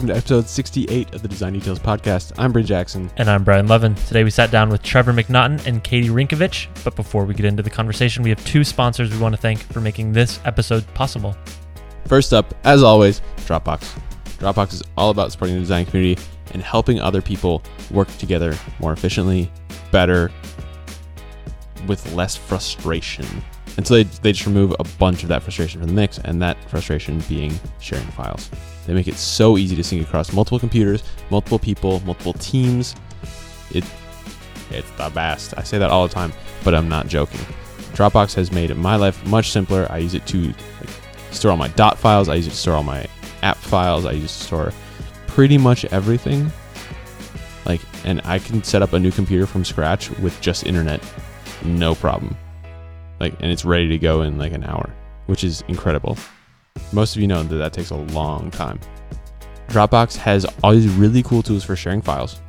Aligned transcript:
welcome 0.00 0.14
to 0.14 0.16
episode 0.16 0.48
68 0.48 1.14
of 1.14 1.20
the 1.20 1.28
Design 1.28 1.52
Details 1.52 1.78
Podcast. 1.78 2.32
I'm 2.38 2.52
Bryn 2.52 2.64
Jackson. 2.64 3.10
And 3.18 3.28
I'm 3.28 3.44
Brian 3.44 3.66
Lovin. 3.66 3.94
Today 3.94 4.24
we 4.24 4.30
sat 4.30 4.50
down 4.50 4.70
with 4.70 4.82
Trevor 4.82 5.12
McNaughton 5.12 5.66
and 5.66 5.84
Katie 5.84 6.08
Rinkovich. 6.08 6.68
But 6.82 6.96
before 6.96 7.26
we 7.26 7.34
get 7.34 7.44
into 7.44 7.62
the 7.62 7.68
conversation, 7.68 8.22
we 8.22 8.30
have 8.30 8.42
two 8.46 8.64
sponsors 8.64 9.10
we 9.10 9.18
want 9.18 9.34
to 9.34 9.40
thank 9.40 9.58
for 9.58 9.82
making 9.82 10.12
this 10.12 10.40
episode 10.46 10.86
possible. 10.94 11.36
First 12.06 12.32
up, 12.32 12.54
as 12.64 12.82
always, 12.82 13.20
Dropbox. 13.40 14.00
Dropbox 14.38 14.72
is 14.72 14.82
all 14.96 15.10
about 15.10 15.32
supporting 15.32 15.56
the 15.56 15.60
design 15.60 15.84
community 15.84 16.22
and 16.52 16.62
helping 16.62 16.98
other 16.98 17.20
people 17.20 17.62
work 17.90 18.08
together 18.16 18.56
more 18.78 18.94
efficiently, 18.94 19.52
better, 19.92 20.32
with 21.86 22.10
less 22.14 22.36
frustration. 22.36 23.26
And 23.76 23.86
so 23.86 23.96
they, 23.96 24.04
they 24.04 24.32
just 24.32 24.46
remove 24.46 24.74
a 24.78 24.84
bunch 24.98 25.24
of 25.24 25.28
that 25.28 25.42
frustration 25.42 25.78
from 25.82 25.88
the 25.90 25.94
mix, 25.94 26.18
and 26.20 26.40
that 26.40 26.56
frustration 26.70 27.22
being 27.28 27.52
sharing 27.80 28.06
files. 28.06 28.48
They 28.86 28.94
make 28.94 29.08
it 29.08 29.16
so 29.16 29.58
easy 29.58 29.76
to 29.76 29.84
sync 29.84 30.02
across 30.02 30.32
multiple 30.32 30.58
computers, 30.58 31.02
multiple 31.30 31.58
people, 31.58 32.00
multiple 32.00 32.32
teams. 32.34 32.94
It 33.72 33.84
it's 34.70 34.90
the 34.92 35.10
best. 35.10 35.54
I 35.56 35.62
say 35.62 35.78
that 35.78 35.90
all 35.90 36.06
the 36.06 36.14
time, 36.14 36.32
but 36.64 36.74
I'm 36.74 36.88
not 36.88 37.08
joking. 37.08 37.40
Dropbox 37.92 38.34
has 38.34 38.52
made 38.52 38.74
my 38.76 38.96
life 38.96 39.24
much 39.26 39.50
simpler. 39.50 39.86
I 39.90 39.98
use 39.98 40.14
it 40.14 40.26
to 40.28 40.38
like, 40.48 40.90
store 41.32 41.50
all 41.50 41.56
my 41.56 41.68
dot 41.68 41.98
files. 41.98 42.28
I 42.28 42.36
use 42.36 42.46
it 42.46 42.50
to 42.50 42.56
store 42.56 42.74
all 42.74 42.82
my 42.82 43.06
app 43.42 43.56
files. 43.56 44.06
I 44.06 44.12
use 44.12 44.24
it 44.24 44.28
to 44.28 44.44
store 44.44 44.72
pretty 45.26 45.58
much 45.58 45.84
everything. 45.86 46.50
Like, 47.66 47.80
and 48.04 48.20
I 48.24 48.38
can 48.38 48.62
set 48.62 48.82
up 48.82 48.92
a 48.92 48.98
new 48.98 49.10
computer 49.10 49.46
from 49.46 49.64
scratch 49.64 50.10
with 50.18 50.40
just 50.40 50.66
internet, 50.66 51.02
no 51.64 51.94
problem. 51.94 52.36
Like, 53.18 53.34
and 53.40 53.52
it's 53.52 53.64
ready 53.64 53.88
to 53.88 53.98
go 53.98 54.22
in 54.22 54.38
like 54.38 54.52
an 54.52 54.64
hour, 54.64 54.90
which 55.26 55.44
is 55.44 55.62
incredible. 55.68 56.16
Most 56.92 57.14
of 57.14 57.22
you 57.22 57.28
know 57.28 57.42
that 57.42 57.56
that 57.56 57.72
takes 57.72 57.90
a 57.90 57.96
long 57.96 58.50
time. 58.50 58.80
Dropbox 59.68 60.16
has 60.16 60.44
all 60.64 60.72
these 60.72 60.88
really 60.88 61.22
cool 61.22 61.42
tools 61.42 61.64
for 61.64 61.76
sharing 61.76 62.02
files. 62.02 62.40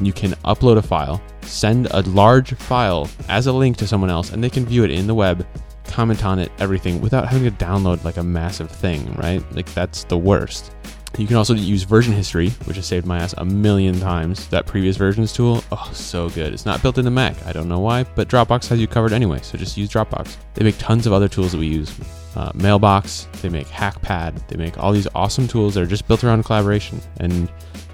You 0.00 0.12
can 0.12 0.32
upload 0.44 0.78
a 0.78 0.82
file, 0.82 1.20
send 1.42 1.88
a 1.90 2.00
large 2.02 2.54
file 2.54 3.10
as 3.28 3.46
a 3.46 3.52
link 3.52 3.76
to 3.78 3.86
someone 3.86 4.08
else, 4.08 4.32
and 4.32 4.42
they 4.42 4.48
can 4.48 4.64
view 4.64 4.84
it 4.84 4.90
in 4.90 5.06
the 5.06 5.14
web, 5.14 5.46
comment 5.84 6.24
on 6.24 6.38
it, 6.38 6.50
everything, 6.58 7.00
without 7.02 7.28
having 7.28 7.44
to 7.44 7.64
download 7.64 8.02
like 8.04 8.16
a 8.16 8.22
massive 8.22 8.70
thing, 8.70 9.12
right? 9.16 9.44
Like, 9.54 9.72
that's 9.74 10.04
the 10.04 10.16
worst. 10.16 10.72
You 11.18 11.26
can 11.26 11.36
also 11.36 11.52
use 11.52 11.82
version 11.82 12.14
history, 12.14 12.48
which 12.64 12.76
has 12.76 12.86
saved 12.86 13.04
my 13.04 13.18
ass 13.18 13.34
a 13.36 13.44
million 13.44 14.00
times. 14.00 14.48
That 14.48 14.64
previous 14.64 14.96
versions 14.96 15.34
tool, 15.34 15.62
oh, 15.70 15.90
so 15.92 16.30
good. 16.30 16.54
It's 16.54 16.64
not 16.64 16.80
built 16.80 16.96
into 16.96 17.10
Mac. 17.10 17.36
I 17.44 17.52
don't 17.52 17.68
know 17.68 17.80
why, 17.80 18.04
but 18.04 18.28
Dropbox 18.28 18.66
has 18.68 18.80
you 18.80 18.86
covered 18.86 19.12
anyway, 19.12 19.40
so 19.42 19.58
just 19.58 19.76
use 19.76 19.90
Dropbox. 19.90 20.36
They 20.54 20.64
make 20.64 20.78
tons 20.78 21.06
of 21.06 21.12
other 21.12 21.28
tools 21.28 21.52
that 21.52 21.58
we 21.58 21.66
use. 21.66 21.94
Uh, 22.34 22.50
Mailbox, 22.54 23.28
they 23.42 23.48
make 23.48 23.66
HackPad, 23.66 24.46
they 24.48 24.56
make 24.56 24.78
all 24.78 24.92
these 24.92 25.08
awesome 25.14 25.46
tools 25.46 25.74
that 25.74 25.82
are 25.82 25.86
just 25.86 26.08
built 26.08 26.24
around 26.24 26.44
collaboration, 26.44 27.00
and 27.18 27.50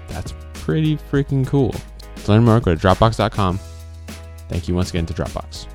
that's 0.07 0.33
pretty 0.53 0.95
freaking 0.95 1.45
cool. 1.45 1.75
To 2.23 2.31
learn 2.31 2.45
more, 2.45 2.59
go 2.59 2.73
to 2.73 2.79
Dropbox.com. 2.79 3.59
Thank 4.47 4.67
you 4.67 4.75
once 4.75 4.89
again 4.89 5.05
to 5.07 5.13
Dropbox. 5.13 5.67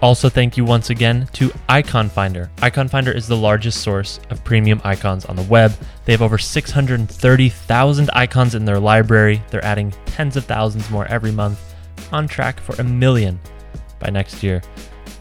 Also, 0.00 0.28
thank 0.28 0.56
you 0.56 0.64
once 0.64 0.90
again 0.90 1.28
to 1.32 1.52
Icon 1.68 2.08
Finder. 2.08 2.50
Icon 2.62 2.86
Finder 2.88 3.10
is 3.10 3.26
the 3.26 3.36
largest 3.36 3.82
source 3.82 4.20
of 4.30 4.44
premium 4.44 4.80
icons 4.84 5.24
on 5.24 5.34
the 5.34 5.42
web. 5.44 5.72
They 6.04 6.12
have 6.12 6.22
over 6.22 6.38
630,000 6.38 8.10
icons 8.12 8.54
in 8.54 8.64
their 8.64 8.78
library. 8.78 9.42
They're 9.50 9.64
adding 9.64 9.92
tens 10.06 10.36
of 10.36 10.44
thousands 10.44 10.88
more 10.88 11.06
every 11.06 11.32
month, 11.32 11.74
on 12.12 12.28
track 12.28 12.60
for 12.60 12.80
a 12.80 12.84
million 12.84 13.40
by 13.98 14.10
next 14.10 14.42
year. 14.42 14.62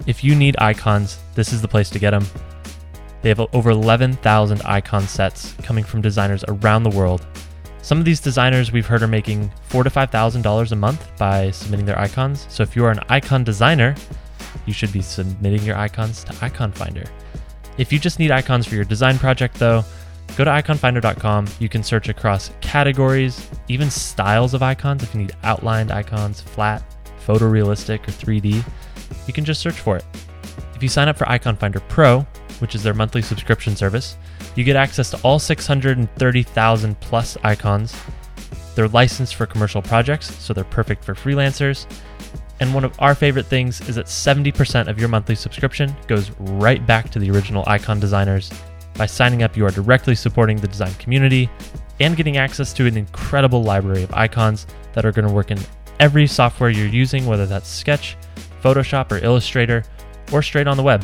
If 0.06 0.24
you 0.24 0.36
need 0.36 0.56
icons, 0.60 1.18
this 1.34 1.52
is 1.52 1.62
the 1.62 1.68
place 1.68 1.90
to 1.90 2.00
get 2.00 2.12
them. 2.12 2.28
They 3.22 3.30
have 3.30 3.40
over 3.54 3.70
11,000 3.72 4.62
icon 4.64 5.08
sets 5.08 5.54
coming 5.64 5.84
from 5.84 6.02
designers 6.02 6.44
around 6.48 6.84
the 6.84 6.90
world. 6.90 7.26
Some 7.82 8.00
of 8.00 8.06
these 8.06 8.20
designers 8.20 8.72
we've 8.72 8.86
heard 8.86 9.02
are 9.02 9.08
making 9.08 9.50
four 9.70 9.84
to 9.84 9.90
five 9.90 10.12
thousand 10.12 10.42
dollars 10.42 10.74
a 10.74 10.76
month 10.76 11.08
by 11.18 11.52
submitting 11.52 11.86
their 11.86 11.98
icons. 11.98 12.46
So 12.50 12.62
if 12.62 12.76
you 12.76 12.84
are 12.84 12.92
an 12.92 13.00
icon 13.08 13.46
designer, 13.46 13.96
you 14.66 14.74
should 14.74 14.92
be 14.92 15.02
submitting 15.02 15.64
your 15.64 15.78
icons 15.78 16.24
to 16.26 16.36
Icon 16.42 16.72
Finder. 16.74 17.06
If 17.78 17.94
you 17.94 18.00
just 18.00 18.20
need 18.20 18.32
icons 18.32 18.68
for 18.68 18.76
your 18.76 18.84
design 18.84 19.18
project, 19.18 19.56
though, 19.56 19.86
go 20.36 20.44
to 20.44 20.52
iconfinder.com. 20.52 21.48
You 21.60 21.70
can 21.70 21.82
search 21.84 22.10
across 22.10 22.52
categories, 22.60 23.50
even 23.70 23.90
styles 23.90 24.54
of 24.54 24.62
icons. 24.62 25.04
If 25.04 25.14
you 25.14 25.22
need 25.22 25.36
outlined 25.44 25.92
icons, 25.92 26.42
flat, 26.42 26.84
photorealistic, 27.26 28.08
or 28.08 28.12
3D, 28.12 28.64
you 29.28 29.34
can 29.34 29.46
just 29.46 29.62
search 29.62 29.80
for 29.80 29.96
it. 29.96 30.06
If 30.76 30.84
you 30.84 30.90
sign 30.90 31.08
up 31.08 31.18
for 31.18 31.30
Icon 31.30 31.56
Finder 31.56 31.80
Pro, 31.82 32.26
which 32.60 32.76
is 32.76 32.84
their 32.84 32.94
monthly 32.94 33.22
subscription 33.22 33.76
service, 33.76 34.18
you 34.56 34.64
get 34.64 34.76
access 34.76 35.10
to 35.12 35.22
all 35.22 35.40
630,000 35.40 37.00
plus 37.00 37.38
icons. 37.44 37.96
They're 38.76 38.88
licensed 38.88 39.36
for 39.36 39.46
commercial 39.46 39.82
projects, 39.82 40.34
so 40.36 40.54
they're 40.54 40.64
perfect 40.64 41.04
for 41.04 41.16
freelancers. 41.16 41.88
And 42.60 42.74
one 42.74 42.84
of 42.84 42.94
our 43.00 43.16
favorite 43.16 43.46
things 43.46 43.82
is 43.88 43.96
that 43.96 44.08
70% 44.08 44.88
of 44.88 45.00
your 45.00 45.10
monthly 45.10 45.36
subscription 45.36 45.96
goes 46.08 46.32
right 46.40 46.86
back 46.86 47.10
to 47.12 47.20
the 47.20 47.30
original 47.30 47.64
icon 47.68 48.00
designers. 48.00 48.52
By 48.96 49.06
signing 49.06 49.44
up, 49.44 49.56
you 49.56 49.66
are 49.66 49.72
directly 49.72 50.16
supporting 50.16 50.58
the 50.58 50.68
design 50.68 50.94
community 50.96 51.50
and 52.00 52.16
getting 52.18 52.38
access 52.38 52.74
to 52.74 52.86
an 52.86 52.98
incredible 52.98 53.64
library 53.64 54.04
of 54.04 54.14
icons 54.14 54.66
that 54.94 55.06
are 55.06 55.12
going 55.12 55.28
to 55.28 55.34
work 55.34 55.52
in 55.52 55.60
every 56.00 56.28
software 56.28 56.70
you're 56.70 56.88
using, 56.88 57.26
whether 57.26 57.46
that's 57.46 57.70
Sketch, 57.70 58.18
Photoshop, 58.64 59.12
or 59.12 59.18
Illustrator, 59.24 59.84
or 60.32 60.42
straight 60.42 60.68
on 60.68 60.78
the 60.78 60.84
web. 60.84 61.04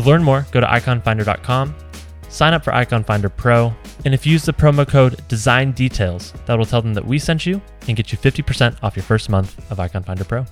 To 0.00 0.06
learn 0.06 0.22
more, 0.22 0.46
go 0.50 0.60
to 0.60 0.66
iconfinder.com, 0.66 1.74
sign 2.30 2.54
up 2.54 2.64
for 2.64 2.74
Icon 2.74 3.04
Finder 3.04 3.28
Pro, 3.28 3.70
and 4.06 4.14
if 4.14 4.24
you 4.24 4.32
use 4.32 4.46
the 4.46 4.52
promo 4.54 4.88
code 4.88 5.20
Design 5.28 5.72
Details, 5.72 6.32
that 6.46 6.56
will 6.56 6.64
tell 6.64 6.80
them 6.80 6.94
that 6.94 7.04
we 7.04 7.18
sent 7.18 7.44
you 7.44 7.60
and 7.86 7.98
get 7.98 8.10
you 8.10 8.16
50% 8.16 8.82
off 8.82 8.96
your 8.96 9.02
first 9.02 9.28
month 9.28 9.70
of 9.70 9.78
Icon 9.78 10.02
Finder 10.02 10.24
Pro. 10.24 10.46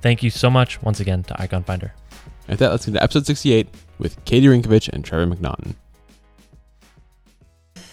Thank 0.00 0.24
you 0.24 0.30
so 0.30 0.50
much 0.50 0.82
once 0.82 0.98
again 0.98 1.22
to 1.24 1.40
Icon 1.40 1.62
Finder. 1.62 1.94
And 2.48 2.54
with 2.54 2.58
that, 2.58 2.72
let's 2.72 2.84
get 2.84 2.94
to 2.94 3.02
episode 3.04 3.26
68 3.26 3.68
with 4.00 4.24
Katie 4.24 4.48
Rinkovich 4.48 4.88
and 4.88 5.04
Trevor 5.04 5.32
McNaughton. 5.32 5.76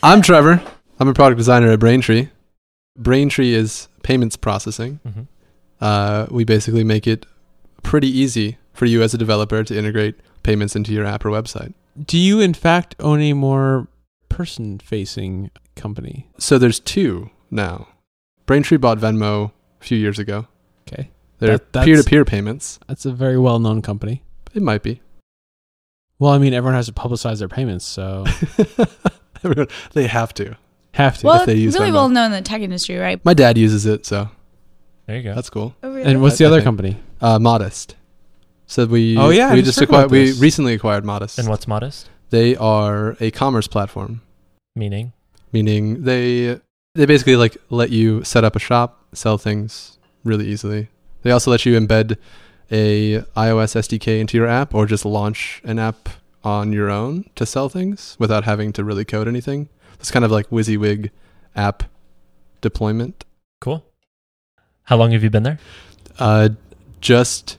I'm 0.01 0.23
Trevor. 0.23 0.63
I'm 0.99 1.07
a 1.07 1.13
product 1.13 1.37
designer 1.37 1.69
at 1.69 1.79
Braintree. 1.79 2.29
Braintree 2.97 3.53
is 3.53 3.87
payments 4.01 4.35
processing. 4.35 4.99
Mhm. 5.07 5.27
Uh, 5.79 6.25
we 6.31 6.43
basically 6.43 6.83
make 6.83 7.05
it 7.05 7.27
pretty 7.83 8.07
easy 8.09 8.57
for 8.73 8.85
you 8.85 9.03
as 9.03 9.13
a 9.13 9.17
developer 9.19 9.63
to 9.63 9.77
integrate 9.77 10.15
payments 10.43 10.75
into 10.75 10.91
your 10.93 11.05
app 11.05 11.25
or 11.25 11.29
website. 11.29 11.73
Do 12.05 12.17
you, 12.17 12.39
in 12.39 12.53
fact, 12.53 12.95
own 12.99 13.19
a 13.21 13.33
more 13.33 13.87
person 14.29 14.79
facing 14.79 15.51
company? 15.75 16.27
So 16.37 16.57
there's 16.57 16.79
two 16.79 17.29
now. 17.51 17.87
Braintree 18.45 18.77
bought 18.77 18.97
Venmo 18.99 19.51
a 19.81 19.83
few 19.83 19.97
years 19.97 20.17
ago. 20.19 20.47
Okay. 20.87 21.09
They're 21.39 21.59
peer 21.59 21.97
to 21.97 22.03
peer 22.03 22.25
payments. 22.25 22.79
That's 22.87 23.05
a 23.05 23.11
very 23.11 23.37
well 23.37 23.59
known 23.59 23.81
company. 23.81 24.23
It 24.53 24.61
might 24.61 24.83
be. 24.83 25.01
Well, 26.17 26.31
I 26.31 26.37
mean, 26.37 26.53
everyone 26.53 26.75
has 26.75 26.87
to 26.87 26.91
publicize 26.93 27.39
their 27.39 27.47
payments, 27.47 27.85
so 27.85 28.25
Everyone, 29.43 29.67
they 29.93 30.07
have 30.07 30.33
to. 30.33 30.57
have 30.93 31.17
to. 31.19 31.27
Well, 31.27 31.45
they 31.45 31.53
it's 31.53 31.61
use 31.61 31.73
really 31.75 31.91
Venmo. 31.91 31.93
well 31.93 32.09
known 32.09 32.25
in 32.27 32.31
the 32.33 32.41
tech 32.41 32.61
industry, 32.61 32.97
right? 32.97 33.23
My 33.23 33.33
dad 33.33 33.57
uses 33.57 33.85
it, 33.85 34.05
so 34.05 34.29
There 35.05 35.15
you 35.17 35.23
go. 35.23 35.33
that's 35.35 35.49
cool. 35.49 35.75
Oh, 35.81 35.89
really? 35.93 36.03
and 36.11 36.21
what's 36.21 36.37
the 36.37 36.43
I- 36.45 36.47
I 36.47 36.51
other 36.51 36.57
think- 36.57 36.65
company? 36.65 36.97
Uh, 37.21 37.39
Modest. 37.39 37.95
So 38.69 38.85
we 38.85 39.17
Oh, 39.17 39.29
yeah, 39.29 39.51
we 39.51 39.61
just 39.61 39.79
just 39.79 39.81
acquired 39.81 40.11
we 40.11 40.31
recently 40.33 40.73
acquired 40.75 41.03
Modest. 41.03 41.39
and 41.39 41.49
what's 41.49 41.67
modest? 41.67 42.07
They 42.29 42.55
are 42.55 43.17
a 43.19 43.31
commerce 43.31 43.67
platform. 43.67 44.21
Meaning? 44.75 45.13
meaning 45.51 46.03
they 46.03 46.59
they 46.93 47.07
basically 47.07 47.35
like 47.35 47.57
let 47.71 47.89
you 47.89 48.23
set 48.23 48.43
up 48.43 48.55
a 48.55 48.59
shop, 48.59 49.03
sell 49.13 49.39
things 49.39 49.97
really 50.23 50.47
easily. 50.47 50.89
They 51.23 51.31
also 51.31 51.49
let 51.49 51.65
you 51.65 51.79
embed 51.79 52.17
a 52.71 53.21
iOS 53.35 53.75
SDK 53.75 54.19
into 54.19 54.37
your 54.37 54.45
app 54.45 54.75
or 54.75 54.85
just 54.85 55.03
launch 55.03 55.61
an 55.65 55.79
app 55.79 56.07
on 56.43 56.71
your 56.71 56.91
own 56.91 57.25
to 57.35 57.47
sell 57.47 57.69
things 57.69 58.15
without 58.19 58.43
having 58.43 58.71
to 58.73 58.83
really 58.83 59.03
code 59.03 59.27
anything. 59.27 59.67
It's 59.99 60.11
kind 60.11 60.23
of 60.23 60.29
like 60.29 60.49
WYSIWYG 60.51 61.09
app 61.55 61.83
deployment. 62.61 63.25
Cool. 63.59 63.83
How 64.83 64.95
long 64.95 65.11
have 65.11 65.23
you 65.23 65.31
been 65.31 65.43
there? 65.43 65.57
Uh, 66.19 66.49
just 67.01 67.57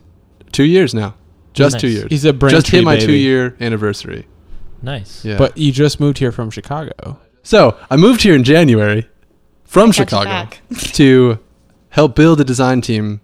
two 0.51 0.63
years 0.63 0.93
now. 0.93 1.15
Just 1.53 1.79
two 1.79 1.89
years. 1.89 2.07
He's 2.09 2.25
a 2.25 2.33
Braintree 2.33 2.57
just 2.59 2.71
hit 2.71 2.83
my 2.83 2.95
baby. 2.95 3.05
two 3.05 3.13
year 3.13 3.57
anniversary. 3.59 4.27
Nice. 4.81 5.23
Yeah. 5.25 5.37
But 5.37 5.57
you 5.57 5.71
just 5.71 5.99
moved 5.99 6.17
here 6.17 6.31
from 6.31 6.49
Chicago. 6.49 7.19
so 7.43 7.77
I 7.89 7.97
moved 7.97 8.23
here 8.23 8.35
in 8.35 8.43
January 8.43 9.07
from 9.65 9.91
Catch 9.91 10.09
Chicago. 10.09 10.49
to 10.93 11.39
help 11.89 12.15
build 12.15 12.39
a 12.41 12.43
design 12.43 12.81
team 12.81 13.21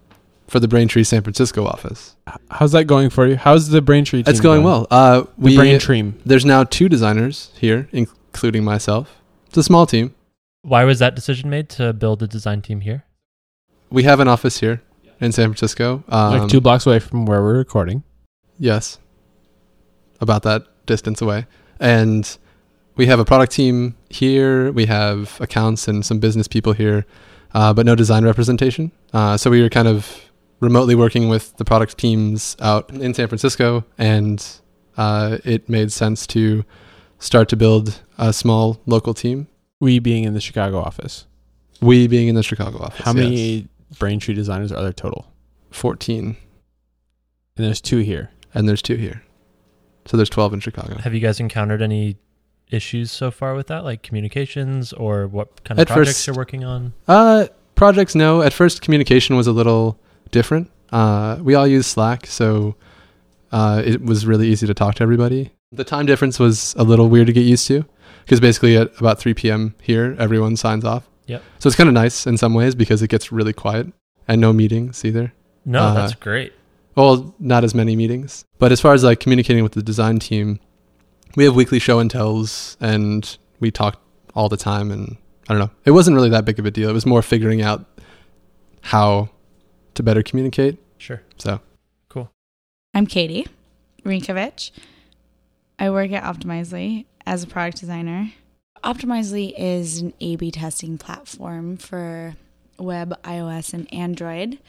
for 0.47 0.59
the 0.59 0.67
Braintree 0.67 1.03
San 1.03 1.23
Francisco 1.23 1.65
office. 1.65 2.15
How's 2.51 2.71
that 2.71 2.85
going 2.85 3.09
for 3.09 3.27
you? 3.27 3.35
How's 3.35 3.69
the 3.69 3.81
Braintree 3.81 4.23
team 4.23 4.31
It's 4.31 4.39
going 4.39 4.63
well. 4.63 4.87
Uh, 4.89 5.21
The 5.21 5.27
we 5.37 5.55
Braintree. 5.55 6.13
there's 6.25 6.45
now 6.45 6.63
two 6.63 6.87
designers 6.89 7.51
here, 7.57 7.89
including 7.91 8.63
myself. 8.63 9.21
It's 9.47 9.57
a 9.57 9.63
small 9.63 9.85
team. 9.85 10.13
Why 10.61 10.83
was 10.83 10.99
that 10.99 11.15
decision 11.15 11.49
made 11.49 11.69
to 11.69 11.93
build 11.93 12.21
a 12.23 12.27
design 12.27 12.61
team 12.61 12.81
here? 12.81 13.05
We 13.89 14.03
have 14.03 14.19
an 14.19 14.27
office 14.27 14.59
here 14.59 14.81
in 15.19 15.31
San 15.31 15.49
Francisco. 15.49 16.03
Um, 16.09 16.39
like 16.39 16.49
two 16.49 16.61
blocks 16.61 16.85
away 16.85 16.99
from 16.99 17.25
where 17.25 17.41
we're 17.41 17.57
recording. 17.57 18.03
Yes, 18.59 18.99
about 20.19 20.43
that 20.43 20.65
distance 20.85 21.21
away, 21.21 21.45
and 21.79 22.37
we 22.95 23.05
have 23.05 23.19
a 23.19 23.25
product 23.25 23.51
team 23.51 23.95
here. 24.09 24.71
We 24.71 24.85
have 24.87 25.39
accounts 25.39 25.87
and 25.87 26.05
some 26.05 26.19
business 26.19 26.47
people 26.47 26.73
here, 26.73 27.05
uh, 27.53 27.73
but 27.73 27.85
no 27.85 27.95
design 27.95 28.25
representation. 28.25 28.91
Uh, 29.13 29.37
so 29.37 29.49
we 29.49 29.61
were 29.61 29.69
kind 29.69 29.87
of 29.87 30.27
remotely 30.59 30.95
working 30.95 31.29
with 31.29 31.55
the 31.57 31.65
product 31.65 31.97
teams 31.97 32.55
out 32.59 32.89
in 32.91 33.13
San 33.13 33.27
Francisco, 33.27 33.85
and 33.97 34.45
uh, 34.97 35.37
it 35.43 35.69
made 35.69 35.91
sense 35.91 36.25
to 36.27 36.65
start 37.19 37.49
to 37.49 37.55
build 37.55 38.01
a 38.17 38.33
small 38.33 38.81
local 38.85 39.13
team. 39.13 39.47
We 39.79 39.99
being 39.99 40.23
in 40.23 40.33
the 40.33 40.41
Chicago 40.41 40.79
office. 40.79 41.27
We 41.81 42.07
being 42.07 42.27
in 42.27 42.35
the 42.35 42.43
Chicago 42.43 42.79
office. 42.79 43.05
How 43.05 43.13
yes. 43.13 43.23
many 43.23 43.67
Braintree 43.99 44.33
designers 44.33 44.71
are 44.71 44.81
there 44.83 44.93
total? 44.93 45.31
14, 45.71 46.25
And 47.57 47.65
there's 47.65 47.81
two 47.81 47.97
here. 47.99 48.31
and 48.53 48.67
there's 48.67 48.81
two 48.81 48.95
here. 48.95 49.23
So 50.05 50.17
there's 50.17 50.29
12 50.29 50.53
in 50.53 50.59
Chicago. 50.61 50.97
Have 50.97 51.13
you 51.13 51.19
guys 51.19 51.39
encountered 51.39 51.81
any 51.81 52.15
issues 52.69 53.11
so 53.11 53.29
far 53.31 53.55
with 53.55 53.67
that, 53.67 53.83
like 53.83 54.03
communications 54.03 54.93
or 54.93 55.27
what 55.27 55.63
kind 55.63 55.79
of 55.79 55.81
At 55.81 55.87
projects 55.93 56.17
first- 56.17 56.27
you're 56.27 56.35
working 56.35 56.63
on? 56.63 56.93
Uh, 57.07 57.47
projects, 57.75 58.15
no. 58.15 58.41
At 58.41 58.53
first, 58.53 58.81
communication 58.81 59.35
was 59.35 59.47
a 59.47 59.51
little 59.51 59.99
different. 60.31 60.71
Uh, 60.91 61.37
we 61.41 61.55
all 61.55 61.67
use 61.67 61.85
Slack, 61.87 62.25
so 62.25 62.75
uh, 63.51 63.81
it 63.85 64.01
was 64.01 64.25
really 64.25 64.47
easy 64.47 64.65
to 64.67 64.73
talk 64.73 64.95
to 64.95 65.03
everybody. 65.03 65.51
The 65.73 65.83
time 65.83 66.05
difference 66.05 66.39
was 66.39 66.73
a 66.77 66.83
little 66.83 67.09
weird 67.09 67.27
to 67.27 67.33
get 67.33 67.41
used 67.45 67.67
to 67.67 67.85
because 68.23 68.39
basically 68.39 68.77
at 68.77 68.97
about 68.99 69.19
3 69.19 69.33
p.m. 69.33 69.75
here, 69.81 70.15
everyone 70.17 70.55
signs 70.55 70.85
off. 70.85 71.07
Yep. 71.27 71.43
So 71.59 71.67
it's 71.67 71.75
kind 71.75 71.87
of 71.87 71.93
nice 71.93 72.25
in 72.25 72.37
some 72.37 72.53
ways 72.53 72.75
because 72.75 73.01
it 73.01 73.09
gets 73.09 73.31
really 73.31 73.53
quiet 73.53 73.87
and 74.27 74.41
no 74.41 74.51
meetings 74.53 75.05
either. 75.05 75.33
No, 75.65 75.83
Uh, 75.83 75.93
that's 75.93 76.15
great. 76.15 76.53
Well, 76.95 77.35
not 77.39 77.63
as 77.63 77.75
many 77.75 77.95
meetings. 77.95 78.43
But 78.57 78.71
as 78.71 78.81
far 78.81 78.93
as 78.93 79.03
like 79.03 79.19
communicating 79.19 79.61
with 79.63 79.73
the 79.73 79.83
design 79.83 80.19
team, 80.19 80.59
we 81.35 81.43
have 81.43 81.55
weekly 81.55 81.79
show 81.79 81.99
and 81.99 82.09
tells 82.09 82.75
and 82.79 83.37
we 83.59 83.69
talk 83.69 84.01
all 84.33 84.49
the 84.49 84.57
time 84.57 84.89
and 84.91 85.17
I 85.49 85.53
don't 85.53 85.59
know. 85.59 85.71
It 85.85 85.91
wasn't 85.91 86.15
really 86.15 86.29
that 86.29 86.45
big 86.45 86.59
of 86.59 86.65
a 86.65 86.71
deal. 86.71 86.89
It 86.89 86.93
was 86.93 87.05
more 87.05 87.21
figuring 87.21 87.61
out 87.61 87.85
how 88.81 89.29
to 89.93 90.03
better 90.03 90.23
communicate. 90.23 90.79
Sure. 90.97 91.21
So 91.37 91.59
cool. 92.09 92.31
I'm 92.93 93.05
Katie 93.05 93.47
Rinkovich. 94.03 94.71
I 95.79 95.89
work 95.89 96.11
at 96.11 96.23
Optimizely 96.23 97.05
as 97.25 97.43
a 97.43 97.47
product 97.47 97.79
designer. 97.79 98.31
Optimizely 98.83 99.53
is 99.57 99.99
an 99.99 100.13
A 100.19 100.35
B 100.35 100.51
testing 100.51 100.97
platform 100.97 101.77
for 101.77 102.35
web, 102.79 103.19
iOS, 103.23 103.73
and 103.73 103.91
Android. 103.93 104.59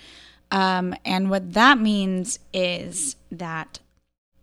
Um, 0.50 0.94
and 1.04 1.30
what 1.30 1.52
that 1.52 1.78
means 1.78 2.38
is 2.52 3.16
that 3.30 3.80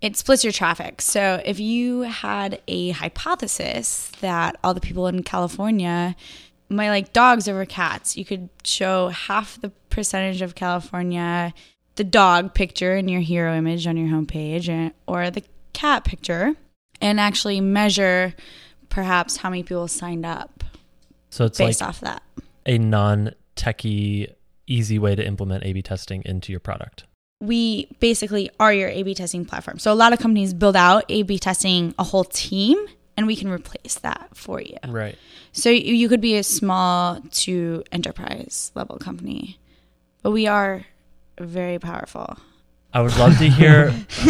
it 0.01 0.15
splits 0.15 0.43
your 0.43 0.53
traffic. 0.53 1.01
So 1.01 1.41
if 1.43 1.59
you 1.59 2.01
had 2.01 2.61
a 2.67 2.91
hypothesis 2.91 4.11
that 4.21 4.55
all 4.63 4.73
the 4.73 4.81
people 4.81 5.07
in 5.07 5.23
California 5.23 6.15
might 6.69 6.89
like 6.89 7.11
dogs 7.11 7.47
over 7.47 7.65
cats, 7.65 8.15
you 8.15 8.25
could 8.25 8.49
show 8.63 9.07
half 9.07 9.59
the 9.61 9.69
percentage 9.89 10.41
of 10.41 10.53
California 10.53 11.53
the 11.95 12.03
dog 12.03 12.53
picture 12.53 12.95
in 12.95 13.07
your 13.07 13.21
hero 13.21 13.55
image 13.55 13.87
on 13.87 13.97
your 13.97 14.09
homepage 14.09 14.91
or 15.07 15.31
the 15.31 15.43
cat 15.73 16.03
picture 16.03 16.53
and 17.01 17.19
actually 17.19 17.61
measure 17.61 18.33
perhaps 18.95 19.37
how 19.37 19.49
many 19.49 19.61
people 19.63 19.87
signed 19.87 20.25
up 20.25 20.63
So 21.29 21.45
it's 21.45 21.57
based 21.57 21.81
like 21.81 21.89
off 21.89 21.99
that. 21.99 22.23
a 22.65 22.77
non 22.77 23.31
techie, 23.55 24.33
easy 24.67 24.97
way 24.97 25.13
to 25.15 25.23
implement 25.25 25.63
A 25.65 25.73
B 25.73 25.81
testing 25.81 26.21
into 26.25 26.51
your 26.53 26.61
product. 26.61 27.03
we 27.41 27.61
basically 27.99 28.49
are 28.59 28.73
your 28.73 28.89
A 28.89 29.03
B 29.03 29.13
testing 29.13 29.43
platform. 29.45 29.77
So 29.79 29.91
a 29.91 29.99
lot 30.03 30.13
of 30.13 30.19
companies 30.19 30.53
build 30.53 30.77
out 30.77 31.03
A 31.09 31.23
B 31.23 31.37
testing 31.37 31.93
a 31.99 32.03
whole 32.11 32.23
team 32.23 32.77
and 33.17 33.27
we 33.27 33.35
can 33.35 33.49
replace 33.49 33.95
that 34.07 34.29
for 34.33 34.61
you. 34.61 34.77
Right. 34.87 35.17
So 35.51 35.69
you 35.69 35.93
you 36.01 36.07
could 36.11 36.21
be 36.21 36.35
a 36.37 36.43
small 36.43 37.19
to 37.43 37.83
enterprise 37.91 38.71
level 38.75 38.97
company, 38.97 39.59
but 40.21 40.31
we 40.31 40.47
are 40.47 40.85
very 41.39 41.79
powerful. 41.79 42.37
I 42.95 43.01
would 43.01 43.15
love 43.17 43.37
to 43.39 43.49
hear. 43.49 43.87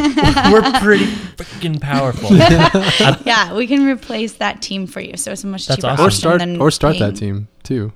we're 0.51 0.71
pretty 0.81 1.06
freaking 1.38 1.79
powerful. 1.79 2.35
yeah, 3.25 3.53
we 3.53 3.67
can 3.67 3.85
replace 3.85 4.33
that 4.38 4.62
team 4.63 4.88
for 4.88 5.00
you. 5.01 5.15
So 5.17 5.31
it's 5.31 5.44
a 5.44 5.47
much 5.47 5.67
That's 5.67 5.77
cheaper 5.81 5.89
awesome. 5.94 6.06
or 6.07 6.09
start 6.12 6.39
than 6.39 6.59
or 6.59 6.71
start 6.71 6.97
paying- 6.97 7.12
that 7.13 7.17
team 7.19 7.47
too 7.62 7.94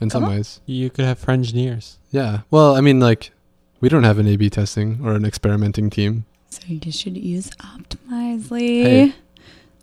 in 0.00 0.08
some 0.08 0.22
Come 0.24 0.32
ways. 0.32 0.60
You 0.64 0.88
could 0.88 1.04
have 1.04 1.18
for 1.18 1.30
engineers. 1.32 1.98
Yeah. 2.10 2.40
Well, 2.50 2.74
I 2.74 2.80
mean 2.80 3.00
like 3.00 3.32
we 3.80 3.90
don't 3.90 4.04
have 4.04 4.18
an 4.18 4.26
A/B 4.26 4.48
testing 4.48 4.98
or 5.04 5.12
an 5.12 5.26
experimenting 5.26 5.90
team. 5.90 6.24
So 6.48 6.62
you 6.66 6.90
should 6.90 7.16
use 7.18 7.50
Optimizely. 7.60 8.82
Hey, 8.82 9.02
I'm 9.02 9.12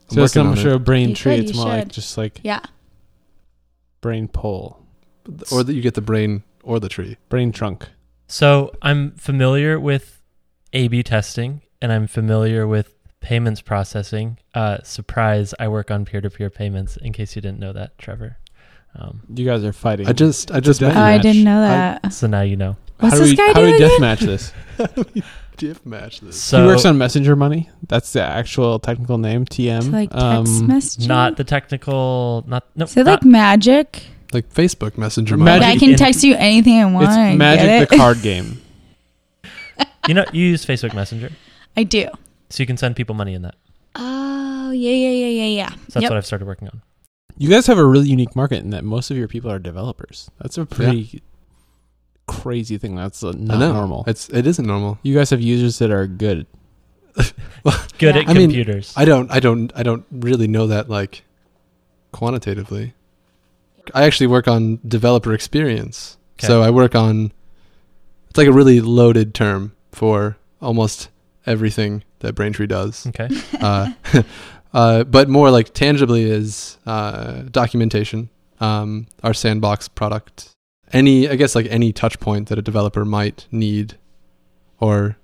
So 0.10 0.24
it's 0.24 0.36
working 0.36 0.50
not 0.50 0.58
on 0.58 0.66
of 0.66 0.74
it. 0.74 0.76
a 0.76 0.80
brain 0.80 1.10
You 1.10 1.16
tree. 1.16 1.36
should, 1.36 1.44
It's 1.46 1.54
you 1.54 1.60
more 1.60 1.68
like 1.68 1.88
just 1.90 2.18
like 2.18 2.40
Yeah. 2.44 2.62
brain 4.02 4.28
pole, 4.28 4.80
or 5.52 5.64
that 5.64 5.74
you 5.74 5.82
get 5.84 5.94
the 5.94 6.02
brain 6.02 6.42
or 6.64 6.80
the 6.80 6.90
tree. 6.90 7.18
brain 7.30 7.52
trunk. 7.52 7.90
So 8.28 8.72
I'm 8.82 9.12
familiar 9.12 9.80
with 9.80 10.22
A 10.74 10.88
B 10.88 11.04
testing 11.04 11.62
and 11.82 11.92
I'm 11.92 12.08
familiar 12.08 12.68
with 12.68 12.96
payments 13.20 13.62
processing. 13.62 14.38
Uh, 14.54 14.78
surprise, 14.84 15.54
I 15.60 15.68
work 15.68 15.92
on 15.92 16.06
peer 16.06 16.22
to 16.22 16.30
peer 16.30 16.50
payments 16.50 16.98
in 16.98 17.14
case 17.14 17.36
you 17.36 17.42
didn't 17.42 17.60
know 17.60 17.74
that, 17.74 17.98
Trevor. 17.98 18.38
Um, 18.98 19.22
You 19.34 19.46
guys 19.46 19.64
are 19.64 19.74
fighting. 19.74 20.08
I 20.08 20.14
just 20.14 20.52
I 20.52 20.60
just 20.60 20.80
death 20.80 20.96
Oh, 20.96 21.02
I 21.02 21.18
didn't 21.18 21.44
know 21.44 21.58
I- 21.64 22.00
that. 22.02 22.14
so 22.14 22.28
now 22.28 22.42
you 22.42 22.56
know. 22.56 22.78
What's 23.00 23.14
how 23.16 23.20
do 23.20 23.24
this 23.26 23.32
we, 23.32 23.36
guy 23.36 23.48
How 23.48 23.54
do 23.54 23.62
we 23.66 23.68
doing 23.78 23.80
death 23.82 23.92
again? 23.92 24.02
match 24.02 24.20
this? 24.22 24.54
diff 25.58 25.86
match 25.86 26.22
this. 26.22 26.42
So 26.42 26.62
he 26.62 26.68
works 26.68 26.86
on 26.86 26.98
messenger 26.98 27.36
money. 27.36 27.70
That's 27.88 28.14
the 28.14 28.22
actual 28.24 28.80
technical 28.80 29.18
name. 29.18 29.44
TM. 29.46 29.84
So 29.84 29.90
like 29.90 30.12
text 30.12 30.24
Um, 30.24 30.46
messaging. 30.70 31.08
not 31.10 31.36
the 31.36 31.44
technical, 31.44 32.46
not, 32.48 32.66
no, 32.76 32.86
Is 32.86 32.96
it 32.96 33.04
not, 33.04 33.22
like 33.22 33.26
magic? 33.26 34.04
Like 34.36 34.54
Facebook 34.54 34.98
Messenger. 34.98 35.38
Magic 35.38 35.62
Like 35.62 35.76
I 35.78 35.80
can 35.80 35.96
text 35.96 36.22
you 36.22 36.36
anything 36.36 36.78
I 36.78 36.86
want. 36.86 37.08
It's 37.08 37.38
Magic 37.38 37.70
it? 37.70 37.90
the 37.90 37.96
card 37.96 38.22
game. 38.22 38.62
you 40.10 40.14
know, 40.14 40.26
you 40.34 40.46
use 40.46 40.66
Facebook 40.66 40.94
Messenger. 40.94 41.30
I 41.78 41.84
do. 41.84 42.10
So 42.50 42.62
you 42.62 42.68
can 42.68 42.76
send 42.76 42.98
people 42.98 43.16
money 43.16 43.34
in 43.34 43.44
that. 43.44 43.56
Oh 43.96 44.72
yeah 44.72 44.92
yeah 44.92 45.10
yeah 45.10 45.28
yeah 45.28 45.46
yeah. 45.46 45.70
So 45.70 45.76
that's 45.76 46.02
yep. 46.02 46.12
what 46.12 46.18
I've 46.18 46.26
started 46.26 46.46
working 46.48 46.68
on. 46.68 46.82
You 47.38 47.50
guys 47.50 47.66
have 47.68 47.78
a 47.78 47.86
really 47.86 48.10
unique 48.10 48.36
market 48.36 48.58
in 48.58 48.72
that 48.72 48.84
most 48.84 49.10
of 49.10 49.16
your 49.16 49.30
people 49.30 49.50
are 49.50 49.58
developers. 49.58 50.30
That's 50.42 50.58
a 50.58 50.66
pretty 50.66 51.22
crazy 52.28 52.78
thing. 52.78 52.96
That's 52.96 53.24
uh, 53.24 53.30
I 53.30 53.32
not 53.32 53.60
know. 53.60 53.72
normal. 53.72 54.04
It's 54.06 54.28
it 54.30 54.46
isn't 54.46 54.66
normal. 54.66 55.00
You 55.02 55.16
guys 55.16 55.30
have 55.30 55.40
users 55.40 55.80
that 55.80 55.92
are 55.92 56.08
good. 56.08 56.46
Good 57.98 58.16
Yeah. 58.16 58.22
at 58.24 58.30
I 58.30 58.34
mean, 58.34 58.50
computers. 58.50 58.94
I 58.98 59.06
don't 59.06 59.32
I 59.32 59.40
don't 59.40 59.72
I 59.76 59.84
don't 59.84 60.06
really 60.12 60.48
know 60.48 60.68
that 60.68 60.90
like 60.90 61.24
quantitatively. 62.12 62.94
I 63.94 64.04
actually 64.04 64.28
work 64.28 64.48
on 64.48 64.80
developer 64.88 65.34
experience. 65.34 66.18
Okay. 66.40 66.48
So 66.48 66.62
I 66.62 66.70
work 66.70 66.96
on 66.96 67.32
it's 68.30 68.38
like 68.38 68.48
a 68.48 68.52
really 68.52 68.82
loaded 68.82 69.34
term 69.34 69.74
for 69.94 70.38
almost 70.62 71.10
everything 71.46 72.04
that 72.20 72.34
Braintree 72.34 72.68
does. 72.68 73.08
okay. 73.08 73.30
uh, 73.62 73.92
uh, 74.74 75.04
but 75.06 75.30
more 75.30 75.50
like 75.52 75.74
tangibly 75.74 76.24
is 76.24 76.78
uh, 76.86 77.44
documentation, 77.52 78.30
um, 78.60 79.08
our 79.24 79.34
sandbox 79.34 79.88
product. 79.88 80.50
Any, 80.92 81.30
I 81.30 81.36
guess, 81.36 81.56
like 81.56 81.68
any 81.70 81.94
touch 81.94 82.20
point 82.20 82.50
that 82.50 82.60
a 82.60 82.62
developer 82.62 83.06
might 83.06 83.48
need, 83.52 83.98
or 84.80 85.18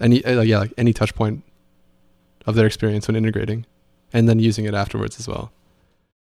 any, 0.00 0.24
uh, 0.24 0.40
yeah, 0.40 0.58
like 0.58 0.72
any 0.76 0.92
touch 0.92 1.14
point 1.14 1.44
of 2.46 2.54
their 2.54 2.66
experience 2.66 3.06
when 3.08 3.16
integrating, 3.16 3.66
and 4.12 4.28
then 4.28 4.38
using 4.38 4.64
it 4.64 4.74
afterwards 4.74 5.18
as 5.20 5.28
well. 5.28 5.52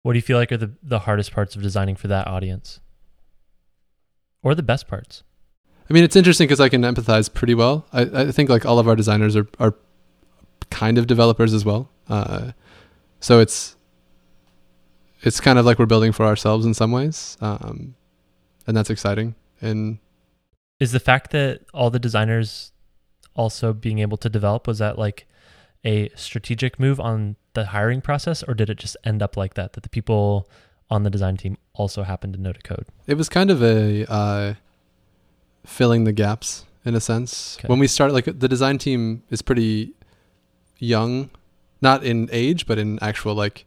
What 0.04 0.14
do 0.14 0.18
you 0.18 0.24
feel 0.24 0.38
like 0.38 0.52
are 0.52 0.58
the, 0.58 0.72
the 0.82 1.00
hardest 1.00 1.32
parts 1.32 1.56
of 1.56 1.62
designing 1.62 1.96
for 1.96 2.08
that 2.08 2.28
audience? 2.28 2.80
Or 4.42 4.56
the 4.56 4.64
best 4.64 4.88
parts? 4.88 5.24
I 5.90 5.94
mean, 5.94 6.04
it's 6.04 6.16
interesting 6.16 6.48
because 6.48 6.60
I 6.60 6.70
can 6.70 6.84
empathize 6.84 7.34
pretty 7.34 7.56
well. 7.56 7.86
I, 7.92 8.02
I 8.02 8.32
think 8.32 8.50
like 8.50 8.66
all 8.66 8.80
of 8.80 8.88
our 8.88 8.96
designers 8.96 9.36
are 9.36 9.48
are 9.60 9.76
kind 10.70 10.98
of 10.98 11.08
developers 11.08 11.54
as 11.54 11.66
well. 11.66 11.90
Uh, 12.08 12.52
so 13.20 13.40
it's 13.40 13.76
it's 15.22 15.42
kind 15.42 15.60
of 15.60 15.66
like 15.66 15.80
we're 15.80 15.88
building 15.88 16.12
for 16.12 16.26
ourselves 16.26 16.66
in 16.66 16.74
some 16.74 16.92
ways, 16.92 17.38
um, 17.42 17.96
and 18.68 18.78
that's 18.78 18.90
exciting. 18.90 19.36
And 19.62 20.00
Is 20.80 20.92
the 20.92 21.00
fact 21.00 21.32
that 21.32 21.62
all 21.74 21.90
the 21.90 22.00
designers 22.00 22.72
also 23.36 23.74
being 23.74 24.00
able 24.00 24.18
to 24.18 24.30
develop, 24.30 24.68
was 24.68 24.78
that 24.78 24.98
like 24.98 25.28
a 25.86 26.10
strategic 26.16 26.80
move 26.80 27.00
on 27.00 27.36
the 27.54 27.68
hiring 27.68 28.02
process, 28.02 28.44
or 28.44 28.54
did 28.54 28.70
it 28.70 28.78
just 28.78 28.98
end 29.04 29.22
up 29.22 29.38
like 29.38 29.54
that? 29.56 29.74
That 29.74 29.84
the 29.84 29.90
people 29.90 30.50
on 30.90 31.04
the 31.04 31.10
design 31.10 31.38
team 31.38 31.58
also 31.74 32.04
happened 32.04 32.34
to 32.34 32.42
know 32.42 32.52
to 32.54 32.62
code? 32.62 32.86
it 33.08 33.16
was 33.16 33.30
kind 33.30 33.52
of 33.52 33.62
a 33.64 34.06
uh, 34.12 34.54
filling 35.66 36.04
the 36.04 36.12
gaps 36.12 36.66
in 36.86 36.96
a 36.96 37.00
sense. 37.02 37.58
Okay. 37.60 37.68
When 37.68 37.80
we 37.80 37.88
start, 37.88 38.12
like 38.14 38.26
the 38.26 38.48
design 38.48 38.78
team 38.78 39.24
is 39.30 39.42
pretty 39.42 39.94
young, 40.78 41.30
not 41.82 42.04
in 42.04 42.30
age, 42.32 42.66
but 42.66 42.78
in 42.78 43.00
actual 43.02 43.36
like 43.36 43.66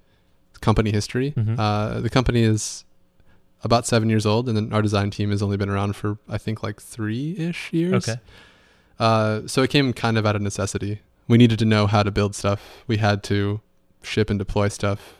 company 0.60 0.90
history. 0.92 1.32
Mhm. 1.36 1.56
Uh, 1.58 2.00
the 2.00 2.10
company 2.10 2.42
is 2.42 2.84
about 3.64 3.86
seven 3.86 4.08
years 4.10 4.26
old, 4.26 4.48
and 4.48 4.56
then 4.56 4.72
our 4.72 4.82
design 4.82 5.10
team 5.10 5.30
has 5.30 5.42
only 5.42 5.56
been 5.56 5.68
around 5.68 5.94
for 5.96 6.18
I 6.28 6.38
think 6.38 6.62
like 6.62 6.80
three 6.80 7.36
ish 7.38 7.72
years. 7.72 8.08
Okay. 8.08 8.20
Uh, 8.98 9.42
so 9.46 9.62
it 9.62 9.70
came 9.70 9.92
kind 9.92 10.18
of 10.18 10.26
out 10.26 10.36
of 10.36 10.42
necessity. 10.42 11.00
We 11.32 11.38
needed 11.38 11.58
to 11.60 11.64
know 11.64 11.86
how 11.86 12.02
to 12.02 12.10
build 12.10 12.34
stuff. 12.34 12.84
We 12.86 12.98
had 12.98 13.22
to 13.22 13.62
ship 14.02 14.28
and 14.28 14.38
deploy 14.38 14.68
stuff. 14.68 15.14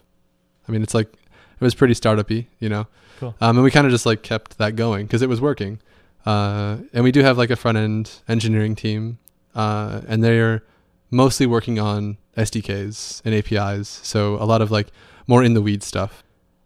I 0.68 0.70
mean, 0.70 0.82
it's 0.82 0.92
like 0.92 1.10
it 1.10 1.64
was 1.64 1.74
pretty 1.74 1.94
startupy, 1.94 2.48
you 2.58 2.68
know. 2.68 2.86
Cool. 3.18 3.34
Um, 3.40 3.56
and 3.56 3.64
we 3.64 3.70
kind 3.70 3.86
of 3.86 3.92
just 3.92 4.04
like 4.04 4.22
kept 4.22 4.58
that 4.58 4.76
going 4.76 5.06
because 5.06 5.22
it 5.22 5.30
was 5.30 5.40
working. 5.40 5.80
Uh, 6.26 6.80
and 6.92 7.02
we 7.02 7.12
do 7.12 7.22
have 7.22 7.38
like 7.38 7.48
a 7.48 7.56
front 7.56 7.78
end 7.78 8.10
engineering 8.28 8.76
team, 8.76 9.20
uh, 9.54 10.02
and 10.06 10.22
they're 10.22 10.62
mostly 11.10 11.46
working 11.46 11.78
on 11.78 12.18
SDKs 12.36 13.22
and 13.24 13.34
APIs. 13.34 13.88
So 14.02 14.34
a 14.34 14.44
lot 14.44 14.60
of 14.60 14.70
like 14.70 14.88
more 15.26 15.42
in 15.42 15.54
the 15.54 15.62
weeds 15.62 15.86
stuff, 15.86 16.22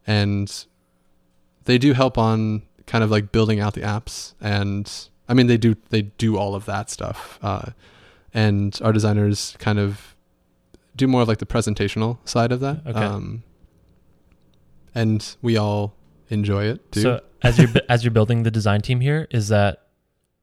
and 0.08 0.66
they 1.66 1.78
do 1.78 1.92
help 1.92 2.18
on 2.18 2.62
kind 2.86 3.04
of 3.04 3.12
like 3.12 3.30
building 3.30 3.60
out 3.60 3.74
the 3.74 3.82
apps. 3.82 4.34
And 4.40 4.92
I 5.28 5.34
mean, 5.34 5.46
they 5.46 5.56
do 5.56 5.76
they 5.90 6.02
do 6.02 6.36
all 6.36 6.56
of 6.56 6.64
that 6.64 6.90
stuff. 6.90 7.38
Uh, 7.40 7.70
and 8.37 8.78
our 8.85 8.93
designers 8.93 9.57
kind 9.59 9.78
of 9.78 10.14
do 10.95 11.09
more 11.09 11.23
of 11.23 11.28
like 11.28 11.38
the 11.38 11.47
presentational 11.47 12.19
side 12.28 12.52
of 12.52 12.61
that. 12.61 12.83
Okay. 12.87 12.99
Um, 13.00 13.43
and 14.95 15.37
we 15.40 15.57
all 15.57 15.95
enjoy 16.28 16.64
it 16.64 16.93
too. 16.93 17.00
So 17.00 17.21
as 17.43 17.59
you're 17.59 17.69
as 17.88 18.05
you're 18.05 18.12
building 18.12 18.43
the 18.43 18.50
design 18.50 18.83
team 18.83 19.00
here, 19.00 19.26
is 19.31 19.49
that 19.49 19.87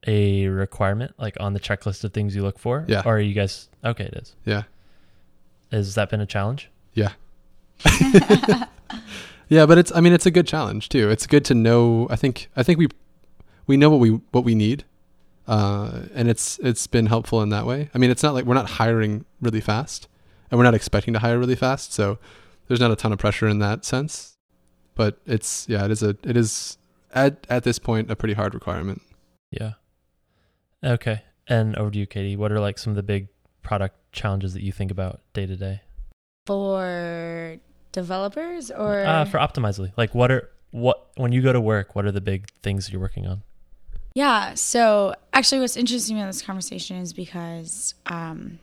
a 0.08 0.48
requirement 0.48 1.14
like 1.20 1.38
on 1.40 1.54
the 1.54 1.60
checklist 1.60 2.04
of 2.04 2.14
things 2.14 2.36
you 2.36 2.42
look 2.42 2.58
for? 2.58 2.84
Yeah. 2.88 3.04
Or 3.06 3.18
are 3.18 3.20
you 3.20 3.36
guys 3.36 3.70
okay? 3.86 4.06
It 4.06 4.16
is. 4.16 4.36
yeah. 4.44 4.64
Has 5.72 5.96
that 5.96 6.10
been 6.10 6.22
a 6.22 6.26
challenge? 6.26 6.70
Yeah. 6.94 7.12
yeah, 9.50 9.66
but 9.68 9.78
it's 9.78 9.92
I 9.94 10.02
mean 10.02 10.14
it's 10.14 10.26
a 10.26 10.32
good 10.32 10.48
challenge 10.48 10.90
too. 10.90 11.12
It's 11.12 11.28
good 11.28 11.46
to 11.46 11.54
know 11.54 12.08
I 12.10 12.16
think 12.16 12.50
I 12.56 12.64
think 12.64 12.80
we 12.80 12.88
we 13.68 13.78
know 13.78 13.92
what 13.92 14.00
we 14.00 14.10
what 14.32 14.44
we 14.44 14.56
need. 14.56 14.84
Uh, 15.48 16.04
and 16.14 16.30
it's 16.30 16.58
it's 16.60 16.88
been 16.88 17.08
helpful 17.08 17.42
in 17.42 17.50
that 17.50 17.66
way. 17.66 17.90
I 17.94 17.98
mean, 17.98 18.10
it's 18.10 18.24
not 18.24 18.34
like 18.34 18.46
we're 18.46 18.54
not 18.54 18.70
hiring 18.70 19.26
really 19.42 19.62
fast 19.62 20.08
and 20.50 20.58
we're 20.58 20.64
not 20.64 20.76
expecting 20.76 21.14
to 21.14 21.20
hire 21.20 21.40
really 21.40 21.56
fast, 21.56 21.94
so 21.94 22.20
there's 22.68 22.80
not 22.80 22.92
a 22.92 22.96
ton 22.96 23.12
of 23.12 23.20
pressure 23.20 23.48
in 23.48 23.60
that 23.60 23.84
sense. 23.84 24.38
But 24.96 25.20
it's 25.26 25.68
yeah, 25.68 25.84
it 25.86 25.92
is 25.92 26.04
a 26.04 26.16
it 26.24 26.38
is 26.38 26.78
at 27.14 27.46
at 27.50 27.64
this 27.64 27.80
point 27.80 28.12
a 28.12 28.16
pretty 28.16 28.36
hard 28.36 28.54
requirement. 28.54 29.02
Yeah. 29.52 29.74
Okay. 30.84 31.24
And 31.48 31.76
over 31.76 31.92
to 31.92 31.98
you, 32.00 32.06
Katie. 32.06 32.36
What 32.36 32.52
are 32.52 32.60
like 32.60 32.78
some 32.78 32.92
of 32.92 32.96
the 32.96 33.04
big 33.04 33.28
product 33.64 33.96
challenges 34.12 34.54
that 34.54 34.64
you 34.64 34.72
think 34.72 34.92
about 34.92 35.22
day 35.34 35.46
to 35.46 35.56
day? 35.56 35.82
For 36.46 37.58
developers 37.92 38.72
or 38.72 39.04
Uh, 39.04 39.26
for 39.26 39.40
Optimizely, 39.40 39.92
like 39.98 40.14
what 40.14 40.32
are 40.32 40.50
what 40.72 41.10
when 41.16 41.32
you 41.32 41.42
go 41.42 41.52
to 41.52 41.62
work? 41.62 41.96
What 41.96 42.06
are 42.06 42.12
the 42.12 42.22
big 42.22 42.50
things 42.62 42.92
you're 42.92 43.02
working 43.02 43.26
on? 43.26 43.44
Yeah. 44.16 44.54
So 44.54 45.16
actually, 45.34 45.62
what's 45.62 45.78
interesting 45.78 46.18
about 46.18 46.28
this 46.28 46.42
conversation 46.42 46.98
is 46.98 47.14
because 47.14 47.96
um, 48.06 48.60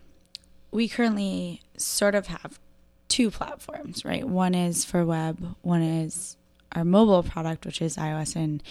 we 0.71 0.89
currently 0.89 1.61
sort 1.77 2.15
of 2.15 2.29
have 2.29 2.61
two 3.09 3.31
platforms, 3.31 4.05
right? 4.05 4.27
One 4.27 4.55
is 4.55 4.85
for 4.85 5.05
web, 5.05 5.57
one 5.63 5.83
is 5.83 6.37
our 6.73 6.85
mobile 6.85 7.25
product, 7.25 7.67
which 7.67 7.83
is 7.83 7.97
iOS 7.97 8.37
and 8.37 8.63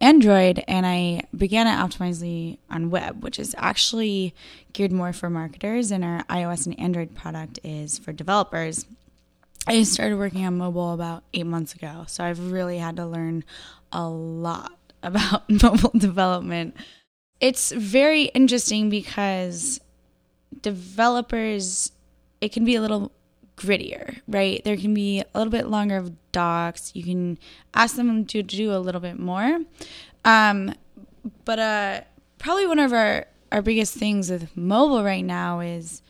Android. 0.00 0.64
And 0.66 0.84
I 0.84 1.22
began 1.36 1.68
at 1.68 1.88
Optimizely 1.88 2.58
on 2.68 2.90
web, 2.90 3.22
which 3.22 3.38
is 3.38 3.54
actually 3.56 4.34
geared 4.72 4.90
more 4.90 5.12
for 5.12 5.30
marketers, 5.30 5.92
and 5.92 6.04
our 6.04 6.24
iOS 6.24 6.66
and 6.66 6.78
Android 6.80 7.14
product 7.14 7.60
is 7.62 7.98
for 7.98 8.12
developers. 8.12 8.86
I 9.68 9.84
started 9.84 10.18
working 10.18 10.44
on 10.44 10.58
mobile 10.58 10.92
about 10.92 11.22
eight 11.32 11.46
months 11.46 11.74
ago, 11.74 12.04
so 12.08 12.24
I've 12.24 12.50
really 12.50 12.78
had 12.78 12.96
to 12.96 13.06
learn 13.06 13.44
a 13.92 14.08
lot 14.08 14.72
about 15.04 15.48
mobile 15.62 15.92
development. 15.96 16.76
It's 17.40 17.72
very 17.72 18.24
interesting 18.24 18.90
because 18.90 19.80
developers, 20.60 21.92
it 22.40 22.52
can 22.52 22.64
be 22.64 22.76
a 22.76 22.80
little 22.80 23.12
grittier, 23.56 24.20
right? 24.26 24.62
There 24.64 24.76
can 24.76 24.94
be 24.94 25.20
a 25.20 25.38
little 25.38 25.50
bit 25.50 25.68
longer 25.68 25.96
of 25.96 26.12
docs. 26.32 26.92
You 26.94 27.04
can 27.04 27.38
ask 27.74 27.96
them 27.96 28.24
to 28.26 28.42
do 28.42 28.74
a 28.74 28.78
little 28.78 29.00
bit 29.00 29.18
more. 29.18 29.60
Um, 30.24 30.74
but 31.44 31.58
uh, 31.58 32.00
probably 32.38 32.66
one 32.66 32.78
of 32.78 32.92
our, 32.92 33.26
our 33.52 33.62
biggest 33.62 33.94
things 33.94 34.30
with 34.30 34.56
mobile 34.56 35.04
right 35.04 35.24
now 35.24 35.60
is 35.60 36.02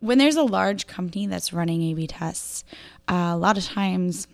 when 0.00 0.18
there's 0.18 0.36
a 0.36 0.42
large 0.42 0.86
company 0.86 1.26
that's 1.26 1.52
running 1.52 1.82
A 1.82 1.94
B 1.94 2.06
tests, 2.06 2.64
uh, 3.08 3.30
a 3.32 3.36
lot 3.36 3.58
of 3.58 3.64
times 3.64 4.26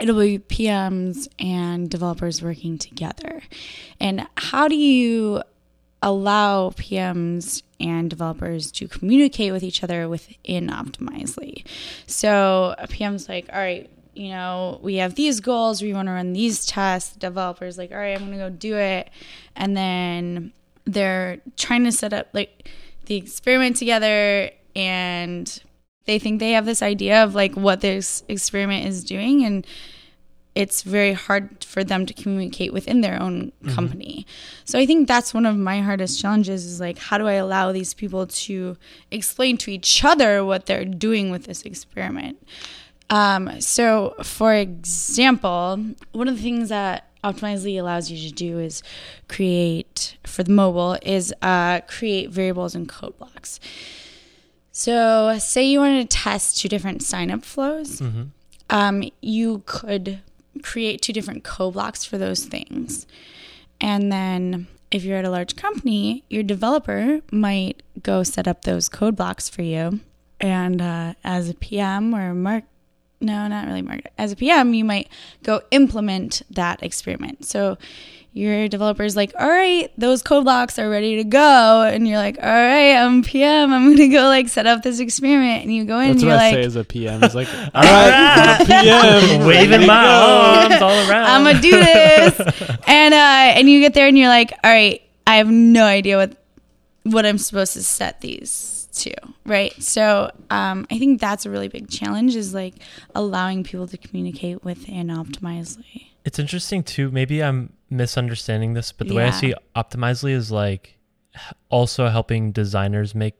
it'll 0.00 0.20
be 0.20 0.38
PMs 0.38 1.28
and 1.38 1.90
developers 1.90 2.42
working 2.42 2.78
together. 2.78 3.42
And 3.98 4.26
how 4.36 4.68
do 4.68 4.76
you 4.76 5.42
allow 6.02 6.70
PMs 6.70 7.62
and 7.78 8.08
developers 8.08 8.72
to 8.72 8.88
communicate 8.88 9.52
with 9.52 9.62
each 9.62 9.82
other 9.84 10.08
within 10.08 10.68
Optimizely? 10.68 11.64
So 12.06 12.74
a 12.78 12.88
PM's 12.88 13.28
like, 13.28 13.48
all 13.52 13.58
right, 13.58 13.90
you 14.14 14.30
know, 14.30 14.80
we 14.82 14.96
have 14.96 15.14
these 15.14 15.40
goals, 15.40 15.82
we 15.82 15.94
want 15.94 16.08
to 16.08 16.12
run 16.12 16.32
these 16.32 16.66
tests. 16.66 17.10
The 17.10 17.20
developer's 17.20 17.78
like, 17.78 17.92
all 17.92 17.98
right, 17.98 18.16
I'm 18.16 18.26
going 18.26 18.32
to 18.32 18.38
go 18.38 18.50
do 18.50 18.76
it. 18.76 19.10
And 19.56 19.76
then 19.76 20.52
they're 20.84 21.38
trying 21.56 21.84
to 21.84 21.92
set 21.92 22.12
up 22.12 22.28
like 22.32 22.68
the 23.06 23.16
experiment 23.16 23.76
together 23.76 24.50
and 24.74 25.62
they 26.10 26.18
think 26.18 26.40
they 26.40 26.52
have 26.52 26.66
this 26.66 26.82
idea 26.82 27.22
of 27.22 27.34
like 27.34 27.54
what 27.54 27.80
this 27.80 28.24
experiment 28.28 28.86
is 28.86 29.04
doing 29.04 29.44
and 29.44 29.66
it's 30.56 30.82
very 30.82 31.12
hard 31.12 31.62
for 31.62 31.84
them 31.84 32.04
to 32.04 32.12
communicate 32.12 32.72
within 32.72 33.00
their 33.00 33.22
own 33.22 33.52
company. 33.68 34.26
So 34.64 34.80
I 34.80 34.84
think 34.84 35.06
that's 35.06 35.32
one 35.32 35.46
of 35.46 35.56
my 35.56 35.80
hardest 35.80 36.20
challenges 36.20 36.66
is 36.66 36.80
like 36.80 36.98
how 36.98 37.18
do 37.18 37.28
I 37.28 37.34
allow 37.34 37.70
these 37.70 37.94
people 37.94 38.26
to 38.26 38.76
explain 39.12 39.56
to 39.58 39.70
each 39.70 40.04
other 40.04 40.44
what 40.44 40.66
they're 40.66 40.84
doing 40.84 41.30
with 41.30 41.44
this 41.44 41.62
experiment? 41.62 42.44
Um, 43.08 43.60
so 43.60 44.16
for 44.24 44.52
example, 44.52 45.94
one 46.10 46.26
of 46.26 46.36
the 46.36 46.42
things 46.42 46.68
that 46.70 47.06
Optimizely 47.22 47.78
allows 47.78 48.10
you 48.10 48.28
to 48.30 48.34
do 48.34 48.58
is 48.58 48.82
create 49.28 50.16
for 50.24 50.42
the 50.42 50.52
mobile 50.52 50.96
is 51.02 51.34
uh, 51.42 51.82
create 51.82 52.30
variables 52.30 52.74
and 52.74 52.88
code 52.88 53.18
blocks. 53.18 53.60
So, 54.72 55.36
say 55.38 55.64
you 55.64 55.80
wanted 55.80 56.08
to 56.10 56.16
test 56.16 56.58
two 56.58 56.68
different 56.68 57.02
sign-up 57.02 57.44
flows, 57.44 58.00
Mm-hmm. 58.00 58.22
um, 58.70 59.04
you 59.20 59.62
could 59.66 60.20
create 60.62 61.02
two 61.02 61.12
different 61.12 61.42
code 61.44 61.74
blocks 61.74 62.04
for 62.04 62.18
those 62.18 62.44
things. 62.44 63.06
And 63.80 64.12
then, 64.12 64.68
if 64.90 65.04
you're 65.04 65.18
at 65.18 65.24
a 65.24 65.30
large 65.30 65.56
company, 65.56 66.24
your 66.28 66.42
developer 66.42 67.20
might 67.32 67.82
go 68.02 68.22
set 68.22 68.46
up 68.48 68.62
those 68.62 68.88
code 68.88 69.16
blocks 69.16 69.48
for 69.48 69.62
you. 69.62 70.00
And 70.40 70.80
uh, 70.80 71.14
as 71.24 71.48
a 71.50 71.54
PM 71.54 72.14
or 72.14 72.30
a 72.30 72.34
mark, 72.34 72.64
no, 73.20 73.46
not 73.48 73.66
really 73.66 73.82
market. 73.82 74.12
As 74.16 74.32
a 74.32 74.36
PM, 74.36 74.72
you 74.72 74.84
might 74.84 75.08
go 75.42 75.60
implement 75.70 76.42
that 76.50 76.82
experiment. 76.82 77.44
So 77.44 77.76
your 78.32 78.68
developer's 78.68 79.16
like, 79.16 79.32
all 79.38 79.48
right, 79.48 79.90
those 79.98 80.22
code 80.22 80.44
blocks 80.44 80.78
are 80.78 80.88
ready 80.88 81.16
to 81.16 81.24
go. 81.24 81.82
And 81.82 82.06
you're 82.06 82.18
like, 82.18 82.38
all 82.40 82.48
right, 82.48 82.94
I'm 82.94 83.22
PM. 83.22 83.72
I'm 83.72 83.86
going 83.86 83.96
to 83.96 84.08
go 84.08 84.22
like 84.24 84.48
set 84.48 84.66
up 84.66 84.82
this 84.82 85.00
experiment. 85.00 85.64
And 85.64 85.74
you 85.74 85.84
go 85.84 85.98
in 85.98 86.08
That's 86.08 86.22
and 86.22 86.30
you're 86.30 86.32
I 86.32 86.36
like, 86.36 86.54
say 86.54 86.62
as 86.62 86.76
a 86.76 86.84
PM. 86.84 87.24
It's 87.24 87.34
like, 87.34 87.48
all 87.52 87.60
All 87.74 87.82
right, 87.82 88.10
right. 88.10 88.60
I'm 88.60 88.66
PM, 89.38 89.46
Waving 89.46 89.86
my 89.86 90.04
go. 90.04 90.70
arms 90.70 90.82
all 90.82 91.10
around. 91.10 91.26
I'm 91.26 91.44
gonna 91.44 91.60
do 91.60 91.70
this, 91.80 92.40
and 92.86 93.14
uh, 93.14 93.58
and 93.58 93.68
you 93.68 93.80
get 93.80 93.94
there 93.94 94.06
and 94.06 94.16
you're 94.16 94.28
like, 94.28 94.52
all 94.62 94.70
right, 94.70 95.02
I 95.26 95.36
have 95.36 95.48
no 95.50 95.84
idea 95.84 96.16
what 96.16 96.36
what 97.02 97.26
I'm 97.26 97.38
supposed 97.38 97.72
to 97.72 97.82
set 97.82 98.20
these 98.20 98.88
to, 98.92 99.14
right? 99.46 99.72
So 99.82 100.30
um, 100.50 100.86
I 100.90 100.98
think 100.98 101.20
that's 101.20 101.46
a 101.46 101.50
really 101.50 101.68
big 101.68 101.88
challenge 101.88 102.36
is 102.36 102.54
like 102.54 102.74
allowing 103.14 103.64
people 103.64 103.86
to 103.88 103.96
communicate 103.96 104.62
within 104.64 105.08
Optimizely. 105.08 106.06
It's 106.24 106.38
interesting 106.38 106.82
too. 106.84 107.10
Maybe 107.10 107.42
I'm 107.42 107.72
misunderstanding 107.90 108.74
this, 108.74 108.92
but 108.92 109.08
the 109.08 109.14
way 109.14 109.24
I 109.24 109.26
Yeah. 109.26 109.30
see 109.32 109.54
Optimizely 109.76 110.30
is 110.32 110.50
like 110.52 110.98
h- 111.34 111.40
also 111.68 112.08
helping 112.08 112.52
designers 112.52 113.14
make 113.14 113.34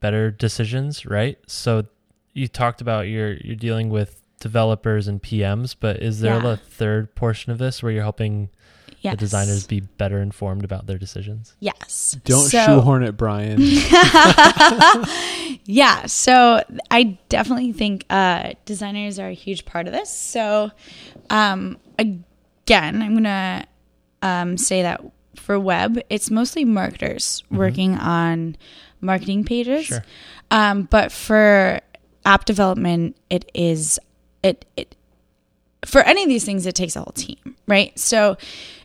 better 0.00 0.30
decisions, 0.30 1.04
right? 1.06 1.38
So 1.46 1.84
you 2.32 2.48
talked 2.48 2.80
about 2.80 3.08
you're 3.08 3.34
you're 3.34 3.56
dealing 3.56 3.90
with 3.90 4.22
developers 4.40 5.06
and 5.06 5.22
PMs, 5.22 5.76
but 5.78 6.02
is 6.02 6.20
there 6.20 6.42
Yeah. 6.42 6.52
a 6.52 6.56
third 6.56 7.14
portion 7.14 7.52
of 7.52 7.58
this 7.58 7.82
where 7.82 7.92
you're 7.92 8.02
helping 8.02 8.48
Yes. 9.02 9.12
the 9.12 9.16
designers 9.18 9.66
be 9.66 9.80
better 9.80 10.20
informed 10.22 10.64
about 10.64 10.86
their 10.86 10.96
decisions? 10.98 11.54
Yes. 11.60 12.16
Don't 12.24 12.48
So- 12.48 12.64
shoehorn 12.66 13.02
it, 13.02 13.16
Brian. 13.18 13.58
yeah, 15.64 16.06
so 16.06 16.62
I 16.90 17.18
definitely 17.28 17.72
think 17.72 18.04
uh, 18.10 18.52
designers 18.64 19.18
are 19.18 19.28
a 19.28 19.32
huge 19.34 19.64
part 19.64 19.86
of 19.86 19.92
this. 19.92 20.10
So, 20.10 20.70
um, 21.30 21.78
again, 21.98 23.02
I'm 23.02 23.14
gonna 23.14 23.66
um, 24.22 24.56
say 24.56 24.82
that 24.82 25.02
for 25.36 25.58
web, 25.58 26.00
it's 26.10 26.30
mostly 26.30 26.64
marketers 26.64 27.42
working 27.50 27.96
on 27.96 28.56
marketing 29.00 29.44
pages. 29.44 29.86
Sure. 29.86 30.04
Um, 30.50 30.82
but 30.84 31.12
for 31.12 31.80
app 32.24 32.44
development, 32.44 33.16
it 33.30 33.50
is 33.54 33.98
it 34.42 34.64
it 34.76 34.96
for 35.84 36.02
any 36.02 36.22
of 36.22 36.28
these 36.28 36.44
things, 36.44 36.66
it 36.66 36.74
takes 36.74 36.96
a 36.96 37.00
whole 37.00 37.12
team, 37.12 37.56
right? 37.66 37.98
So 37.98 38.36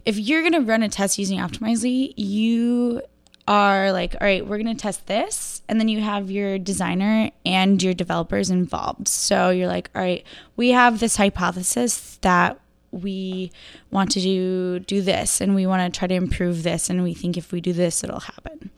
if 0.05 0.17
you're 0.17 0.41
going 0.41 0.53
to 0.53 0.61
run 0.61 0.83
a 0.83 0.89
test 0.89 1.17
using 1.17 1.39
Optimizely, 1.39 2.13
you 2.15 3.01
are 3.47 3.91
like, 3.91 4.15
all 4.19 4.25
right, 4.25 4.45
we're 4.45 4.57
going 4.57 4.75
to 4.75 4.81
test 4.81 5.07
this. 5.07 5.61
And 5.67 5.79
then 5.79 5.87
you 5.87 6.01
have 6.01 6.31
your 6.31 6.57
designer 6.57 7.31
and 7.45 7.81
your 7.81 7.93
developers 7.93 8.49
involved. 8.49 9.07
So 9.07 9.49
you're 9.49 9.67
like, 9.67 9.89
all 9.93 10.01
right, 10.01 10.23
we 10.55 10.69
have 10.69 10.99
this 10.99 11.17
hypothesis 11.17 12.17
that 12.21 12.59
we 12.95 13.51
want 13.91 14.11
to 14.11 14.21
do 14.21 14.79
do 14.79 15.01
this 15.01 15.41
and 15.41 15.53
we 15.53 15.67
want 15.67 15.93
to 15.93 15.97
try 15.97 16.07
to 16.07 16.15
improve 16.15 16.63
this 16.63 16.89
and 16.89 17.03
we 17.03 17.13
think 17.13 17.37
if 17.37 17.51
we 17.51 17.61
do 17.61 17.73
this 17.73 18.03
it'll 18.03 18.19
happen. 18.19 18.71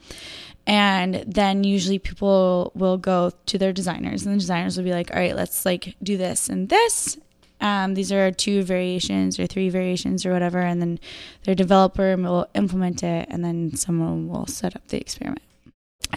And 0.66 1.24
then 1.26 1.64
usually 1.64 1.98
people 1.98 2.72
will 2.74 2.98
go 2.98 3.32
to 3.46 3.58
their 3.58 3.72
designers 3.72 4.26
and 4.26 4.34
the 4.34 4.40
designers 4.40 4.76
will 4.76 4.84
be 4.84 4.92
like 4.92 5.10
all 5.12 5.20
right 5.20 5.36
let's 5.36 5.64
like 5.64 5.96
do 6.02 6.16
this 6.16 6.48
and 6.48 6.68
this. 6.68 7.16
Um, 7.60 7.94
these 7.94 8.12
are 8.12 8.30
two 8.30 8.62
variations 8.62 9.40
or 9.40 9.46
three 9.46 9.68
variations 9.68 10.24
or 10.24 10.32
whatever 10.32 10.60
and 10.60 10.80
then 10.80 11.00
their 11.44 11.56
developer 11.56 12.16
will 12.16 12.46
implement 12.54 13.02
it 13.02 13.26
and 13.30 13.44
then 13.44 13.74
someone 13.74 14.28
will 14.28 14.46
set 14.46 14.76
up 14.76 14.86
the 14.88 15.00
experiment. 15.00 15.42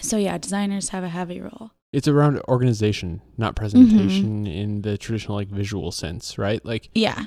So 0.01 0.17
yeah 0.17 0.37
designers 0.37 0.89
have 0.89 1.03
a 1.03 1.09
heavy 1.09 1.39
role. 1.41 1.71
It's 1.93 2.07
around 2.07 2.39
organization, 2.47 3.21
not 3.37 3.55
presentation 3.55 4.47
in 4.47 4.81
the 4.81 4.97
traditional 4.97 5.35
like 5.35 5.49
visual 5.49 5.91
sense, 5.91 6.37
right? 6.37 6.63
Like 6.65 6.89
yeah 6.95 7.25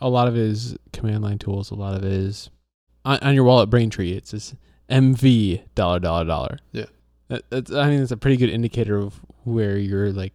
a 0.00 0.08
lot 0.08 0.28
of 0.28 0.36
it 0.36 0.42
is 0.42 0.76
command 0.92 1.22
line 1.22 1.38
tools. 1.38 1.70
A 1.70 1.74
lot 1.74 1.94
of 1.94 2.04
it 2.04 2.12
is 2.12 2.50
on, 3.04 3.18
on 3.18 3.34
your 3.34 3.44
wallet 3.44 3.70
Braintree. 3.70 4.12
It 4.12 4.26
says 4.26 4.54
MV 4.90 5.62
dollar 5.74 5.98
dollar 5.98 6.24
dollar. 6.24 6.58
Yeah. 6.72 6.86
That, 7.28 7.42
that's 7.50 7.72
I 7.72 7.88
mean 7.88 8.02
it's 8.02 8.12
a 8.12 8.16
pretty 8.16 8.36
good 8.36 8.50
indicator 8.50 8.96
of 8.96 9.20
where 9.44 9.76
your 9.78 10.12
like 10.12 10.34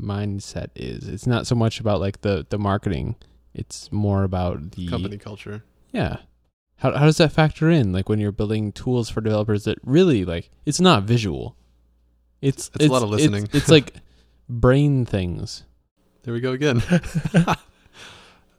mindset 0.00 0.68
is. 0.74 1.08
It's 1.08 1.26
not 1.26 1.46
so 1.46 1.54
much 1.54 1.80
about 1.80 2.00
like 2.00 2.20
the 2.20 2.46
the 2.48 2.58
marketing. 2.58 3.16
It's 3.54 3.90
more 3.90 4.22
about 4.22 4.72
the 4.72 4.88
Company 4.88 5.18
culture. 5.18 5.64
Yeah. 5.92 6.18
How 6.76 6.96
how 6.96 7.04
does 7.06 7.18
that 7.18 7.32
factor 7.32 7.68
in? 7.70 7.92
Like 7.92 8.08
when 8.08 8.20
you're 8.20 8.32
building 8.32 8.72
tools 8.72 9.10
for 9.10 9.20
developers 9.20 9.64
that 9.64 9.78
really 9.84 10.24
like 10.24 10.50
it's 10.66 10.80
not 10.80 11.04
visual. 11.04 11.56
It's 12.40 12.70
It's 12.74 12.86
a 12.86 12.88
lot 12.88 13.02
of 13.02 13.10
listening. 13.10 13.44
It's, 13.44 13.54
it's 13.54 13.68
like 13.68 13.94
brain 14.48 15.04
things. 15.06 15.64
There 16.22 16.34
we 16.34 16.40
go 16.40 16.52
again. 16.52 16.82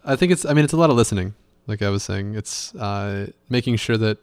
I 0.05 0.15
think 0.15 0.31
it's. 0.31 0.46
I 0.46 0.53
mean, 0.53 0.63
it's 0.63 0.74
a 0.74 0.77
lot 0.77 0.89
of 0.89 0.96
listening. 0.96 1.36
Like 1.67 1.81
I 1.81 1.89
was 1.89 2.03
saying, 2.03 2.36
it's 2.36 2.74
uh, 2.75 3.27
making 3.50 3.75
sure 3.77 3.98
that 3.98 4.17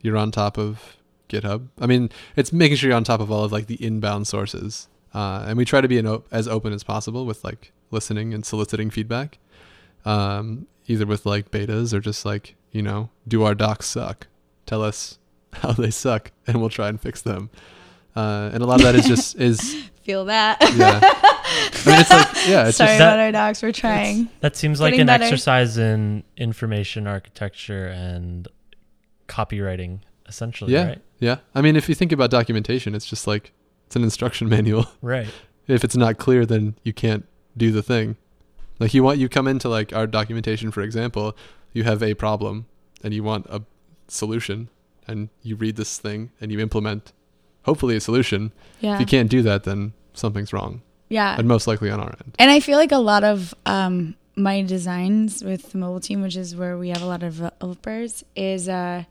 you're 0.00 0.16
on 0.16 0.30
top 0.30 0.58
of 0.58 0.96
GitHub. 1.28 1.68
I 1.80 1.86
mean, 1.86 2.10
it's 2.36 2.52
making 2.52 2.76
sure 2.76 2.88
you're 2.88 2.96
on 2.96 3.04
top 3.04 3.20
of 3.20 3.30
all 3.30 3.44
of 3.44 3.52
like 3.52 3.66
the 3.66 3.82
inbound 3.84 4.26
sources. 4.26 4.88
Uh, 5.12 5.44
and 5.46 5.56
we 5.56 5.64
try 5.64 5.80
to 5.80 5.88
be 5.88 5.98
an 5.98 6.06
op- 6.06 6.26
as 6.32 6.48
open 6.48 6.72
as 6.72 6.82
possible 6.82 7.24
with 7.24 7.44
like 7.44 7.72
listening 7.90 8.34
and 8.34 8.44
soliciting 8.44 8.90
feedback, 8.90 9.38
um, 10.04 10.66
either 10.86 11.06
with 11.06 11.24
like 11.24 11.50
betas 11.50 11.92
or 11.92 12.00
just 12.00 12.24
like 12.24 12.56
you 12.72 12.82
know, 12.82 13.08
do 13.26 13.44
our 13.44 13.54
docs 13.54 13.86
suck? 13.86 14.26
Tell 14.66 14.82
us 14.82 15.18
how 15.54 15.72
they 15.72 15.90
suck, 15.90 16.32
and 16.46 16.60
we'll 16.60 16.70
try 16.70 16.88
and 16.88 17.00
fix 17.00 17.22
them. 17.22 17.50
Uh, 18.14 18.50
and 18.52 18.62
a 18.62 18.66
lot 18.66 18.80
of 18.80 18.82
that 18.82 18.94
is 18.94 19.06
just 19.06 19.36
is 19.36 19.74
feel 20.02 20.26
that 20.26 20.58
yeah. 20.76 21.00
I 21.86 21.90
mean, 21.90 22.00
it's 22.00 22.10
like 22.10 22.28
yeah, 22.48 22.68
it's 22.68 22.76
sorry 22.76 22.88
just 22.90 22.98
that- 22.98 23.14
about 23.14 23.18
our 23.20 23.32
dogs 23.32 23.62
we're 23.62 23.72
trying 23.72 24.28
That 24.40 24.56
seems 24.56 24.80
like 24.80 24.92
Getting 24.92 25.02
an 25.02 25.06
better. 25.06 25.24
exercise 25.24 25.76
in 25.78 26.24
information 26.36 27.06
architecture 27.06 27.86
and 27.88 28.48
copywriting, 29.28 30.00
essentially, 30.26 30.72
Yeah. 30.72 30.86
right? 30.86 31.02
Yeah. 31.18 31.36
I 31.54 31.60
mean, 31.62 31.76
if 31.76 31.88
you 31.88 31.94
think 31.94 32.12
about 32.12 32.30
documentation, 32.30 32.94
it's 32.94 33.06
just 33.06 33.26
like 33.26 33.52
it's 33.86 33.96
an 33.96 34.02
instruction 34.02 34.48
manual. 34.56 34.86
Right. 35.02 35.28
if 35.66 35.84
it's 35.84 35.96
not 35.96 36.18
clear, 36.18 36.44
then 36.46 36.76
you 36.82 36.92
can't 36.92 37.26
do 37.56 37.70
the 37.70 37.82
thing. 37.82 38.16
Like 38.78 38.92
you 38.92 39.02
want 39.02 39.18
you 39.18 39.28
come 39.28 39.46
into 39.48 39.68
like 39.68 39.92
our 39.94 40.06
documentation, 40.06 40.70
for 40.70 40.82
example, 40.82 41.36
you 41.72 41.84
have 41.84 42.02
a 42.02 42.14
problem 42.14 42.66
and 43.02 43.14
you 43.14 43.22
want 43.22 43.46
a 43.48 43.62
solution, 44.08 44.68
and 45.06 45.28
you 45.42 45.54
read 45.56 45.76
this 45.76 45.98
thing 45.98 46.30
and 46.40 46.50
you 46.50 46.58
implement, 46.60 47.12
hopefully 47.62 47.94
a 47.96 48.00
solution. 48.00 48.52
yeah 48.80 48.94
If 48.94 49.00
you 49.00 49.06
can't 49.06 49.30
do 49.30 49.42
that, 49.42 49.64
then 49.64 49.92
something's 50.14 50.52
wrong, 50.52 50.82
yeah 51.08 51.36
and 51.38 51.48
most 51.48 51.66
likely 51.66 51.90
on 51.90 52.00
our 52.00 52.08
end. 52.08 52.34
And 52.38 52.50
I 52.50 52.60
feel 52.60 52.78
like 52.78 52.92
a 52.92 52.98
lot 52.98 53.24
of 53.24 53.54
um, 53.66 54.16
my 54.36 54.62
designs 54.62 55.44
with 55.44 55.72
the 55.72 55.78
mobile 55.78 56.00
team, 56.00 56.22
which 56.22 56.36
is 56.36 56.56
where 56.56 56.76
we 56.76 56.88
have 56.88 57.02
a 57.02 57.06
lot 57.06 57.22
of 57.22 57.36
developers, 57.36 58.24
is 58.34 58.68
uh, 58.68 59.04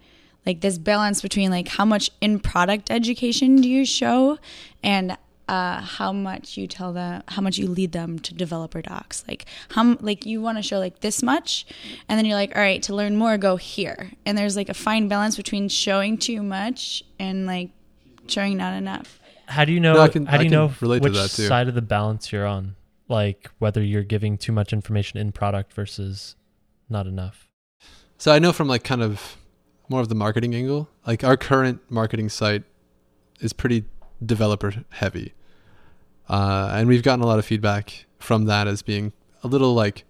like 0.45 0.61
this 0.61 0.77
balance 0.77 1.21
between 1.21 1.49
like 1.49 1.67
how 1.67 1.85
much 1.85 2.09
in 2.19 2.39
product 2.39 2.91
education 2.91 3.61
do 3.61 3.69
you 3.69 3.85
show 3.85 4.37
and 4.83 5.17
uh, 5.47 5.81
how 5.81 6.13
much 6.13 6.57
you 6.57 6.67
tell 6.67 6.93
them, 6.93 7.21
how 7.27 7.41
much 7.41 7.57
you 7.57 7.67
lead 7.67 7.91
them 7.91 8.17
to 8.19 8.33
developer 8.33 8.81
docs. 8.81 9.23
Like 9.27 9.45
how 9.69 9.97
like 9.99 10.25
you 10.25 10.41
want 10.41 10.57
to 10.57 10.61
show 10.61 10.79
like 10.79 11.01
this 11.01 11.21
much, 11.21 11.65
and 12.07 12.17
then 12.17 12.25
you're 12.25 12.35
like, 12.35 12.55
all 12.55 12.61
right, 12.61 12.81
to 12.83 12.95
learn 12.95 13.15
more, 13.17 13.37
go 13.37 13.55
here. 13.55 14.11
And 14.25 14.37
there's 14.37 14.55
like 14.55 14.69
a 14.69 14.73
fine 14.73 15.07
balance 15.07 15.35
between 15.35 15.69
showing 15.69 16.17
too 16.17 16.41
much 16.41 17.03
and 17.19 17.45
like 17.45 17.69
showing 18.27 18.57
not 18.57 18.73
enough. 18.73 19.19
How 19.47 19.65
do 19.65 19.71
you 19.73 19.79
know? 19.79 19.93
No, 19.93 20.07
can- 20.09 20.25
how 20.25 20.37
do 20.37 20.43
you 20.45 20.49
know 20.49 20.67
which 21.01 21.13
side 21.47 21.67
of 21.67 21.75
the 21.75 21.81
balance 21.81 22.31
you're 22.31 22.45
on? 22.47 22.75
Like 23.09 23.49
whether 23.59 23.83
you're 23.83 24.03
giving 24.03 24.37
too 24.37 24.51
much 24.51 24.73
information 24.73 25.19
in 25.19 25.31
product 25.31 25.73
versus 25.73 26.35
not 26.89 27.05
enough. 27.07 27.49
So 28.17 28.31
I 28.31 28.39
know 28.39 28.53
from 28.53 28.67
like 28.67 28.83
kind 28.83 29.01
of 29.01 29.37
more 29.89 29.99
of 29.99 30.09
the 30.09 30.15
marketing 30.15 30.55
angle, 30.55 30.89
like 31.05 31.23
our 31.23 31.35
current 31.35 31.81
marketing 31.89 32.29
site 32.29 32.63
is 33.41 33.51
pretty 33.53 33.83
developer 34.25 34.73
heavy. 34.89 35.33
Uh, 36.29 36.71
and 36.73 36.87
we've 36.87 37.03
gotten 37.03 37.21
a 37.21 37.27
lot 37.27 37.37
of 37.39 37.45
feedback 37.45 38.05
from 38.19 38.45
that 38.45 38.67
as 38.67 38.81
being 38.81 39.11
a 39.43 39.47
little 39.47 39.73
like 39.73 40.05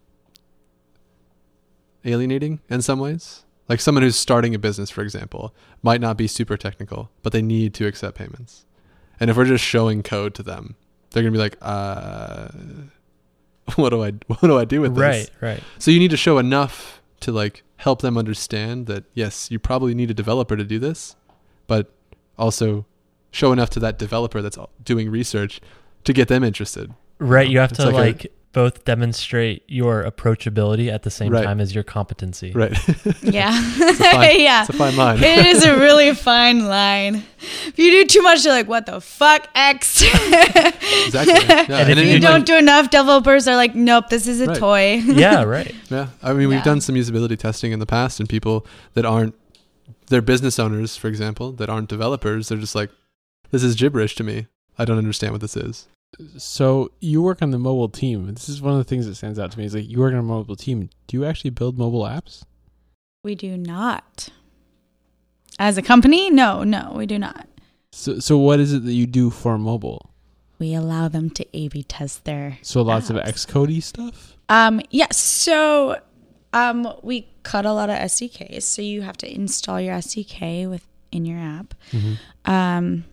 alienating 2.05 2.59
in 2.69 2.81
some 2.81 2.99
ways. 2.99 3.45
Like 3.69 3.79
someone 3.79 4.03
who's 4.03 4.17
starting 4.17 4.53
a 4.53 4.59
business, 4.59 4.89
for 4.89 5.01
example, 5.01 5.55
might 5.81 6.01
not 6.01 6.17
be 6.17 6.27
super 6.27 6.57
technical, 6.57 7.09
but 7.23 7.33
they 7.33 7.41
need 7.41 7.73
to 7.75 7.87
accept 7.87 8.17
payments. 8.17 8.65
And 9.23 9.29
if 9.29 9.37
we're 9.37 9.45
just 9.45 9.63
showing 9.63 10.03
code 10.03 10.35
to 10.35 10.43
them, 10.43 10.75
they're 11.11 11.23
gonna 11.23 11.31
be 11.31 11.37
like, 11.37 11.55
uh, 11.61 12.49
"What 13.77 13.91
do 13.91 14.03
I 14.03 14.11
what 14.27 14.41
do 14.41 14.57
I 14.57 14.65
do 14.65 14.81
with 14.81 14.95
this?" 14.95 14.99
Right. 14.99 15.29
Right. 15.39 15.63
So 15.79 15.91
you 15.91 15.99
need 15.99 16.11
to 16.11 16.17
show 16.17 16.39
enough 16.39 17.01
to 17.21 17.31
like 17.31 17.63
help 17.77 18.01
them 18.01 18.17
understand 18.17 18.85
that 18.87 19.05
yes, 19.13 19.49
you 19.49 19.59
probably 19.59 19.95
need 19.95 20.11
a 20.11 20.13
developer 20.13 20.57
to 20.57 20.65
do 20.65 20.77
this, 20.77 21.15
but 21.67 21.89
also 22.37 22.85
show 23.31 23.53
enough 23.53 23.69
to 23.69 23.79
that 23.79 23.97
developer 23.97 24.41
that's 24.41 24.57
doing 24.83 25.09
research 25.09 25.61
to 26.03 26.11
get 26.11 26.27
them 26.27 26.43
interested. 26.43 26.93
Right. 27.17 27.47
You 27.47 27.59
have 27.59 27.71
It's 27.71 27.79
to 27.79 27.91
like 27.91 28.23
like, 28.23 28.33
both 28.53 28.85
demonstrate 28.85 29.63
your 29.67 30.03
approachability 30.03 30.89
at 30.91 31.01
the 31.03 31.09
same 31.09 31.31
Right. 31.31 31.43
time 31.43 31.59
as 31.59 31.73
your 31.73 31.83
competency. 31.83 32.51
Right. 32.51 32.77
Yeah, 33.21 33.51
fine- 33.51 34.39
yeah. 34.41 34.61
it's 34.61 34.69
a 34.69 34.73
fine 34.73 34.95
line. 34.95 35.17
it 35.23 35.45
is 35.45 35.63
a 35.65 35.75
really 35.79 36.13
fine 36.13 36.65
line. 36.67 37.23
If 37.67 37.79
you 37.79 37.89
do 37.91 38.05
too 38.05 38.21
much, 38.21 38.45
you're 38.45 38.53
like, 38.53 38.67
what 38.67 38.85
the 38.85 39.01
fuck, 39.01 39.47
X? 39.55 40.03
exactly. 40.03 41.33
Yeah. 41.47 41.79
And 41.79 41.89
if 41.91 41.97
you 42.05 42.13
you 42.13 42.19
don't 42.19 42.45
do 42.45 42.55
enough, 42.55 42.89
developers 42.89 43.47
are 43.47 43.55
like, 43.55 43.75
nope, 43.75 44.09
this 44.09 44.27
is 44.27 44.39
a 44.41 44.47
Right. 44.47 44.57
toy. 44.57 44.93
Yeah. 45.05 45.43
Right. 45.43 45.73
Yeah, 45.89 46.07
I 46.21 46.33
mean, 46.33 46.47
we've 46.49 46.59
Yeah. 46.59 46.63
done 46.63 46.81
some 46.81 46.95
usability 46.95 47.37
testing 47.37 47.71
in 47.71 47.79
the 47.79 47.85
past, 47.85 48.19
and 48.19 48.29
people 48.29 48.65
that 48.93 49.05
aren't, 49.05 49.33
they're 50.07 50.21
business 50.21 50.59
owners, 50.59 50.95
for 50.95 51.07
example, 51.07 51.51
that 51.53 51.69
aren't 51.69 51.89
developers. 51.89 52.49
They're 52.49 52.57
just 52.59 52.75
like, 52.75 52.91
this 53.51 53.63
is 53.63 53.75
gibberish 53.75 54.15
to 54.15 54.23
me. 54.23 54.47
I 54.77 54.85
don't 54.85 54.97
understand 54.97 55.31
what 55.33 55.41
this 55.41 55.55
is. 55.57 55.87
So 56.37 56.91
you 56.99 57.21
work 57.21 57.41
on 57.41 57.51
the 57.51 57.59
mobile 57.59 57.89
team. 57.89 58.33
This 58.33 58.49
is 58.49 58.61
one 58.61 58.73
of 58.73 58.77
the 58.77 58.83
things 58.83 59.05
that 59.07 59.15
stands 59.15 59.39
out 59.39 59.51
to 59.51 59.59
me. 59.59 59.65
Is 59.65 59.75
like 59.75 59.89
you 59.89 59.99
work 59.99 60.13
on 60.13 60.19
a 60.19 60.23
mobile 60.23 60.55
team. 60.55 60.89
Do 61.07 61.17
you 61.17 61.25
actually 61.25 61.49
build 61.51 61.77
mobile 61.77 62.03
apps? 62.03 62.43
We 63.23 63.35
do 63.35 63.57
not. 63.57 64.29
As 65.59 65.77
a 65.77 65.81
company, 65.81 66.29
no, 66.29 66.63
no, 66.63 66.93
we 66.95 67.05
do 67.05 67.17
not. 67.19 67.47
So 67.91 68.19
so 68.19 68.37
what 68.37 68.59
is 68.59 68.73
it 68.73 68.85
that 68.85 68.93
you 68.93 69.05
do 69.05 69.29
for 69.29 69.57
mobile? 69.57 70.09
We 70.59 70.73
allow 70.73 71.07
them 71.07 71.29
to 71.31 71.45
A/B 71.57 71.83
test 71.83 72.25
their. 72.25 72.57
So 72.61 72.81
lots 72.81 73.09
of 73.09 73.17
apps. 73.17 73.45
Xcode 73.45 73.83
stuff. 73.83 74.37
Um, 74.49 74.81
yes. 74.91 75.17
so, 75.17 75.99
um, 76.53 76.93
we 77.01 77.27
cut 77.43 77.65
a 77.65 77.73
lot 77.73 77.89
of 77.89 77.97
SDKs. 77.97 78.63
So 78.63 78.81
you 78.81 79.01
have 79.01 79.17
to 79.17 79.33
install 79.33 79.81
your 79.81 79.95
SDK 79.95 80.69
within 80.69 81.25
your 81.25 81.39
app. 81.39 81.73
Um, 82.45 83.05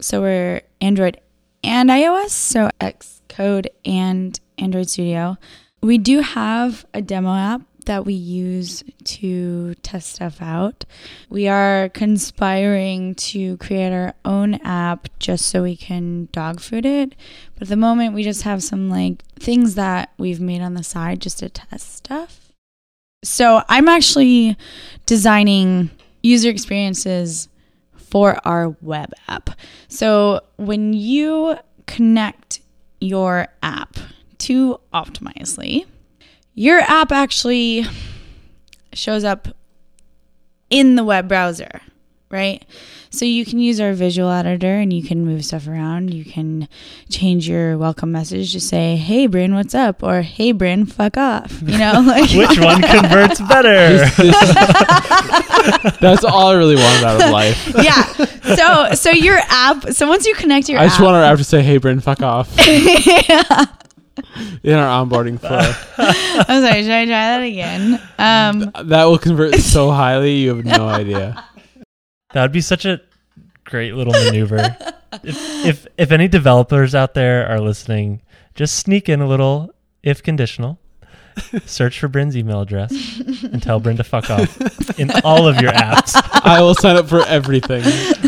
so 0.00 0.20
we're 0.20 0.62
Android 0.80 1.20
and 1.62 1.90
iOS, 1.90 2.30
so 2.30 2.70
Xcode 2.80 3.66
and 3.84 4.38
Android 4.58 4.88
Studio. 4.88 5.36
We 5.82 5.98
do 5.98 6.20
have 6.20 6.86
a 6.94 7.02
demo 7.02 7.34
app 7.34 7.62
that 7.86 8.04
we 8.04 8.14
use 8.14 8.84
to 9.04 9.74
test 9.76 10.14
stuff 10.14 10.40
out. 10.40 10.84
We 11.28 11.48
are 11.48 11.88
conspiring 11.88 13.14
to 13.16 13.56
create 13.58 13.92
our 13.92 14.14
own 14.24 14.54
app 14.62 15.08
just 15.18 15.46
so 15.46 15.62
we 15.62 15.76
can 15.76 16.28
dog 16.32 16.60
food 16.60 16.86
it. 16.86 17.14
But 17.54 17.62
at 17.62 17.68
the 17.68 17.76
moment, 17.76 18.14
we 18.14 18.22
just 18.22 18.42
have 18.42 18.62
some 18.62 18.88
like 18.88 19.22
things 19.38 19.74
that 19.74 20.12
we've 20.18 20.40
made 20.40 20.62
on 20.62 20.74
the 20.74 20.84
side 20.84 21.20
just 21.20 21.40
to 21.40 21.48
test 21.48 21.94
stuff. 21.96 22.52
So 23.24 23.62
I'm 23.68 23.88
actually 23.88 24.56
designing 25.06 25.90
user 26.22 26.50
experiences 26.50 27.48
for 28.12 28.36
our 28.46 28.76
web 28.82 29.10
app. 29.26 29.48
So 29.88 30.42
when 30.56 30.92
you 30.92 31.56
connect 31.86 32.60
your 33.00 33.48
app 33.62 33.96
to 34.36 34.78
Optimizely, 34.92 35.86
your 36.52 36.80
app 36.80 37.10
actually 37.10 37.86
shows 38.92 39.24
up 39.24 39.48
in 40.68 40.96
the 40.96 41.04
web 41.04 41.26
browser 41.26 41.80
right? 42.32 42.64
So 43.10 43.26
you 43.26 43.44
can 43.44 43.58
use 43.58 43.78
our 43.78 43.92
visual 43.92 44.30
editor 44.30 44.74
and 44.76 44.90
you 44.90 45.02
can 45.02 45.24
move 45.26 45.44
stuff 45.44 45.68
around. 45.68 46.14
You 46.14 46.24
can 46.24 46.66
change 47.10 47.46
your 47.46 47.76
welcome 47.76 48.10
message 48.10 48.52
to 48.52 48.60
say, 48.60 48.96
"Hey, 48.96 49.26
Bryn, 49.26 49.54
what's 49.54 49.74
up?" 49.74 50.02
or 50.02 50.22
"Hey, 50.22 50.52
Bryn, 50.52 50.86
fuck 50.86 51.18
off." 51.18 51.60
You 51.60 51.76
know, 51.76 52.00
like 52.06 52.30
Which 52.30 52.58
one 52.58 52.80
converts 52.80 53.38
better? 53.42 54.06
That's 56.00 56.24
all 56.24 56.48
I 56.48 56.54
really 56.54 56.76
wanted 56.76 57.04
out 57.04 57.22
of 57.22 57.30
life. 57.30 57.72
yeah. 57.82 58.04
So 58.56 58.94
so 58.94 59.10
your 59.10 59.38
app. 59.48 59.90
So 59.90 60.08
once 60.08 60.26
you 60.26 60.34
connect 60.34 60.68
your 60.68 60.78
app 60.78 60.84
I 60.84 60.86
just 60.86 60.98
app, 60.98 61.04
want 61.04 61.16
our 61.16 61.22
app 61.24 61.38
to 61.38 61.44
say, 61.44 61.62
"Hey, 61.62 61.76
Bryn, 61.76 62.00
fuck 62.00 62.22
off." 62.22 62.52
yeah 62.66 63.64
In 64.62 64.74
our 64.74 65.04
onboarding 65.06 65.38
flow, 65.38 65.58
I'm 65.98 66.62
sorry. 66.62 66.82
Should 66.82 66.90
I 66.92 67.04
try 67.06 67.06
that 67.06 67.42
again? 67.42 68.00
Um, 68.18 68.88
that 68.88 69.04
will 69.04 69.18
convert 69.18 69.54
so 69.56 69.90
highly. 69.90 70.36
You 70.36 70.56
have 70.56 70.64
no 70.64 70.88
idea. 70.88 71.44
That 72.34 72.42
would 72.42 72.52
be 72.52 72.60
such 72.60 72.84
a 72.84 73.00
great 73.64 73.94
little 73.94 74.12
maneuver. 74.12 74.76
if, 75.22 75.64
if 75.66 75.86
if 75.98 76.12
any 76.12 76.28
developers 76.28 76.94
out 76.94 77.14
there 77.14 77.46
are 77.48 77.60
listening, 77.60 78.22
just 78.54 78.76
sneak 78.78 79.08
in 79.08 79.20
a 79.20 79.26
little 79.26 79.74
if 80.02 80.22
conditional. 80.22 80.78
Search 81.64 81.98
for 81.98 82.08
Bryn's 82.08 82.36
email 82.36 82.60
address 82.60 82.92
and 83.42 83.62
tell 83.62 83.80
Bryn 83.80 83.96
to 83.96 84.04
fuck 84.04 84.28
off 84.28 84.98
in 85.00 85.10
all 85.24 85.48
of 85.48 85.58
your 85.62 85.72
apps. 85.72 86.12
I 86.44 86.60
will 86.60 86.74
sign 86.74 86.96
up 86.96 87.08
for 87.08 87.24
everything. 87.26 87.82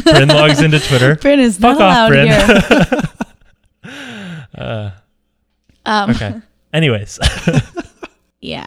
Bryn 0.05 0.29
logs 0.29 0.63
into 0.63 0.81
Twitter. 0.81 1.17
Bryn 1.17 1.39
is 1.39 1.59
Fuck 1.59 1.79
not 1.79 1.83
off, 1.83 1.97
allowed 1.97 2.09
Bryn. 2.09 3.03
here. 3.85 3.93
uh, 4.57 4.91
Um, 5.85 6.11
okay. 6.13 6.35
Anyways, 6.73 7.19
Yeah. 8.41 8.65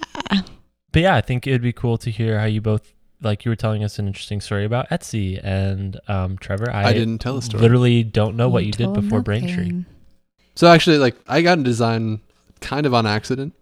but 0.92 1.02
yeah, 1.02 1.16
I 1.16 1.22
think 1.22 1.48
it 1.48 1.52
would 1.52 1.62
be 1.64 1.74
cool 1.74 1.98
to 1.98 2.12
hear 2.12 2.38
how 2.40 2.46
you 2.46 2.62
both 2.62 2.94
like 3.22 3.46
you 3.46 3.52
were 3.52 3.56
telling 3.56 3.84
us 3.84 4.00
an 4.00 4.08
interesting 4.08 4.42
story 4.42 4.66
about 4.66 4.90
Etsy 4.90 5.40
and 5.44 6.00
um, 6.08 6.38
Trevor. 6.38 6.72
I, 6.72 6.90
I 6.90 6.94
didn't 6.94 7.20
tell 7.20 7.38
a 7.38 7.42
story. 7.42 7.62
literally 7.62 8.04
don't 8.04 8.36
know 8.36 8.50
what 8.50 8.66
you 8.66 8.72
did 8.72 8.94
before 8.94 9.20
nothing. 9.20 9.24
Braintree. 9.24 9.86
So 10.56 10.68
actually, 10.68 10.98
like 10.98 11.16
I 11.28 11.42
got 11.42 11.58
in 11.58 11.64
design 11.64 12.22
kind 12.62 12.86
of 12.86 12.94
on 12.94 13.06
accident. 13.06 13.54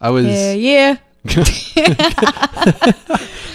I 0.00 0.10
was. 0.10 0.26
Yeah, 0.26 0.52
yeah. 0.52 0.96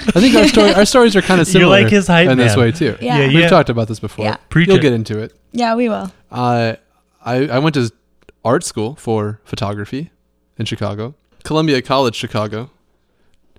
I 0.06 0.20
think 0.20 0.36
our 0.36 0.48
story, 0.48 0.74
our 0.74 0.86
stories 0.86 1.16
are 1.16 1.22
kind 1.22 1.40
of 1.40 1.48
similar. 1.48 1.80
You're 1.80 1.80
similar 1.80 1.84
like 1.84 1.92
his 1.92 2.08
hype 2.08 2.30
in 2.30 2.38
this 2.38 2.56
man. 2.56 2.66
way 2.66 2.72
too. 2.72 2.98
Yeah. 3.02 3.20
Yeah, 3.20 3.26
Yeah, 3.26 3.40
We've 3.40 3.50
talked 3.50 3.70
about 3.70 3.88
this 3.88 4.00
before. 4.00 4.26
Yeah. 4.26 4.36
Preach 4.50 4.68
You'll 4.68 4.78
it. 4.78 4.82
get 4.82 4.94
into 4.94 5.20
it. 5.20 5.34
Yeah, 5.54 5.76
we 5.76 5.88
will. 5.88 6.12
Uh, 6.30 6.76
I 7.24 7.48
I 7.48 7.60
went 7.60 7.76
to 7.76 7.90
art 8.44 8.64
school 8.64 8.96
for 8.96 9.40
photography 9.46 10.12
in 10.58 10.66
Chicago, 10.66 11.16
Columbia 11.44 11.82
College, 11.82 12.16
Chicago. 12.16 12.70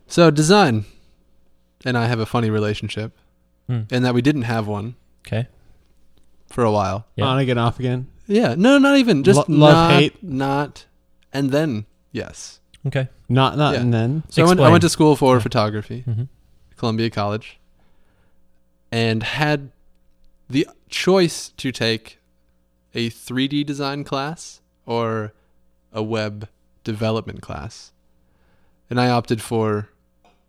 So 0.07 0.31
design, 0.31 0.85
and 1.85 1.97
I 1.99 2.07
have 2.07 2.18
a 2.20 2.27
funny 2.27 2.51
relationship, 2.51 3.16
Hmm. 3.68 3.83
in 3.90 4.03
that 4.03 4.14
we 4.14 4.23
didn't 4.23 4.42
have 4.42 4.66
one 4.66 4.94
Okay. 5.27 5.49
for 6.49 6.64
a 6.64 6.70
while. 6.73 7.07
Yeah. 7.16 7.25
On 7.27 7.38
again, 7.38 7.59
off 7.59 7.79
again. 7.79 8.09
Yeah, 8.27 8.55
no, 8.57 8.79
not 8.79 8.97
even 8.99 9.23
just 9.23 9.49
Lo- 9.49 9.59
love, 9.59 9.90
not, 9.90 9.90
hate. 10.01 10.23
not, 10.23 10.87
and 11.33 11.51
then 11.51 11.87
yes. 12.12 12.61
Okay. 12.87 13.09
Not, 13.29 13.57
not, 13.57 13.75
Yeah. 13.75 13.81
and 13.81 13.92
then. 13.94 14.23
So 14.29 14.42
I 14.42 14.47
went, 14.47 14.61
I 14.61 14.62
Explain. 14.64 14.73
went 14.73 14.83
to 14.83 14.88
school 14.90 15.16
for 15.16 15.37
Yeah. 15.37 15.42
photography, 15.42 16.01
hmm 16.03 16.23
Columbia 16.77 17.09
College, 17.11 17.59
and 18.92 19.23
had 19.23 19.70
the 20.49 20.66
choice 20.88 21.51
to 21.57 21.73
take 21.73 22.18
a 22.94 23.09
3D 23.11 23.64
design 23.64 24.05
class 24.05 24.61
or 24.87 25.33
a 25.92 26.03
web 26.03 26.49
development 26.85 27.40
class. 27.40 27.92
And 28.90 29.01
I 29.01 29.09
opted 29.09 29.40
for 29.40 29.88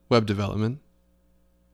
web 0.09 0.25
development. 0.25 0.79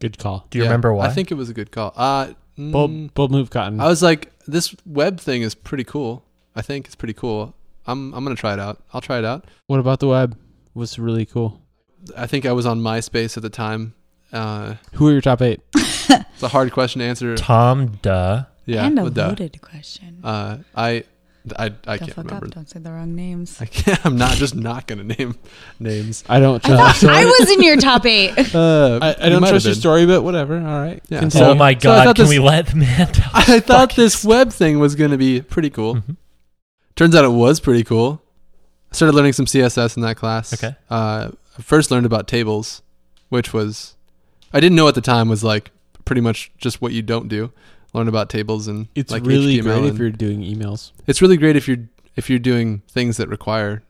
Good 0.02 0.18
call. 0.18 0.46
Do 0.50 0.58
you 0.58 0.64
Yeah, 0.66 0.70
remember 0.70 0.94
why? 0.94 1.06
I 1.06 1.10
think 1.12 1.32
it 1.32 1.36
was 1.36 1.50
a 1.50 1.54
good 1.54 1.72
call. 1.72 1.94
Uh, 1.96 2.34
mm, 2.58 2.72
Bold, 2.72 3.14
bold 3.14 3.32
move, 3.32 3.50
Cotton. 3.50 3.80
I 3.80 3.88
was 3.88 4.02
like, 4.02 4.32
this 4.48 4.76
web 4.86 5.20
thing 5.20 5.42
is 5.44 5.56
pretty 5.56 5.84
cool. 5.86 6.26
I 6.56 6.62
think 6.62 6.88
it's 6.88 6.96
pretty 6.96 7.14
cool. 7.14 7.54
I'm 7.88 8.14
I'm 8.14 8.24
gonna 8.26 8.36
try 8.36 8.54
it 8.54 8.60
out. 8.60 8.82
I'll 8.94 9.02
try 9.02 9.18
it 9.20 9.26
out. 9.26 9.46
what 9.68 9.80
about 9.80 10.00
the 10.02 10.08
web? 10.08 10.38
Was 10.74 11.00
really 11.00 11.26
cool. 11.26 11.62
I 12.18 12.28
think 12.28 12.46
I 12.46 12.52
was 12.52 12.66
on 12.66 12.80
MySpace 12.82 13.38
at 13.38 13.44
the 13.44 13.50
time. 13.50 13.94
Uh, 14.34 14.76
Who 14.94 15.08
are 15.08 15.12
your 15.12 15.22
top 15.22 15.42
eight? 15.42 15.62
it's 15.76 16.42
a 16.44 16.48
hard 16.48 16.72
question 16.72 17.00
to 17.00 17.06
answer. 17.06 17.36
Tom 17.36 17.98
Duh. 18.02 18.46
Yeah, 18.66 18.86
and 18.86 19.00
a 19.00 19.04
with 19.04 19.16
the- 19.16 19.28
loaded 19.28 19.62
question. 19.62 20.20
Uh, 20.24 20.60
I, 20.76 21.04
I, 21.58 21.65
I 21.65 21.67
Go 21.67 21.97
can't 21.97 22.13
fuck 22.13 22.25
remember. 22.25 22.45
up. 22.47 22.51
Don't 22.54 22.69
say 22.69 22.80
the 22.80 22.91
wrong 22.91 23.15
names. 23.15 23.60
I 23.62 23.65
can't. 23.65 24.06
I'm 24.06 24.15
not 24.17 24.36
just 24.38 24.54
not 24.56 24.86
gonna 24.88 25.04
name 25.04 25.36
names. 25.80 26.23
I 26.30 26.39
don't 26.39 26.63
I 26.65 26.75
trust. 26.75 27.01
thought 27.01 27.10
I 27.10 27.25
was 27.25 27.49
in 27.51 27.63
your 27.63 27.77
top 27.77 28.06
eight. 28.06 28.34
Uh, 28.56 28.99
I, 29.01 29.13
I 29.13 29.23
you 29.25 29.30
don't 29.32 29.41
might 29.41 29.49
trust 29.49 29.65
your 29.65 29.73
been. 29.73 29.80
story, 29.80 30.06
but 30.06 30.21
whatever. 30.21 30.56
All 30.58 30.80
right. 30.82 31.01
Yeah. 31.10 31.19
Continue. 31.21 31.47
Oh 31.47 31.56
my 31.56 31.71
So 31.73 31.77
I 31.91 31.95
god, 31.95 32.04
thought 32.06 32.15
can 32.17 32.23
this- 32.25 32.30
we 32.30 32.39
let 32.39 32.67
the 32.67 32.75
man 32.75 33.08
tell? 33.13 33.32
I 33.34 33.60
thought 33.60 33.91
fucking 33.91 34.04
this 34.04 34.23
web 34.23 34.51
thing 34.51 34.77
was 34.80 34.93
gonna 34.95 35.17
be 35.17 35.41
pretty 35.41 35.69
cool. 35.69 35.95
Mhm. 35.95 36.17
Turns 36.95 37.15
out 37.15 37.25
it 37.25 37.30
was 37.32 37.60
pretty 37.60 37.84
cool. 37.84 38.21
I 38.91 38.95
started 38.95 39.15
learning 39.15 39.34
some 39.34 39.45
CSS 39.45 39.95
in 39.95 40.04
that 40.04 40.17
class. 40.17 40.54
Okay. 40.54 40.75
Uh, 40.89 41.32
I 41.58 41.62
first 41.62 41.89
learned 41.91 42.06
about 42.06 42.27
tables, 42.27 42.82
which 43.30 43.54
was 43.54 43.95
I 44.54 44.60
didn't 44.60 44.75
know 44.75 44.88
at 44.88 44.95
the 44.95 45.01
time 45.01 45.30
was 45.30 45.43
like 45.43 45.71
pretty 46.06 46.21
much 46.21 46.51
just 46.58 46.82
what 46.82 46.91
you 46.91 47.01
don't 47.01 47.27
do. 47.30 47.51
Learn 47.93 48.08
about 48.08 48.30
tables 48.30 48.67
and 48.67 48.88
It's 48.95 49.12
like 49.12 49.25
really 49.25 49.58
HTML 49.58 49.63
great 49.82 49.84
if 49.93 49.97
you're 49.97 50.10
doing 50.12 50.41
emails. 50.41 50.91
It's 51.08 51.21
really 51.21 51.38
great 51.38 51.56
if 51.56 51.67
you're 51.67 51.89
if 52.15 52.30
you're 52.30 52.39
doing 52.39 52.82
things 52.89 53.17
that 53.17 53.27
require 53.30 53.84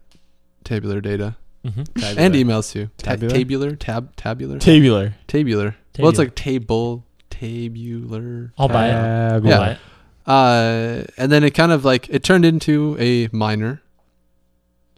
tabular 0.64 1.02
data 1.02 1.36
Mhm. 1.66 2.18
and 2.18 2.34
emails 2.36 2.72
too. 2.72 2.90
Ta- 2.98 3.12
Tabular? 3.12 3.30
tabular, 3.36 3.76
tab, 3.76 4.16
tabular, 4.16 4.58
Tabular. 4.60 5.14
tabular. 5.28 5.76
Well, 6.00 6.10
it's 6.10 6.18
like 6.18 6.34
table, 6.36 7.06
tabular. 7.30 8.54
I'll 8.58 8.68
buy 8.68 8.88
it. 8.88 8.92
Tabular. 8.94 9.50
Yeah. 9.50 9.58
buy 9.58 9.70
it. 9.72 9.80
Uh, 10.26 11.04
and 11.18 11.32
then 11.32 11.44
it 11.44 11.52
kind 11.52 11.72
of 11.72 11.84
like 11.86 12.10
it 12.10 12.24
turned 12.24 12.46
into 12.46 12.96
a 13.00 13.28
minor, 13.32 13.82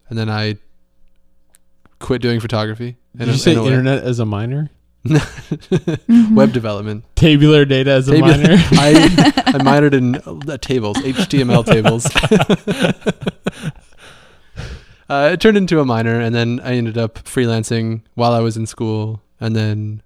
and 0.09 0.17
then 0.17 0.29
I 0.29 0.57
quit 1.99 2.21
doing 2.21 2.39
photography. 2.39 2.97
Did 3.15 3.27
you 3.27 3.33
say 3.35 3.55
internet 3.55 4.03
as 4.03 4.19
a 4.19 4.25
minor? 4.25 4.69
Mhm. 5.05 6.33
web 6.35 6.53
development. 6.53 7.03
Tabular 7.15 7.65
data 7.65 7.91
as 7.91 8.07
a 8.07 8.13
Tabular- 8.13 8.37
minor? 8.37 8.53
I 8.71 8.91
I 9.47 9.57
minored 9.59 9.93
in 9.93 10.15
uh, 10.49 10.57
tables, 10.57 10.97
HTML 10.97 11.65
tables. 11.65 12.05
uh, 15.09 15.29
it 15.33 15.41
turned 15.41 15.57
into 15.57 15.79
a 15.79 15.85
minor, 15.85 16.19
and 16.19 16.33
then 16.33 16.59
I 16.63 16.73
ended 16.73 16.97
up 16.97 17.15
freelancing 17.25 18.01
while 18.15 18.31
I 18.33 18.39
was 18.39 18.55
in 18.57 18.65
school, 18.65 19.21
and 19.39 19.55
then 19.55 20.01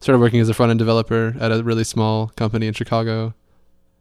started 0.00 0.18
working 0.18 0.40
as 0.40 0.48
a 0.48 0.54
front 0.54 0.70
end 0.70 0.78
developer 0.78 1.34
at 1.38 1.52
a 1.52 1.62
really 1.62 1.84
small 1.84 2.28
company 2.36 2.66
in 2.66 2.74
Chicago, 2.74 3.34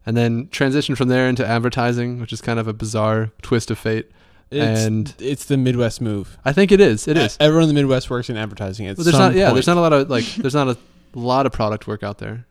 and 0.05 0.17
then 0.17 0.47
transitioned 0.47 0.97
from 0.97 1.09
there 1.09 1.27
into 1.27 1.45
advertising, 1.45 2.19
which 2.19 2.33
is 2.33 2.41
kind 2.41 2.59
of 2.59 2.67
a 2.67 2.73
bizarre 2.73 3.31
twist 3.41 3.69
of 3.69 3.77
fate. 3.77 4.09
It's, 4.51 4.81
And- 4.85 5.13
it's 5.19 5.45
the 5.45 5.57
Midwest 5.57 6.01
move. 6.01 6.38
I 6.43 6.53
think 6.53 6.71
it 6.71 6.81
is. 6.81 7.07
It 7.07 7.17
is. 7.17 7.38
Everyone 7.39 7.63
in 7.63 7.69
the 7.69 7.75
Midwest 7.75 8.09
works 8.09 8.29
in 8.29 8.38
advertising. 8.38 8.88
It's 8.88 8.97
But 8.97 9.03
there's 9.03 9.17
not. 9.17 9.33
Yeah, 9.35 9.51
there's 9.53 9.67
not 9.67 9.77
a 9.77 9.81
lot 9.81 9.93
of 9.93 10.09
like. 10.09 10.25
There's 10.35 10.55
not 10.55 10.67
a 10.67 10.77
lot 11.13 11.45
of 11.45 11.51
product 11.51 11.88
work 11.88 12.01
out 12.03 12.17
there. 12.17 12.45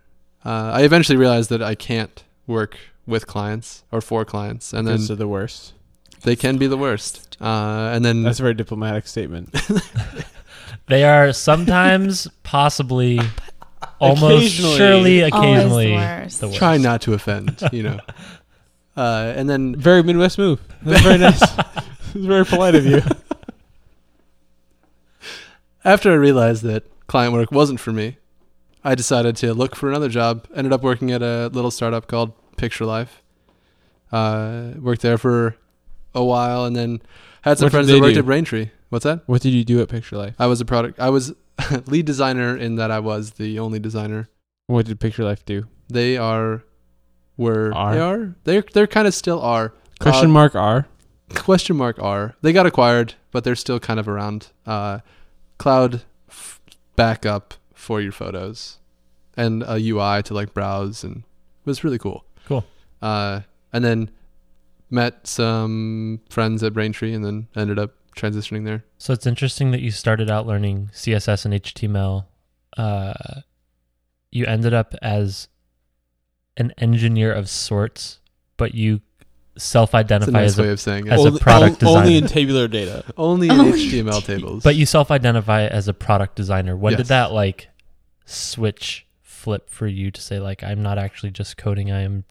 Uh, 0.45 0.71
I 0.75 0.83
eventually 0.83 1.17
realized 1.19 1.51
that 1.51 1.63
I 1.63 1.75
can't 1.75 2.23
work 2.47 2.77
with 3.07 3.27
clients 3.27 3.83
or 3.91 4.01
for 4.01 4.25
clients, 4.25 4.73
and 4.73 4.87
then 4.87 4.97
Those 4.99 5.11
are 5.11 5.17
the 5.17 5.27
worst. 5.29 5.73
they 6.23 6.37
can 6.37 6.57
be 6.59 6.67
the 6.69 6.77
worst. 6.77 7.37
Uh, 7.41 7.91
and 7.93 8.05
then 8.05 8.23
That's 8.23 8.39
a 8.39 8.43
very 8.43 8.55
diplomatic 8.55 9.07
statement. 9.09 9.55
They 10.87 11.05
are 11.05 11.33
sometimes, 11.35 12.29
possibly, 12.45 13.21
almost 14.01 14.37
Occasionally. 14.47 14.77
surely, 14.77 15.23
Always 15.23 15.33
the 15.33 15.39
occasionally 15.39 15.93
worst. 15.93 16.41
the 16.41 16.47
worst. 16.49 16.59
try 16.59 16.77
not 16.79 17.03
to 17.03 17.13
offend. 17.15 17.63
You 17.73 17.83
know. 17.83 18.01
Uh, 18.99 19.33
and 19.37 19.49
then 19.49 19.77
Very 19.77 20.03
Midwest 20.03 20.39
move. 20.39 20.61
That's 20.83 21.03
very 21.03 21.19
nice. 21.19 21.41
it's 22.15 22.15
very 22.15 22.45
polite 22.45 22.75
of 22.75 22.85
you. 22.85 23.01
after 25.85 26.11
I 26.11 26.15
realized 26.17 26.63
that 26.65 26.85
client 27.07 27.33
work 27.33 27.53
wasn't 27.53 27.79
for 27.81 27.93
me, 27.93 28.17
I 28.85 28.95
decided 28.95 29.37
to 29.37 29.55
look 29.55 29.77
for 29.77 29.89
another 29.89 30.09
job. 30.09 30.47
Ended 30.55 30.73
up 30.73 30.83
working 30.83 31.13
at 31.13 31.23
a 31.23 31.49
little 31.49 31.71
startup 31.71 32.09
called 32.09 32.33
Picture 32.57 32.85
Life. 32.85 33.23
Uh, 34.11 34.71
worked 34.81 35.03
there 35.03 35.19
for 35.19 35.57
a 36.15 36.25
while, 36.25 36.65
and 36.65 36.75
then 36.75 37.01
had 37.43 37.59
some 37.59 37.67
What 37.67 37.73
friends 37.73 37.87
that 37.89 38.01
worked 38.01 38.15
do? 38.15 38.21
at 38.21 38.27
Braintree. 38.27 38.71
What's 38.89 39.05
that? 39.05 39.23
What 39.27 39.43
did 39.43 39.51
you 39.53 39.65
do 39.65 39.81
at 39.81 39.89
Picture 39.89 40.17
Life? 40.17 40.35
I 40.39 40.47
was 40.47 40.61
a 40.61 40.65
product. 40.65 40.99
I 40.99 41.11
was 41.11 41.35
lead 41.87 42.07
designer 42.07 42.57
in 42.57 42.77
that 42.77 42.91
I 42.91 42.99
was 43.01 43.33
the 43.33 43.59
only 43.59 43.79
designer. 43.79 44.29
What 44.67 44.87
did 44.87 44.99
Picture 44.99 45.25
Life 45.25 45.45
do? 45.45 45.67
They 45.89 46.17
are, 46.17 46.65
were 47.39 47.73
Are? 47.75 47.95
they 47.95 48.01
are 48.01 48.35
they're 48.45 48.65
they're 48.75 48.87
kind 48.87 49.07
of 49.09 49.15
still 49.15 49.41
are 49.41 49.73
Question 50.01 50.29
Uh, 50.31 50.35
mark 50.35 50.55
R. 50.55 50.87
question 51.35 51.77
mark 51.77 51.99
R 51.99 52.35
they 52.43 52.53
got 52.53 52.67
acquired, 52.67 53.15
but 53.33 53.45
they're 53.45 53.57
still 53.57 53.81
kind 53.81 53.99
of 53.99 54.07
around. 54.09 54.49
Uh, 54.67 54.99
cloud 55.59 56.03
f- 56.29 56.61
backup 56.97 57.55
for 57.75 58.01
your 58.01 58.13
photos, 58.13 58.79
and 59.37 59.63
a 59.67 59.77
UI 59.81 60.23
to 60.25 60.35
like 60.35 60.53
browse, 60.55 61.03
and 61.03 61.17
it 61.19 61.67
was 61.67 61.83
really 61.83 61.99
cool. 61.99 62.25
Cool. 62.47 62.65
Uh, 63.03 63.41
and 63.73 63.85
then 63.85 64.11
met 64.91 65.27
some 65.27 66.21
friends 66.31 66.63
at 66.63 66.73
Braintree, 66.73 67.13
and 67.13 67.25
then 67.25 67.49
ended 67.57 67.79
up 67.79 67.93
transitioning 68.17 68.65
there. 68.65 68.85
So 68.99 69.13
it's 69.13 69.27
interesting 69.27 69.71
that 69.73 69.81
you 69.81 69.91
started 69.91 70.31
out 70.31 70.47
learning 70.47 70.91
CSS 70.93 71.45
and 71.45 71.55
HTML. 71.55 72.27
Uh, 72.77 73.41
you 74.31 74.45
ended 74.47 74.75
up 74.75 74.95
as 75.03 75.49
an 76.59 76.75
engineer 76.77 77.33
of 77.33 77.49
sorts, 77.49 78.19
but 78.59 78.75
you 78.75 79.01
self-identify 79.57 80.31
nice 80.31 80.51
as 80.51 80.59
a 80.59 80.63
way 80.63 80.69
of 80.71 80.81
saying 80.81 81.07
it. 81.07 81.13
as 81.13 81.25
a 81.25 81.29
only, 81.29 81.41
product 81.41 81.83
on- 81.83 81.97
only 81.99 82.17
in 82.17 82.27
tabular 82.27 82.69
data. 82.69 83.05
Only 83.17 83.49
in 83.49 83.55
oh 83.55 83.61
Only 83.65 83.79
HTML 83.89 84.17
in 84.17 84.23
tables. 84.23 84.63
but 84.63 84.77
you 84.77 84.85
self-identify 84.87 85.67
as 85.67 85.89
a 85.89 85.95
product 85.95 86.37
designer. 86.37 86.77
When 86.77 86.97
did 86.97 87.07
that 87.07 87.33
like 87.33 87.69
switch 88.27 89.07
flip 89.23 89.71
for 89.71 89.87
you 89.87 90.11
to 90.11 90.21
say 90.21 90.39
like 90.39 90.63
I'm 90.63 90.83
not 90.83 90.99
actually 90.99 91.31
just 91.31 91.57
coding, 91.57 91.91
I 91.91 92.03
am 92.03 92.25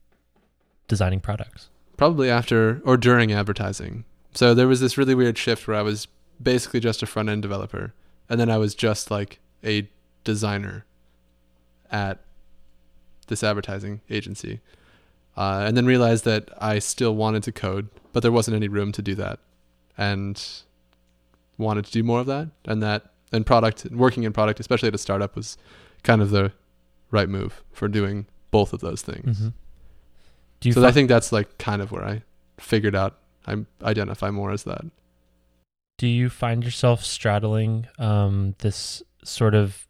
designing 0.87 1.19
products? 1.19 1.69
probably 1.97 2.29
after 2.29 2.79
or 2.85 2.95
during 2.95 3.31
advertising. 3.31 4.03
So 4.35 4.53
there 4.53 4.67
was 4.67 4.79
this 4.79 4.99
really 4.99 5.15
weird 5.15 5.35
shift 5.35 5.67
where 5.67 5.75
I 5.75 5.81
was 5.81 6.07
basically 6.39 6.79
just 6.79 7.01
a 7.01 7.07
front 7.07 7.27
end 7.27 7.41
developer, 7.41 7.91
and 8.29 8.39
then 8.39 8.51
I 8.51 8.59
was 8.59 8.75
just 8.75 9.09
like 9.09 9.39
a 9.63 9.89
designer 10.23 10.85
at 11.91 12.19
this 13.27 13.43
advertising 13.43 14.01
agency, 14.09 14.59
uh, 15.35 15.63
and 15.67 15.77
then 15.77 15.85
realized 15.85 16.25
that 16.25 16.49
I 16.59 16.79
still 16.79 17.15
wanted 17.15 17.43
to 17.43 17.51
code, 17.51 17.89
but 18.13 18.21
there 18.21 18.31
wasn't 18.31 18.55
any 18.55 18.67
room 18.67 18.91
to 18.93 19.01
do 19.01 19.15
that, 19.15 19.39
and 19.97 20.41
wanted 21.57 21.85
to 21.85 21.91
do 21.91 22.03
more 22.03 22.19
of 22.19 22.25
that, 22.27 22.49
and 22.65 22.81
that 22.83 23.11
and 23.31 23.45
product 23.45 23.85
working 23.91 24.23
in 24.23 24.31
product, 24.33 24.59
especially 24.59 24.87
at 24.87 24.95
a 24.95 24.97
startup, 24.97 25.35
was 25.35 25.57
kind 26.03 26.21
of 26.21 26.29
the 26.29 26.51
right 27.11 27.27
move 27.29 27.63
for 27.73 27.87
doing 27.87 28.25
both 28.51 28.71
of 28.73 28.79
those 28.79 29.01
things. 29.01 29.39
Mhm. 29.39 29.53
Do 30.59 30.69
you 30.69 30.73
so 30.73 30.85
I 30.85 30.91
think 30.91 31.09
that's 31.09 31.31
like 31.31 31.57
kind 31.57 31.81
of 31.81 31.91
where 31.91 32.03
I 32.05 32.23
figured 32.57 32.95
out 32.95 33.19
I 33.45 33.65
identify 33.83 34.29
more 34.31 34.51
as 34.51 34.63
that. 34.63 34.85
do 35.97 36.07
you 36.07 36.29
find 36.29 36.63
yourself 36.63 37.03
straddling 37.03 37.87
um, 37.97 38.55
this 38.59 39.01
sort 39.23 39.55
of 39.55 39.86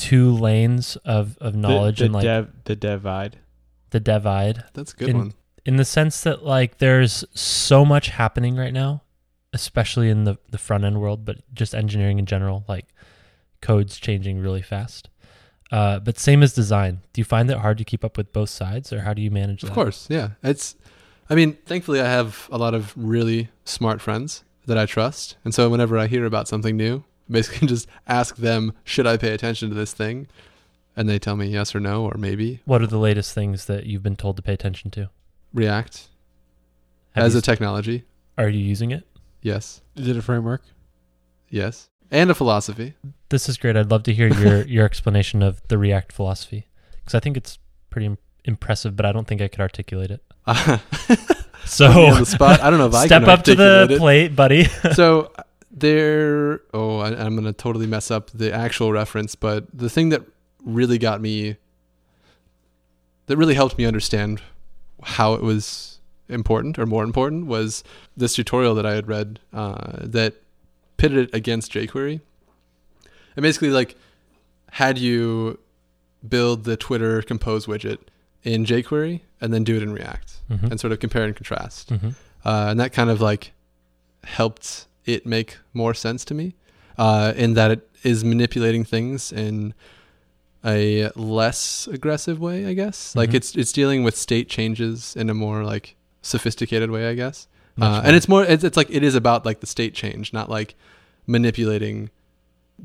two 0.00 0.30
lanes 0.32 0.96
of, 1.04 1.36
of 1.38 1.54
knowledge 1.54 1.98
the, 1.98 2.06
and 2.06 2.14
like 2.14 2.24
dev, 2.24 2.50
the 2.64 2.76
divide. 2.76 3.38
the 3.90 4.00
divide 4.00 4.64
That's 4.74 4.92
a 4.92 4.96
good 4.96 5.08
In- 5.10 5.18
one. 5.18 5.34
in 5.64 5.76
the 5.76 5.84
sense 5.84 6.22
that 6.22 6.44
like 6.44 6.78
there's 6.78 7.24
so 7.34 7.84
much 7.84 8.08
happening 8.08 8.56
right 8.56 8.72
now 8.72 9.02
especially 9.52 10.08
in 10.10 10.24
the, 10.24 10.38
the 10.50 10.58
front 10.58 10.84
end 10.84 11.00
world 11.00 11.24
but 11.24 11.38
just 11.54 11.74
engineering 11.74 12.18
in 12.18 12.26
general 12.26 12.64
like 12.68 12.86
codes 13.60 13.98
changing 13.98 14.38
really 14.40 14.62
fast 14.62 15.08
uh, 15.72 15.98
but 16.00 16.18
same 16.18 16.42
as 16.42 16.52
design 16.54 17.00
do 17.12 17.20
you 17.20 17.24
find 17.24 17.50
it 17.50 17.58
hard 17.58 17.78
to 17.78 17.84
keep 17.84 18.04
up 18.04 18.16
with 18.16 18.32
both 18.32 18.48
sides 18.50 18.92
or 18.92 19.00
how 19.02 19.12
do 19.14 19.22
you 19.22 19.30
manage 19.30 19.60
that? 19.60 19.68
Of 19.68 19.74
that 19.74 19.80
course, 19.80 20.06
yeah. 20.10 20.30
It's 20.42 20.74
I 21.28 21.36
mean, 21.36 21.56
thankfully 21.64 22.00
I 22.00 22.06
have 22.08 22.48
a 22.50 22.58
lot 22.58 22.74
of 22.74 22.92
really 22.96 23.50
smart 23.64 24.00
friends 24.00 24.42
that 24.66 24.76
I 24.76 24.84
trust. 24.86 25.36
And 25.44 25.54
so 25.54 25.68
whenever 25.70 25.96
I 25.96 26.08
hear 26.08 26.24
about 26.24 26.48
something 26.48 26.76
new, 26.76 27.04
basically 27.30 27.68
just 27.74 27.86
ask 28.06 28.36
them, 28.36 28.72
should 28.84 29.06
I 29.06 29.16
pay 29.16 29.32
attention 29.32 29.68
to 29.68 29.74
this 29.74 29.92
thing? 29.92 30.26
And 30.96 31.08
they 31.08 31.18
tell 31.18 31.36
me 31.36 31.46
yes 31.46 31.74
or 31.74 31.80
no 31.80 32.04
or 32.04 32.16
maybe. 32.18 32.60
what 32.64 32.82
are 32.82 32.86
the 32.86 32.98
latest 32.98 33.32
things 33.34 33.66
that 33.66 33.86
you've 33.86 34.02
been 34.02 34.16
told 34.16 34.36
to 34.36 34.42
pay 34.42 34.52
attention 34.52 34.90
to 34.92 35.08
React 35.54 36.08
Have 37.12 37.24
as 37.24 37.32
you- 37.34 37.38
a 37.38 37.42
technology. 37.42 38.04
are 38.36 38.48
you 38.48 38.60
using 38.60 38.90
it 38.90 39.06
Yes. 39.42 39.80
Is 39.96 40.06
it 40.08 40.16
a 40.18 40.22
framework? 40.22 40.62
Yes. 41.48 41.88
And 42.10 42.30
a 42.30 42.34
philosophy. 42.34 42.94
this 43.30 43.48
is 43.48 43.56
great 43.56 43.76
i'd 43.76 43.90
love 43.90 44.02
to 44.02 44.12
hear 44.12 44.28
your 44.28 44.62
your 44.74 44.84
explanation 44.84 45.42
of 45.42 45.62
the 45.68 45.78
react 45.78 46.12
philosophy 46.12 46.66
because 46.98 47.14
i 47.14 47.20
think 47.20 47.36
it's 47.36 47.58
pretty 47.88 48.06
im- 48.06 48.18
impressive 48.44 48.96
but 48.96 49.06
i 49.06 49.12
don't 49.12 49.28
think 49.28 49.40
i 49.40 49.46
could 49.48 49.60
articulate 49.60 50.10
it 50.10 50.22
so 51.64 51.86
on 51.86 52.18
the 52.18 52.26
spot. 52.26 52.60
I 52.60 52.68
don't 52.70 52.78
know 52.80 52.86
if 52.88 52.94
I 52.94 53.06
step 53.06 53.22
up 53.28 53.44
to 53.44 53.54
the 53.54 53.86
it. 53.90 53.98
plate 53.98 54.34
buddy 54.34 54.64
so 54.94 55.30
there 55.70 56.60
oh 56.74 56.98
I, 56.98 57.08
i'm 57.24 57.34
going 57.34 57.44
to 57.44 57.52
totally 57.52 57.86
mess 57.86 58.10
up 58.10 58.30
the 58.30 58.52
actual 58.52 58.92
reference 58.92 59.34
but 59.34 59.66
the 59.72 59.88
thing 59.88 60.08
that 60.08 60.22
really 60.64 60.98
got 60.98 61.20
me 61.20 61.56
that 63.26 63.36
really 63.36 63.54
helped 63.54 63.78
me 63.78 63.84
understand 63.84 64.42
how 65.02 65.34
it 65.34 65.42
was 65.42 66.00
important 66.28 66.78
or 66.78 66.86
more 66.86 67.04
important 67.04 67.46
was 67.46 67.84
this 68.16 68.34
tutorial 68.34 68.74
that 68.74 68.84
i 68.86 68.94
had 68.94 69.06
read 69.08 69.38
uh, 69.52 69.98
that 70.02 70.34
pitted 70.96 71.18
it 71.28 71.34
against 71.34 71.72
jquery 71.72 72.20
and 73.36 73.42
basically 73.42 73.70
like 73.70 73.96
had 74.72 74.98
you 74.98 75.58
build 76.28 76.64
the 76.64 76.76
twitter 76.76 77.22
compose 77.22 77.66
widget 77.66 77.98
in 78.42 78.64
jquery 78.64 79.20
and 79.40 79.54
then 79.54 79.62
do 79.64 79.76
it 79.76 79.82
in 79.82 79.92
react 79.92 80.34
Mhm. 80.50 80.72
and 80.72 80.80
sort 80.80 80.92
of 80.92 80.98
compare 80.98 81.22
and 81.24 81.36
contrast 81.36 81.90
Mhm. 81.90 82.14
uh, 82.44 82.66
and 82.70 82.80
that 82.80 82.92
kind 82.92 83.08
of 83.08 83.20
like 83.20 83.52
helped 84.24 84.86
it 85.06 85.26
make 85.26 85.58
more 85.74 85.94
sense 85.94 86.24
to 86.24 86.34
me 86.34 86.54
uh, 86.98 87.32
in 87.36 87.54
that 87.54 87.70
it 87.70 87.88
is 88.02 88.24
manipulating 88.24 88.84
things 88.84 89.32
in 89.32 89.74
a 90.64 91.10
less 91.16 91.88
aggressive 91.90 92.38
way 92.38 92.66
i 92.66 92.74
guess 92.74 93.16
like 93.16 93.30
Mhm. 93.30 93.34
it's 93.34 93.56
it's 93.56 93.72
dealing 93.72 94.04
with 94.04 94.14
state 94.16 94.48
changes 94.48 95.16
in 95.16 95.30
a 95.30 95.34
more 95.34 95.64
like 95.64 95.96
sophisticated 96.22 96.90
way 96.90 97.08
i 97.08 97.14
guess 97.14 97.48
uh, 97.80 98.02
and 98.04 98.14
it's 98.14 98.28
more 98.28 98.44
it's, 98.44 98.62
it's 98.62 98.76
like 98.76 98.90
it 98.90 99.02
is 99.02 99.14
about 99.14 99.46
like 99.46 99.60
the 99.60 99.66
state 99.66 99.94
change 99.94 100.34
not 100.34 100.50
like 100.50 100.74
manipulating 101.26 102.10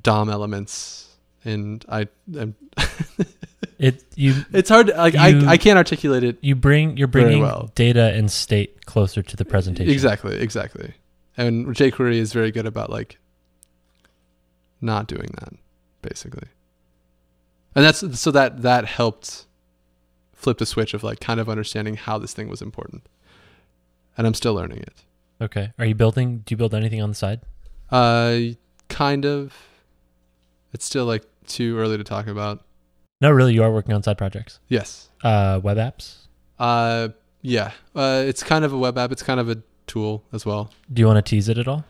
dom 0.01 0.29
elements 0.29 1.17
and 1.43 1.83
i 1.89 2.07
I'm 2.39 2.55
it 3.77 4.03
you 4.15 4.45
it's 4.53 4.69
hard 4.69 4.87
to, 4.87 4.95
like 4.95 5.13
You- 5.15 5.19
I, 5.19 5.51
I 5.53 5.57
can't 5.57 5.77
articulate 5.77 6.23
it 6.23 6.37
you 6.41 6.55
bring 6.55 6.95
you're 6.97 7.07
bringing 7.09 7.41
well. 7.41 7.71
data 7.75 8.13
and 8.13 8.31
state 8.31 8.85
closer 8.85 9.21
to 9.21 9.35
the 9.35 9.43
presentation 9.45 9.91
Exactly, 9.91 10.37
exactly. 10.37 10.93
And 11.37 11.67
jQuery 11.67 12.15
is 12.15 12.31
very 12.33 12.51
good 12.51 12.65
about 12.65 12.89
like 12.89 13.17
not 14.81 15.07
doing 15.07 15.29
that, 15.39 15.53
basically. 16.01 16.47
And 17.75 17.83
that's 17.83 18.19
so 18.19 18.31
that 18.31 18.61
that 18.61 18.85
helped 18.85 19.45
flip 20.33 20.57
the 20.59 20.65
switch 20.65 20.93
of 20.93 21.03
like 21.03 21.19
kind 21.19 21.39
of 21.39 21.49
understanding 21.49 21.95
how 21.95 22.17
this 22.17 22.33
thing 22.33 22.47
was 22.47 22.61
important. 22.61 23.07
And 24.17 24.25
I'm 24.25 24.33
still 24.33 24.53
learning 24.53 24.77
it. 24.79 25.03
okay 25.41 25.73
are 25.77 25.85
you 25.85 25.95
building 25.95 26.37
do 26.45 26.53
you 26.53 26.57
build 26.57 26.73
anything 26.73 27.01
on 27.01 27.09
the 27.09 27.15
side 27.15 27.41
Uh 27.91 28.55
kind 28.87 29.25
of 29.25 29.53
it's 30.71 30.85
still 30.85 31.05
like 31.05 31.23
too 31.47 31.77
early 31.77 31.97
to 31.97 32.03
talk 32.05 32.27
about. 32.27 32.63
no 33.19 33.29
really 33.31 33.53
you 33.53 33.61
are 33.63 33.71
working 33.73 33.93
on 33.93 34.01
side 34.03 34.17
projects 34.17 34.59
Yes. 34.69 35.09
uh 35.23 35.59
web 35.61 35.75
apps 35.77 36.27
Uh 36.57 37.09
yeah. 37.41 37.71
Uh 37.93 38.23
it's 38.25 38.41
kind 38.43 38.63
of 38.63 38.71
a 38.71 38.77
web 38.77 38.97
app, 38.97 39.11
it's 39.11 39.23
kind 39.23 39.39
of 39.41 39.49
a 39.49 39.57
tool 39.87 40.23
as 40.33 40.45
well. 40.45 40.71
do 40.91 40.99
you 41.01 41.07
want 41.07 41.17
to 41.23 41.29
tease 41.29 41.47
it 41.49 41.57
at 41.57 41.67
all 41.67 41.83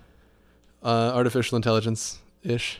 Uh 0.83 1.11
artificial 1.15 1.55
intelligence 1.55 2.19
ish. 2.43 2.79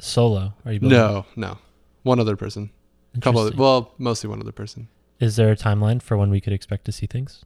solo 0.00 0.52
are 0.64 0.72
you 0.72 0.80
building 0.80 0.98
No, 0.98 1.26
no. 1.36 1.58
One 2.02 2.20
other 2.20 2.36
person. 2.36 2.70
A 3.16 3.20
couple 3.20 3.40
of, 3.40 3.46
Interesting. 3.46 3.60
well 3.62 3.92
mostly 3.98 4.28
one 4.30 4.40
other 4.40 4.52
person 4.52 4.88
is 5.20 5.36
there 5.36 5.50
a 5.52 5.56
timeline 5.56 6.02
for 6.02 6.16
when 6.16 6.30
we 6.30 6.40
could 6.40 6.52
expect 6.52 6.84
to 6.86 6.92
see 6.92 7.06
things 7.06 7.44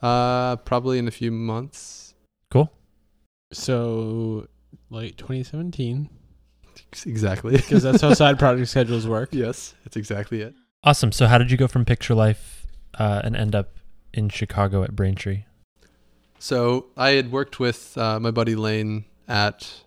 uh 0.00 0.56
probably 0.56 0.98
in 0.98 1.06
a 1.08 1.10
few 1.10 1.30
months 1.30 2.14
cool 2.50 2.70
So 3.52 4.46
late 4.90 5.16
2017, 5.18 6.08
exactly 7.06 7.52
because 7.56 7.82
that's 7.82 8.00
how 8.00 8.14
side 8.14 8.38
project 8.38 8.68
schedules 8.68 9.06
work. 9.06 9.28
yes 9.32 9.74
that's 9.84 9.96
exactly 9.96 10.40
it 10.42 10.54
awesome 10.84 11.12
so 11.12 11.26
how 11.26 11.38
did 11.38 11.50
you 11.50 11.56
go 11.56 11.66
from 11.68 11.84
picture 11.84 12.14
life 12.14 12.66
uh, 12.98 13.20
and 13.24 13.36
end 13.36 13.54
up 13.54 13.76
in 14.14 14.28
chicago 14.28 14.82
at 14.82 14.94
braintree 14.96 15.44
so 16.48 16.86
i 16.96 17.10
had 17.10 17.30
worked 17.30 17.60
with 17.60 17.96
uh, 17.96 18.18
my 18.18 18.30
buddy 18.30 18.56
lane 18.56 19.04
at 19.28 19.82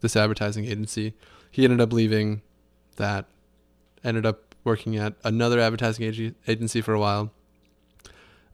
this 0.00 0.16
advertising 0.16 0.64
agency. 0.64 1.14
He 1.50 1.64
ended 1.64 1.80
up 1.80 1.92
leaving 1.92 2.42
that 2.96 3.26
ended 4.04 4.26
up 4.26 4.54
working 4.64 4.96
at 4.96 5.14
another 5.24 5.60
advertising 5.60 6.04
ag- 6.06 6.34
agency 6.46 6.80
for 6.80 6.94
a 6.94 7.00
while. 7.00 7.30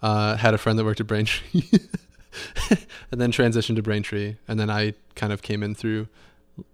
Uh, 0.02 0.36
had 0.36 0.54
a 0.54 0.58
friend 0.58 0.78
that 0.78 0.84
worked 0.84 1.00
at 1.00 1.06
braintree 1.06 1.62
and 3.10 3.20
then 3.20 3.32
transitioned 3.32 3.76
to 3.76 3.82
braintree 3.82 4.36
and 4.46 4.60
then 4.60 4.68
i 4.68 4.92
kind 5.14 5.32
of 5.32 5.40
came 5.40 5.62
in 5.62 5.74
through 5.74 6.06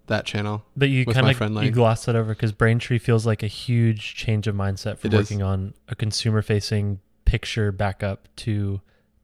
that 0.09 0.27
channel 0.27 0.65
But 0.77 0.89
you 0.89 1.07
kind 1.07 1.29
of 1.31 1.65
you 1.65 1.71
glossed 1.71 2.07
that 2.07 2.17
over 2.17 2.35
because 2.35 2.53
Braintree 2.53 2.99
feels 2.99 3.25
like 3.27 3.43
a 3.43 3.49
huge 3.49 4.15
change 4.15 4.47
of 4.47 4.55
mindset 4.55 4.99
from 4.99 5.09
It 5.09 5.15
is. 5.15 5.21
working 5.31 5.43
on 5.43 5.75
a 5.89 5.95
consumer-facing 5.95 7.01
picture 7.25 7.73
backup 7.73 8.29
to 8.37 8.81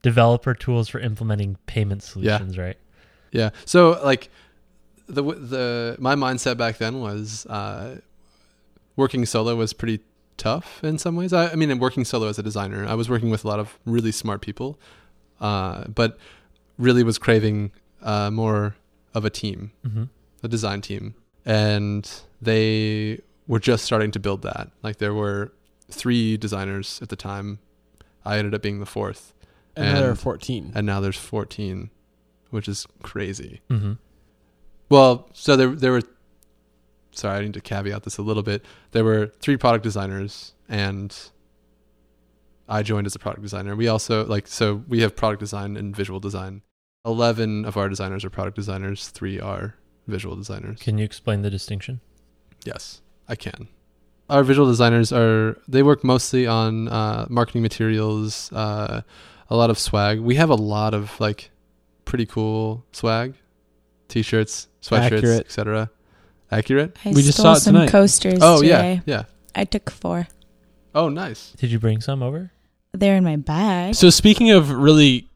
developer 0.09 0.55
tools 0.55 0.87
for 0.93 0.99
implementing 1.11 1.57
payment 1.67 2.03
solutions. 2.03 2.57
Right? 2.65 2.79
Yeah. 3.33 3.51
So 3.65 3.79
like 4.13 4.31
the 5.17 5.23
the 5.23 5.97
my 5.99 6.15
mindset 6.25 6.57
back 6.57 6.75
then 6.79 6.95
was 7.01 7.47
uh, 7.47 7.99
working 8.97 9.27
solo 9.27 9.55
was 9.57 9.73
pretty 9.73 9.99
tough 10.37 10.69
in 10.85 10.99
some 10.99 11.15
ways. 11.17 11.33
I, 11.33 11.43
I 11.53 11.55
mean, 11.57 11.79
working 11.79 12.05
solo 12.05 12.29
as 12.29 12.39
a 12.39 12.43
designer, 12.43 12.87
I 12.87 12.95
was 12.95 13.09
working 13.09 13.31
with 13.31 13.45
a 13.45 13.49
lot 13.49 13.59
of 13.65 13.79
really 13.85 14.13
smart 14.13 14.41
people, 14.41 14.79
uh, 15.41 15.85
but 16.01 16.11
really 16.79 17.03
was 17.03 17.19
craving 17.19 17.73
uh, 18.03 18.31
more 18.31 18.75
of 19.15 19.25
a 19.25 19.31
team, 19.31 19.61
Mm-hmm. 19.87 20.05
a 20.45 20.49
design 20.49 20.81
team, 20.81 21.15
and 21.45 22.05
they 22.41 23.21
were 23.47 23.59
just 23.61 23.83
starting 23.85 24.13
to 24.13 24.21
build 24.21 24.43
that. 24.43 24.71
Like 24.83 24.97
there 24.99 25.15
were 25.15 25.51
three 25.91 26.37
designers 26.37 27.01
at 27.03 27.09
the 27.09 27.17
time. 27.17 27.59
I 28.25 28.37
ended 28.39 28.55
up 28.55 28.63
being 28.63 28.79
the 28.81 28.87
fourth, 28.87 29.33
And 29.79 29.95
now 29.95 30.01
there 30.01 30.11
are 30.11 30.15
14. 30.15 30.73
and 30.75 30.87
now 30.87 31.01
there's 31.01 31.17
14, 31.19 31.91
which 32.51 32.69
is 32.69 32.87
crazy. 33.03 33.61
Mm-hmm. 33.71 33.93
Well, 34.89 35.29
so 35.33 35.57
there 35.57 35.69
there 35.69 35.93
were. 35.93 36.03
Sorry, 37.13 37.39
I 37.39 37.43
need 37.43 37.55
to 37.55 37.61
caveat 37.61 38.05
this 38.05 38.19
a 38.19 38.23
little 38.23 38.43
bit. 38.43 38.65
There 38.93 39.05
were 39.05 39.33
three 39.41 39.57
product 39.57 39.83
designers 39.83 40.55
and 40.69 41.17
I 42.69 42.83
joined 42.83 43.07
as 43.07 43.15
a 43.15 43.19
product 43.19 43.43
designer. 43.43 43.75
We 43.75 43.89
also 43.89 44.25
like 44.27 44.47
so 44.47 44.85
we 44.89 45.01
have 45.01 45.17
product 45.17 45.41
design 45.41 45.77
and 45.77 45.97
visual 45.97 46.21
design. 46.21 46.63
Eleven 47.05 47.65
of 47.65 47.77
our 47.77 47.89
designers 47.89 48.25
are 48.25 48.31
product 48.31 48.57
designers. 48.57 49.09
Three 49.09 49.41
are 49.41 49.75
visual 50.07 50.37
designers. 50.37 50.81
Can 50.81 50.99
you 50.99 51.05
explain 51.05 51.43
the 51.43 51.51
distinction? 51.51 52.01
Yes, 52.65 53.01
I 53.29 53.37
can. 53.37 53.69
Our 54.29 54.43
visual 54.45 54.69
designers 54.69 55.13
are 55.13 55.57
they 55.67 55.83
work 55.83 56.05
mostly 56.05 56.47
on 56.47 56.89
uh, 56.89 57.27
marketing 57.31 57.63
materials, 57.63 58.53
uh, 58.53 59.01
a 59.51 59.57
lot 59.57 59.71
of 59.71 59.79
swag. 59.79 60.21
We 60.21 60.35
have 60.37 60.51
a 60.51 60.55
lot 60.55 60.95
of 60.95 61.19
like 61.21 61.51
pretty 62.05 62.27
cool 62.27 62.85
swag, 62.93 63.35
t-shirts, 64.09 64.69
sweatshirts, 64.83 65.41
etc. 65.41 65.91
Accurate. 66.51 66.97
I 67.05 67.11
We 67.11 67.23
just 67.23 67.37
saw 67.39 67.55
some 67.55 67.75
tonight. 67.75 67.91
coasters 67.91 68.39
Oh 68.41 68.61
today. 68.63 69.03
yeah, 69.07 69.15
yeah. 69.19 69.23
I 69.55 69.65
took 69.65 69.91
four. 69.91 70.29
Oh 70.95 71.09
nice. 71.09 71.53
Did 71.59 71.71
you 71.71 71.79
bring 71.79 72.01
some 72.01 72.23
over? 72.23 72.51
They're 72.93 73.17
in 73.17 73.25
my 73.25 73.37
bag. 73.37 73.95
So 73.95 74.09
speaking 74.11 74.51
of 74.51 74.71
really 74.71 75.29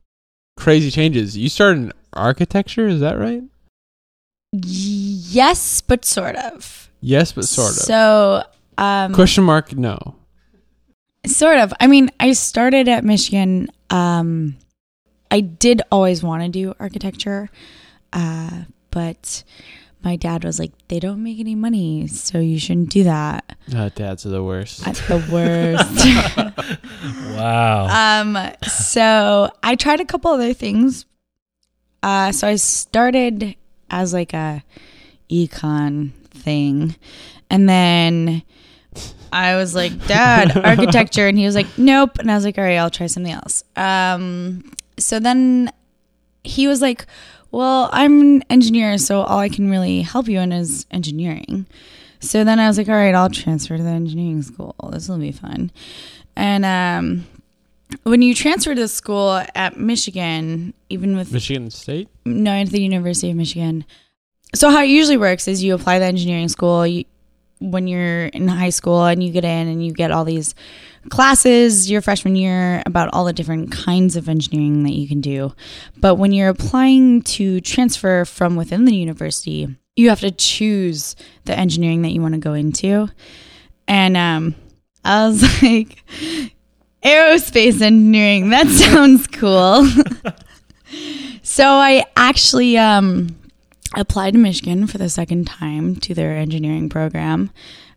crazy 0.57 0.91
changes, 0.91 1.37
you 1.37 1.49
started 1.49 1.83
in 1.83 1.93
architecture, 2.15 2.87
is 2.89 3.01
that 3.01 3.19
right? 3.19 3.43
yes, 4.53 5.81
but 5.81 6.05
sort 6.05 6.37
of. 6.37 6.91
Yes, 7.01 7.33
but 7.33 7.45
sort 7.45 7.71
of. 7.71 7.77
So, 7.77 8.43
um, 8.79 9.15
Question 9.15 9.45
mark? 9.45 9.75
No. 9.75 10.17
Sort 11.27 11.59
of. 11.59 11.73
I 11.81 11.87
mean, 11.87 12.11
I 12.21 12.33
started 12.33 12.89
at 12.89 13.05
Michigan. 13.05 13.69
Um, 13.93 14.57
I 15.31 15.41
did 15.41 15.83
always 15.91 16.23
want 16.23 16.43
to 16.43 16.49
do 16.49 16.75
architecture, 16.81 17.49
uh, 18.13 18.63
but 18.91 19.45
my 20.03 20.17
dad 20.17 20.45
was 20.45 20.59
like, 20.59 20.73
"They 20.89 20.99
don't 20.99 21.23
make 21.23 21.39
any 21.39 21.55
money, 21.55 22.07
so 22.07 22.39
you 22.39 22.59
shouldn't 22.59 22.91
do 22.91 23.05
that." 23.05 23.57
Uh, 23.75 23.91
dads 23.95 24.27
are 24.27 24.31
the 24.31 24.43
worst. 24.43 24.85
That's 24.85 25.07
the 25.07 25.23
worst. 25.31 26.59
Wow. 27.37 27.87
um, 28.21 28.39
so 28.69 29.51
I 29.63 29.75
tried 29.75 30.01
a 30.01 30.05
couple 30.05 30.31
other 30.31 30.53
things. 30.55 31.07
Uh, 32.03 32.31
so 32.33 32.47
I 32.49 32.57
started 32.57 33.57
as 33.91 34.13
like 34.13 34.33
a 34.35 34.63
econ 35.31 36.13
thing, 36.31 36.95
and 37.51 37.69
then 37.69 38.43
I 39.33 39.57
was 39.57 39.75
like, 39.75 40.07
"Dad, 40.07 40.57
architecture," 40.65 41.27
and 41.27 41.39
he 41.39 41.47
was 41.47 41.55
like, 41.55 41.67
"Nope," 41.79 42.19
and 42.19 42.31
I 42.31 42.35
was 42.35 42.45
like, 42.45 42.59
"All 42.59 42.65
right, 42.65 42.77
I'll 42.77 42.91
try 42.91 43.07
something 43.07 43.33
else." 43.33 43.65
Um, 43.77 44.71
so 44.99 45.19
then 45.19 45.73
he 46.45 46.69
was 46.69 46.81
like, 46.83 47.07
"Well, 47.51 47.89
I'm 47.93 48.21
an 48.21 48.43
engineer, 48.51 48.99
so 48.99 49.23
all 49.23 49.39
I 49.39 49.49
can 49.49 49.71
really 49.71 50.03
help 50.03 50.29
you 50.29 50.39
in 50.41 50.53
is 50.53 50.87
engineering." 50.91 51.67
So 52.21 52.45
then 52.45 52.61
I 52.61 52.69
was 52.69 52.79
like, 52.79 52.89
"All 52.89 52.95
right, 52.95 53.15
I'll 53.15 53.31
transfer 53.31 53.77
to 53.77 53.83
the 53.83 53.89
engineering 53.89 54.43
school. 54.43 54.75
This 54.93 55.09
will 55.09 55.19
be 55.19 55.33
fun." 55.33 55.71
And 56.37 56.65
um, 56.65 57.27
when 58.05 58.23
you 58.23 58.35
transfer 58.35 58.75
to 58.75 58.81
the 58.81 58.89
school 58.89 59.43
at 59.55 59.77
Michigan, 59.77 60.75
even 60.89 61.17
with 61.17 61.33
Michigan 61.33 61.71
State? 61.71 62.09
no, 62.25 62.53
at 62.53 62.69
the 62.69 62.83
University 62.83 63.31
of 63.31 63.37
Michigan. 63.37 63.85
So 64.55 64.71
how 64.71 64.83
it 64.83 64.89
usually 64.89 65.17
works 65.17 65.49
is 65.49 65.63
you 65.65 65.75
apply 65.75 65.95
to 65.95 66.01
the 66.01 66.07
engineering 66.07 66.49
school 66.49 66.87
you, 66.87 67.05
when 67.71 67.87
you're 67.87 68.27
in 68.27 68.49
high 68.49 68.71
school 68.71 69.05
and 69.05 69.23
you 69.23 69.33
get 69.33 69.45
in 69.45 69.69
and 69.69 69.85
you 69.85 69.93
get 69.93 70.11
all 70.11 70.25
these 70.25 70.55
classes 71.09 71.91
your 71.91 72.01
freshman 72.01 72.37
year 72.37 72.83
about 72.87 73.11
all 73.13 73.25
the 73.25 73.33
different 73.33 73.73
kinds 73.73 74.17
of 74.17 74.29
engineering 74.29 74.85
that 74.85 74.93
you 74.93 75.09
can 75.09 75.21
do. 75.21 75.53
But 75.99 76.17
when 76.17 76.33
you're 76.33 76.49
applying 76.49 77.23
to 77.23 77.61
transfer 77.61 78.25
from 78.25 78.57
within 78.57 78.85
the 78.85 78.95
university, 78.95 79.69
you 79.97 80.09
have 80.09 80.21
to 80.21 80.31
choose 80.31 81.17
the 81.45 81.59
engineering 81.59 82.03
that 82.03 82.11
you 82.11 82.21
want 82.21 82.35
to 82.35 82.41
go 82.41 82.55
into. 82.55 83.09
And 83.89 84.17
um, 84.17 84.55
I 85.05 85.27
was 85.27 85.43
like, 85.63 86.05
aerospace 87.03 87.81
engineering, 87.81 88.51
that 88.51 88.67
sounds 88.69 89.27
cool. 89.27 89.89
So 91.43 91.67
I 91.67 92.05
actually 92.17 92.79
um, 92.79 93.37
applied 93.97 94.33
to 94.33 94.39
Michigan 94.39 94.87
for 94.87 94.99
the 94.99 95.09
second 95.09 95.47
time 95.47 95.97
to 95.97 96.15
their 96.15 96.37
engineering 96.37 96.89
program 96.89 97.51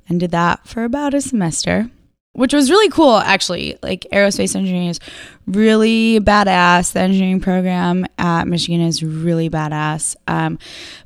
and 0.08 0.20
did 0.20 0.32
that 0.32 0.68
for 0.68 0.84
about 0.84 1.14
a 1.14 1.22
semester, 1.22 1.90
which 2.34 2.54
was 2.54 2.70
really 2.70 2.90
cool 2.90 3.18
actually. 3.18 3.78
Like 3.82 4.06
aerospace 4.12 4.56
engineering 4.56 4.90
is 4.90 5.00
really 5.48 6.20
badass. 6.20 6.94
The 6.94 7.00
engineering 7.00 7.40
program 7.40 8.06
at 8.18 8.48
Michigan 8.48 8.82
is 8.82 9.04
really 9.04 9.50
badass. 9.50 10.16
Um, 10.28 10.60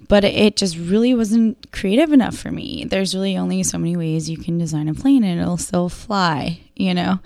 but 0.08 0.23
it 0.23 0.58
just 0.58 0.75
really 0.78 1.13
wasn't 1.13 1.71
creative 1.71 2.12
enough 2.12 2.36
for 2.36 2.52
me. 2.52 2.86
There's 2.86 3.13
really 3.13 3.38
only 3.38 3.62
so 3.63 3.78
many 3.78 3.95
ways 3.95 4.30
you 4.30 4.38
can 4.38 4.58
design 4.58 4.89
a 4.89 4.93
plane 4.95 5.23
and 5.23 5.39
it'll 5.39 5.58
still 5.58 5.88
fly, 5.88 6.62
you 6.75 6.93
know? 6.95 7.19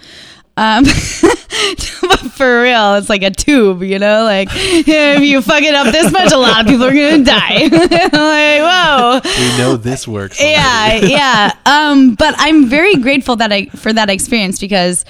Um, 0.56 0.84
but 2.02 2.20
for 2.34 2.62
real, 2.62 2.96
it's 2.96 3.10
like 3.10 3.24
a 3.24 3.32
tube, 3.32 3.82
you 3.84 3.98
know. 4.00 4.24
Like 4.24 4.50
if 4.52 5.22
you 5.22 5.42
fuck 5.42 5.63
it 5.63 5.74
up 5.74 5.92
this 5.92 6.12
much, 6.12 6.32
a 6.32 6.38
lot 6.38 6.62
of 6.62 6.68
people 6.68 6.86
are 6.86 6.92
gonna 6.92 7.24
die. 7.24 7.62
like 7.72 8.62
whoa, 8.62 9.22
We 9.24 9.58
know 9.58 9.78
this 9.78 10.08
works. 10.08 10.39
yeah, 10.42 10.96
yeah. 10.96 11.54
Um, 11.66 12.16
but 12.16 12.36
I'm 12.38 12.68
very 12.68 12.96
grateful 12.98 13.36
that 13.38 13.52
I 13.52 13.66
for 13.68 13.92
that 13.94 14.10
experience 14.10 14.60
because 14.60 15.06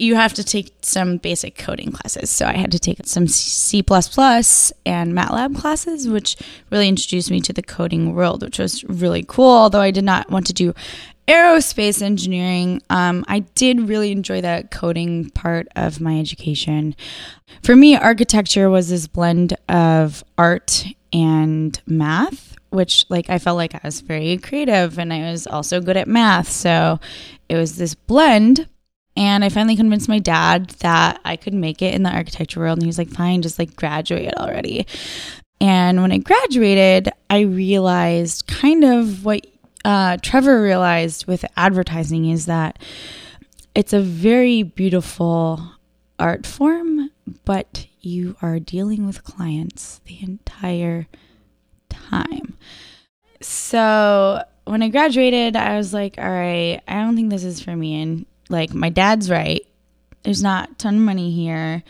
you 0.00 0.14
have 0.14 0.32
to 0.34 0.44
take 0.44 0.72
some 0.82 1.16
basic 1.16 1.58
coding 1.58 1.90
classes. 1.90 2.30
So 2.30 2.46
I 2.46 2.56
had 2.56 2.70
to 2.70 2.78
take 2.78 2.98
some 3.04 3.26
C++ 3.26 3.78
and 3.78 5.12
MATLAB 5.12 5.56
classes, 5.58 6.06
which 6.08 6.36
really 6.70 6.86
introduced 6.88 7.32
me 7.32 7.40
to 7.40 7.52
the 7.52 7.62
coding 7.62 8.14
world, 8.14 8.42
which 8.44 8.60
was 8.60 8.84
really 8.84 9.24
cool. 9.26 9.50
Although 9.50 9.80
I 9.80 9.90
did 9.90 10.04
not 10.04 10.30
want 10.30 10.46
to 10.46 10.52
do 10.52 10.72
aerospace 11.28 12.02
engineering, 12.02 12.82
um, 12.90 13.24
I 13.28 13.40
did 13.40 13.88
really 13.88 14.10
enjoy 14.10 14.40
that 14.40 14.70
coding 14.70 15.30
part 15.30 15.68
of 15.76 16.00
my 16.00 16.18
education. 16.18 16.96
For 17.62 17.76
me, 17.76 17.96
architecture 17.96 18.70
was 18.70 18.88
this 18.88 19.06
blend 19.06 19.54
of 19.68 20.24
art 20.38 20.86
and 21.12 21.80
math, 21.86 22.56
which 22.70 23.04
like 23.08 23.28
I 23.30 23.38
felt 23.38 23.56
like 23.56 23.74
I 23.74 23.80
was 23.84 24.00
very 24.00 24.38
creative 24.38 24.98
and 24.98 25.12
I 25.12 25.30
was 25.30 25.46
also 25.46 25.80
good 25.80 25.96
at 25.96 26.08
math. 26.08 26.48
So 26.50 26.98
it 27.48 27.56
was 27.56 27.76
this 27.76 27.94
blend. 27.94 28.68
And 29.16 29.44
I 29.44 29.48
finally 29.48 29.74
convinced 29.74 30.08
my 30.08 30.20
dad 30.20 30.70
that 30.78 31.20
I 31.24 31.34
could 31.36 31.54
make 31.54 31.82
it 31.82 31.92
in 31.92 32.04
the 32.04 32.10
architecture 32.10 32.60
world. 32.60 32.78
And 32.78 32.84
he 32.84 32.86
was 32.86 32.98
like, 32.98 33.08
fine, 33.10 33.42
just 33.42 33.58
like 33.58 33.74
graduate 33.74 34.34
already. 34.36 34.86
And 35.60 36.00
when 36.02 36.12
I 36.12 36.18
graduated, 36.18 37.08
I 37.28 37.40
realized 37.40 38.46
kind 38.46 38.84
of 38.84 39.24
what 39.24 39.44
uh, 39.88 40.18
Trevor 40.20 40.62
realized 40.62 41.26
with 41.26 41.46
advertising 41.56 42.28
is 42.28 42.44
that 42.44 42.78
it's 43.74 43.94
a 43.94 44.00
very 44.00 44.62
beautiful 44.62 45.62
art 46.18 46.44
form, 46.44 47.10
but 47.46 47.86
you 48.02 48.36
are 48.42 48.58
dealing 48.58 49.06
with 49.06 49.24
clients 49.24 50.02
the 50.04 50.22
entire 50.22 51.06
time. 51.88 52.58
So 53.40 54.44
when 54.64 54.82
I 54.82 54.90
graduated, 54.90 55.56
I 55.56 55.78
was 55.78 55.94
like, 55.94 56.18
all 56.18 56.28
right, 56.28 56.82
I 56.86 57.00
don't 57.00 57.16
think 57.16 57.30
this 57.30 57.44
is 57.44 57.62
for 57.62 57.74
me. 57.74 58.02
And 58.02 58.26
like, 58.50 58.74
my 58.74 58.90
dad's 58.90 59.30
right. 59.30 59.66
There's 60.22 60.42
not 60.42 60.72
a 60.72 60.74
ton 60.74 60.96
of 60.96 61.00
money 61.00 61.30
here, 61.30 61.82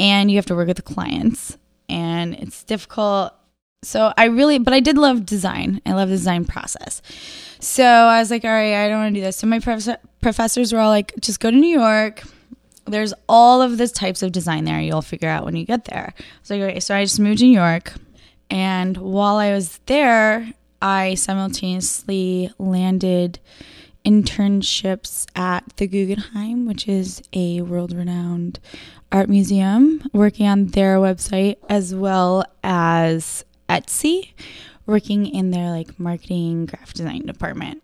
and 0.00 0.28
you 0.28 0.38
have 0.38 0.46
to 0.46 0.56
work 0.56 0.66
with 0.66 0.78
the 0.78 0.82
clients, 0.82 1.56
and 1.88 2.34
it's 2.34 2.64
difficult. 2.64 3.32
So 3.86 4.12
I 4.16 4.24
really, 4.24 4.58
but 4.58 4.72
I 4.72 4.80
did 4.80 4.98
love 4.98 5.26
design. 5.26 5.80
I 5.86 5.92
love 5.92 6.08
the 6.08 6.16
design 6.16 6.44
process. 6.44 7.02
So 7.60 7.84
I 7.84 8.18
was 8.20 8.30
like, 8.30 8.44
all 8.44 8.50
right, 8.50 8.84
I 8.84 8.88
don't 8.88 9.00
want 9.00 9.14
to 9.14 9.20
do 9.20 9.24
this. 9.24 9.36
So 9.36 9.46
my 9.46 9.58
professor, 9.58 9.96
professors 10.20 10.72
were 10.72 10.80
all 10.80 10.90
like, 10.90 11.14
just 11.20 11.40
go 11.40 11.50
to 11.50 11.56
New 11.56 11.78
York. 11.78 12.22
There's 12.86 13.14
all 13.28 13.62
of 13.62 13.78
the 13.78 13.88
types 13.88 14.22
of 14.22 14.32
design 14.32 14.64
there. 14.64 14.80
You'll 14.80 15.02
figure 15.02 15.28
out 15.28 15.44
when 15.44 15.56
you 15.56 15.64
get 15.64 15.86
there. 15.86 16.12
So 16.42 16.54
I. 16.54 16.78
So 16.80 16.94
I 16.94 17.04
just 17.04 17.18
moved 17.18 17.38
to 17.38 17.46
New 17.46 17.52
York. 17.52 17.94
And 18.50 18.96
while 18.98 19.36
I 19.36 19.52
was 19.52 19.80
there, 19.86 20.52
I 20.82 21.14
simultaneously 21.14 22.50
landed 22.58 23.38
internships 24.04 25.26
at 25.34 25.64
the 25.76 25.86
Guggenheim, 25.86 26.66
which 26.66 26.86
is 26.86 27.22
a 27.32 27.62
world 27.62 27.94
renowned 27.94 28.60
art 29.10 29.30
museum, 29.30 30.02
working 30.12 30.46
on 30.46 30.66
their 30.66 30.98
website, 30.98 31.56
as 31.70 31.94
well 31.94 32.44
as 32.62 33.44
Etsy, 33.82 34.32
working 34.86 35.26
in 35.26 35.50
their 35.50 35.70
like 35.70 35.98
marketing 35.98 36.66
graphic 36.66 36.94
design 36.94 37.26
department. 37.26 37.82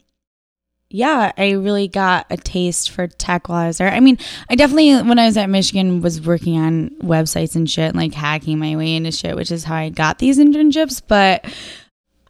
Yeah, 0.92 1.30
I 1.38 1.52
really 1.52 1.86
got 1.86 2.26
a 2.30 2.36
taste 2.36 2.90
for 2.90 3.06
tech 3.06 3.48
while 3.48 3.58
I 3.58 3.66
was 3.68 3.78
there. 3.78 3.92
I 3.92 4.00
mean, 4.00 4.18
I 4.48 4.56
definitely, 4.56 5.00
when 5.08 5.20
I 5.20 5.26
was 5.26 5.36
at 5.36 5.48
Michigan, 5.48 6.00
was 6.00 6.20
working 6.20 6.58
on 6.58 6.90
websites 7.00 7.54
and 7.54 7.70
shit, 7.70 7.90
and 7.90 7.96
like 7.96 8.12
hacking 8.12 8.58
my 8.58 8.74
way 8.74 8.96
into 8.96 9.12
shit, 9.12 9.36
which 9.36 9.52
is 9.52 9.62
how 9.62 9.76
I 9.76 9.90
got 9.90 10.18
these 10.18 10.38
internships. 10.38 11.00
But 11.06 11.44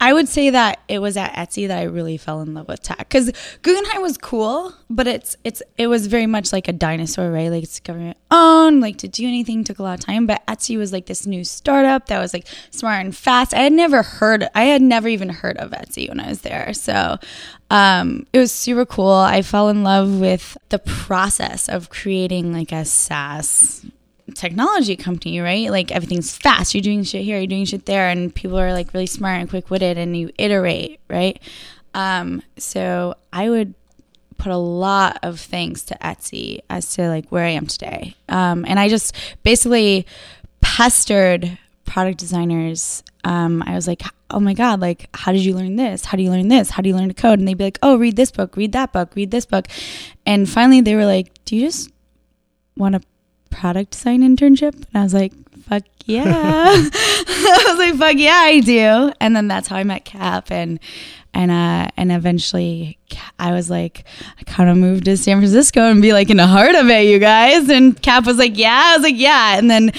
I 0.03 0.15
would 0.15 0.29
say 0.29 0.49
that 0.51 0.81
it 0.89 0.99
was 1.01 1.19
at 1.19 1.35
Etsy 1.35 1.69
that 1.69 1.79
I 1.79 1.83
really 1.83 2.17
fell 2.17 2.41
in 2.41 2.55
love 2.55 2.69
with 2.69 2.83
tech 2.83 2.99
because 2.99 3.31
Guggenheim 3.61 4.01
was 4.01 4.17
cool, 4.17 4.73
but 4.89 5.07
it's 5.07 5.37
it's 5.45 5.63
it 5.77 5.89
was 5.89 6.07
very 6.07 6.27
much 6.27 6.55
like 6.55 6.69
a 6.69 6.73
dinosaur, 6.73 7.31
right? 7.31 7.51
Like 7.51 7.65
it's 7.65 7.79
government 7.81 8.17
owned. 8.31 8.81
Like 8.81 8.97
to 8.99 9.09
do 9.09 9.27
anything 9.27 9.63
took 9.63 9.79
a 9.79 9.83
lot 9.83 9.99
of 9.99 10.05
time. 10.05 10.27
But 10.27 10.47
Etsy 10.47 10.79
was 10.79 10.91
like 10.91 11.05
this 11.05 11.27
new 11.27 11.45
startup 11.45 12.07
that 12.07 12.19
was 12.19 12.33
like 12.33 12.47
smart 12.71 13.05
and 13.05 13.15
fast. 13.15 13.53
I 13.53 13.59
had 13.59 13.75
never 13.75 14.03
heard. 14.03 14.49
I 14.55 14.65
had 14.65 14.81
never 14.81 15.07
even 15.07 15.29
heard 15.29 15.59
of 15.59 15.73
Etsy 15.73 16.09
when 16.09 16.19
I 16.19 16.29
was 16.31 16.41
there. 16.41 16.73
So 16.73 17.19
um, 17.69 18.27
it 18.33 18.39
was 18.39 18.53
super 18.53 18.87
cool. 18.87 19.13
I 19.13 19.43
fell 19.43 19.69
in 19.69 19.83
love 19.83 20.19
with 20.19 20.57
the 20.71 20.79
process 20.79 21.69
of 21.69 21.91
creating 21.91 22.55
like 22.55 22.73
a 22.73 22.87
SaaS 22.87 23.85
technology 24.41 24.97
company, 24.97 25.39
right? 25.41 25.71
Like 25.71 25.93
everything's 25.93 26.37
fast. 26.37 26.75
You're 26.75 26.83
doing 26.83 27.05
shit 27.05 27.23
here, 27.23 27.39
you're 27.39 27.47
doing 27.47 27.67
shit 27.67 27.85
there, 27.85 28.09
and 28.09 28.35
people 28.35 28.59
are 28.59 28.73
like 28.73 28.93
really 28.95 29.07
smart 29.07 29.39
and 29.41 29.51
quick 29.51 29.71
witted, 29.71 29.99
and 29.99 30.17
you 30.17 30.31
iterate, 30.39 30.99
right? 31.09 31.41
Um, 31.93 32.43
so 32.57 33.15
I 33.33 33.51
would 33.51 33.75
put 34.39 34.51
a 34.51 34.57
lot 34.57 35.19
of 35.23 35.39
thanks 35.39 35.83
to 35.83 35.95
Etsy 35.97 36.61
as 36.71 36.95
to 36.95 37.09
like 37.09 37.29
where 37.29 37.45
I 37.45 37.51
am 37.51 37.67
today. 37.67 38.17
Um, 38.29 38.65
and 38.67 38.81
I 38.81 38.89
just 38.89 39.15
basically 39.43 40.07
pestered 40.63 41.59
product 41.85 42.19
designers. 42.19 43.03
Um, 43.25 43.63
I 43.67 43.75
was 43.75 43.87
like, 43.87 44.03
oh 44.31 44.41
my 44.41 44.55
God, 44.55 44.81
like, 44.81 45.11
how 45.13 45.33
did 45.33 45.45
you 45.45 45.55
learn 45.55 45.77
this? 45.77 46.07
How 46.07 46.17
do 46.17 46.23
you 46.23 46.31
learn 46.31 46.49
this? 46.49 46.71
How 46.71 46.83
do 46.83 46.89
you 46.89 46.97
learn 46.97 47.09
to 47.09 47.15
code? 47.15 47.39
And 47.39 47.47
they'd 47.47 47.59
be 47.59 47.65
like, 47.65 47.79
oh, 47.83 47.99
read 47.99 48.17
this 48.17 48.31
book, 48.31 48.57
read 48.57 48.73
that 48.73 48.93
book, 48.93 49.15
read 49.15 49.31
this 49.31 49.45
book. 49.45 49.67
And 50.25 50.49
finally 50.49 50.81
they 50.81 50.95
were 50.95 51.05
like, 51.05 51.33
do 51.45 51.57
you 51.57 51.67
just 51.67 51.91
want 52.77 52.95
a 52.95 53.03
product 53.51 53.93
design 53.93 54.23
internship? 54.23 54.75
And 54.75 54.95
I 54.95 55.03
was 55.03 55.15
like, 55.15 55.33
fuck 55.69 55.83
yeah. 56.05 56.25
I 56.27 57.65
was 57.69 57.79
like, 57.79 57.95
fuck 57.97 58.17
yeah, 58.17 58.41
I 58.43 58.61
do. 58.61 59.13
And 59.21 59.35
then 59.37 59.49
that's 59.49 59.69
how 59.69 59.77
I 59.77 59.85
met 59.85 60.05
Cap 60.05 60.51
and 60.51 60.81
and 61.33 61.53
uh 61.53 61.89
and 61.97 62.11
eventually 62.11 62.99
I 63.39 63.53
was 63.53 63.71
like, 63.71 64.05
I 64.39 64.43
kind 64.45 64.69
of 64.69 64.77
moved 64.77 65.05
to 65.05 65.17
San 65.17 65.39
Francisco 65.39 65.89
and 65.91 66.03
be 66.03 66.13
like 66.13 66.31
in 66.31 66.39
the 66.39 66.47
heart 66.47 66.75
of 66.75 66.89
it, 66.89 67.07
you 67.07 67.19
guys. 67.19 67.69
And 67.69 68.01
Cap 68.01 68.27
was 68.27 68.39
like, 68.39 68.57
yeah. 68.57 68.83
I 68.87 68.97
was 68.97 69.03
like, 69.03 69.17
yeah. 69.17 69.57
And 69.57 69.71
then 69.71 69.93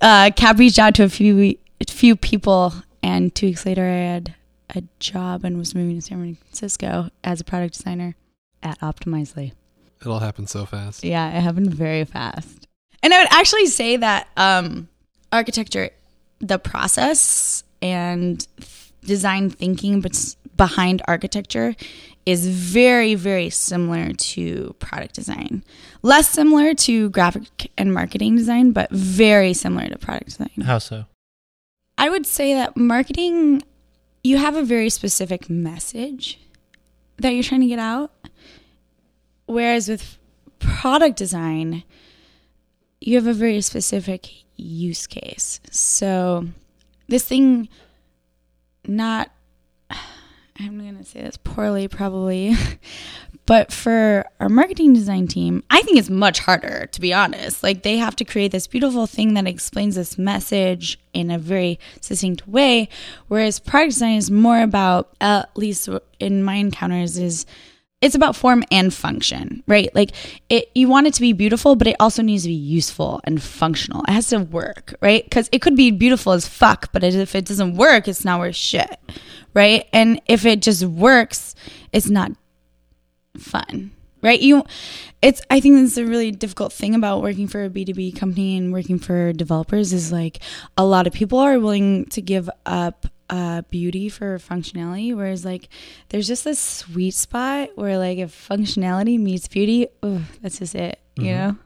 uh, 0.00 0.30
Cap 0.34 0.58
reached 0.58 0.78
out 0.78 0.94
to 0.96 1.04
a 1.04 1.08
few 1.08 1.56
a 1.80 1.90
few 1.90 2.16
people, 2.16 2.74
and 3.02 3.34
two 3.34 3.46
weeks 3.46 3.64
later, 3.64 3.84
I 3.84 4.12
had 4.12 4.34
a 4.74 4.82
job 4.98 5.44
and 5.44 5.58
was 5.58 5.74
moving 5.74 5.96
to 5.96 6.02
San 6.02 6.18
Francisco 6.18 7.10
as 7.24 7.40
a 7.40 7.44
product 7.44 7.76
designer 7.76 8.16
at 8.62 8.78
Optimizely. 8.80 9.52
It 10.00 10.06
all 10.06 10.18
happened 10.18 10.48
so 10.48 10.64
fast. 10.64 11.04
Yeah, 11.04 11.28
it 11.36 11.40
happened 11.40 11.74
very 11.74 12.04
fast. 12.04 12.59
And 13.02 13.14
I 13.14 13.18
would 13.18 13.32
actually 13.32 13.66
say 13.66 13.96
that 13.96 14.28
um, 14.36 14.88
architecture, 15.32 15.90
the 16.40 16.58
process 16.58 17.64
and 17.80 18.46
design 19.02 19.50
thinking 19.50 20.04
behind 20.56 21.02
architecture 21.08 21.74
is 22.26 22.46
very, 22.46 23.14
very 23.14 23.48
similar 23.50 24.12
to 24.12 24.74
product 24.78 25.14
design. 25.14 25.64
Less 26.02 26.28
similar 26.28 26.74
to 26.74 27.08
graphic 27.10 27.72
and 27.78 27.94
marketing 27.94 28.36
design, 28.36 28.72
but 28.72 28.90
very 28.90 29.54
similar 29.54 29.88
to 29.88 29.98
product 29.98 30.26
design. 30.26 30.62
How 30.64 30.78
so? 30.78 31.06
I 31.96 32.08
would 32.08 32.26
say 32.26 32.54
that 32.54 32.76
marketing, 32.76 33.62
you 34.22 34.36
have 34.36 34.56
a 34.56 34.62
very 34.62 34.90
specific 34.90 35.48
message 35.48 36.38
that 37.18 37.30
you're 37.30 37.42
trying 37.42 37.62
to 37.62 37.66
get 37.66 37.78
out. 37.78 38.12
Whereas 39.46 39.88
with 39.88 40.18
product 40.58 41.16
design, 41.16 41.84
you 43.00 43.16
have 43.16 43.26
a 43.26 43.32
very 43.32 43.60
specific 43.60 44.28
use 44.56 45.06
case. 45.06 45.60
So 45.70 46.46
this 47.08 47.24
thing 47.24 47.68
not 48.86 49.30
I'm 50.62 50.78
going 50.78 50.98
to 50.98 51.04
say 51.04 51.22
this 51.22 51.38
poorly 51.38 51.88
probably, 51.88 52.54
but 53.46 53.72
for 53.72 54.26
our 54.40 54.50
marketing 54.50 54.92
design 54.92 55.26
team, 55.26 55.64
I 55.70 55.80
think 55.80 55.96
it's 55.96 56.10
much 56.10 56.40
harder 56.40 56.86
to 56.92 57.00
be 57.00 57.14
honest. 57.14 57.62
Like 57.62 57.82
they 57.82 57.96
have 57.96 58.14
to 58.16 58.24
create 58.24 58.52
this 58.52 58.66
beautiful 58.66 59.06
thing 59.06 59.34
that 59.34 59.46
explains 59.46 59.94
this 59.94 60.18
message 60.18 60.98
in 61.14 61.30
a 61.30 61.38
very 61.38 61.78
succinct 62.02 62.46
way, 62.46 62.90
whereas 63.28 63.58
product 63.58 63.94
design 63.94 64.16
is 64.16 64.30
more 64.30 64.60
about 64.60 65.14
at 65.20 65.48
least 65.56 65.88
in 66.18 66.42
my 66.42 66.56
encounters 66.56 67.16
is 67.16 67.46
it's 68.00 68.14
about 68.14 68.34
form 68.34 68.64
and 68.70 68.92
function, 68.92 69.62
right? 69.66 69.94
Like 69.94 70.12
it 70.48 70.70
you 70.74 70.88
want 70.88 71.06
it 71.06 71.14
to 71.14 71.20
be 71.20 71.32
beautiful, 71.32 71.76
but 71.76 71.86
it 71.86 71.96
also 72.00 72.22
needs 72.22 72.44
to 72.44 72.48
be 72.48 72.54
useful 72.54 73.20
and 73.24 73.42
functional. 73.42 74.02
It 74.08 74.12
has 74.12 74.28
to 74.28 74.38
work, 74.38 74.94
right? 75.00 75.30
Cuz 75.30 75.48
it 75.52 75.60
could 75.60 75.76
be 75.76 75.90
beautiful 75.90 76.32
as 76.32 76.48
fuck, 76.48 76.92
but 76.92 77.04
if 77.04 77.34
it 77.34 77.44
doesn't 77.44 77.76
work, 77.76 78.08
it's 78.08 78.24
not 78.24 78.40
worth 78.40 78.56
shit, 78.56 78.98
right? 79.54 79.86
And 79.92 80.20
if 80.26 80.46
it 80.46 80.62
just 80.62 80.84
works, 80.84 81.54
it's 81.92 82.08
not 82.08 82.32
fun, 83.36 83.90
right? 84.22 84.40
You 84.40 84.64
it's 85.20 85.42
I 85.50 85.60
think 85.60 85.78
it's 85.80 85.98
a 85.98 86.06
really 86.06 86.30
difficult 86.30 86.72
thing 86.72 86.94
about 86.94 87.20
working 87.20 87.48
for 87.48 87.64
a 87.64 87.68
B2B 87.68 88.18
company 88.18 88.56
and 88.56 88.72
working 88.72 88.98
for 88.98 89.34
developers 89.34 89.92
is 89.92 90.10
like 90.10 90.38
a 90.78 90.84
lot 90.86 91.06
of 91.06 91.12
people 91.12 91.38
are 91.38 91.60
willing 91.60 92.06
to 92.06 92.22
give 92.22 92.48
up 92.64 93.06
uh, 93.30 93.62
beauty 93.70 94.08
for 94.08 94.38
functionality, 94.38 95.14
whereas 95.16 95.44
like 95.44 95.68
there's 96.10 96.26
just 96.26 96.44
this 96.44 96.58
sweet 96.58 97.14
spot 97.14 97.70
where 97.76 97.96
like 97.96 98.18
if 98.18 98.48
functionality 98.48 99.18
meets 99.18 99.48
beauty, 99.48 99.86
ooh, 100.04 100.20
that's 100.42 100.58
just 100.58 100.74
it, 100.74 100.98
you 101.16 101.24
Mhm. 101.24 101.38
know. 101.38 101.56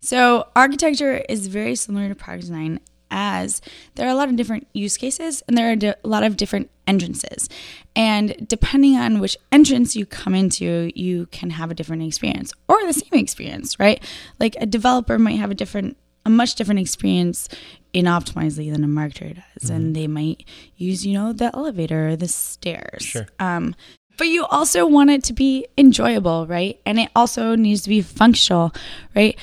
So 0.00 0.46
architecture 0.54 1.16
is 1.28 1.46
very 1.48 1.74
similar 1.74 2.08
to 2.08 2.14
product 2.14 2.42
design, 2.42 2.80
as 3.10 3.60
there 3.94 4.06
are 4.06 4.10
a 4.10 4.14
lot 4.14 4.28
of 4.28 4.36
different 4.36 4.66
use 4.74 4.96
cases 4.96 5.42
and 5.48 5.56
there 5.56 5.70
are 5.72 5.76
di- 5.76 5.94
a 6.04 6.08
lot 6.08 6.22
of 6.22 6.36
different 6.36 6.70
entrances, 6.86 7.48
and 7.96 8.46
depending 8.46 8.96
on 8.96 9.18
which 9.18 9.36
entrance 9.50 9.96
you 9.96 10.06
come 10.06 10.34
into, 10.34 10.92
you 10.94 11.26
can 11.32 11.50
have 11.50 11.70
a 11.70 11.74
different 11.74 12.02
experience 12.02 12.52
or 12.68 12.76
the 12.86 12.92
same 12.92 13.18
experience, 13.18 13.78
right? 13.80 14.02
Like 14.38 14.56
a 14.60 14.66
developer 14.66 15.18
might 15.18 15.38
have 15.38 15.50
a 15.50 15.54
different 15.54 15.96
a 16.26 16.30
much 16.30 16.56
different 16.56 16.80
experience 16.80 17.48
in 17.92 18.04
Optimizely 18.04 18.70
than 18.70 18.84
a 18.84 18.88
marketer 18.88 19.36
does, 19.36 19.70
and 19.70 19.96
they 19.96 20.06
might 20.06 20.44
use 20.76 21.06
you 21.06 21.14
know 21.14 21.32
the 21.32 21.54
elevator 21.54 22.10
or 22.10 22.16
the 22.16 22.28
stairs. 22.28 23.02
Sure. 23.02 23.26
Um, 23.38 23.74
but 24.18 24.26
you 24.26 24.44
also 24.46 24.86
want 24.86 25.10
it 25.10 25.24
to 25.24 25.32
be 25.32 25.66
enjoyable, 25.78 26.46
right? 26.46 26.80
And 26.84 26.98
it 26.98 27.10
also 27.14 27.54
needs 27.54 27.82
to 27.82 27.88
be 27.88 28.02
functional, 28.02 28.74
right? 29.14 29.38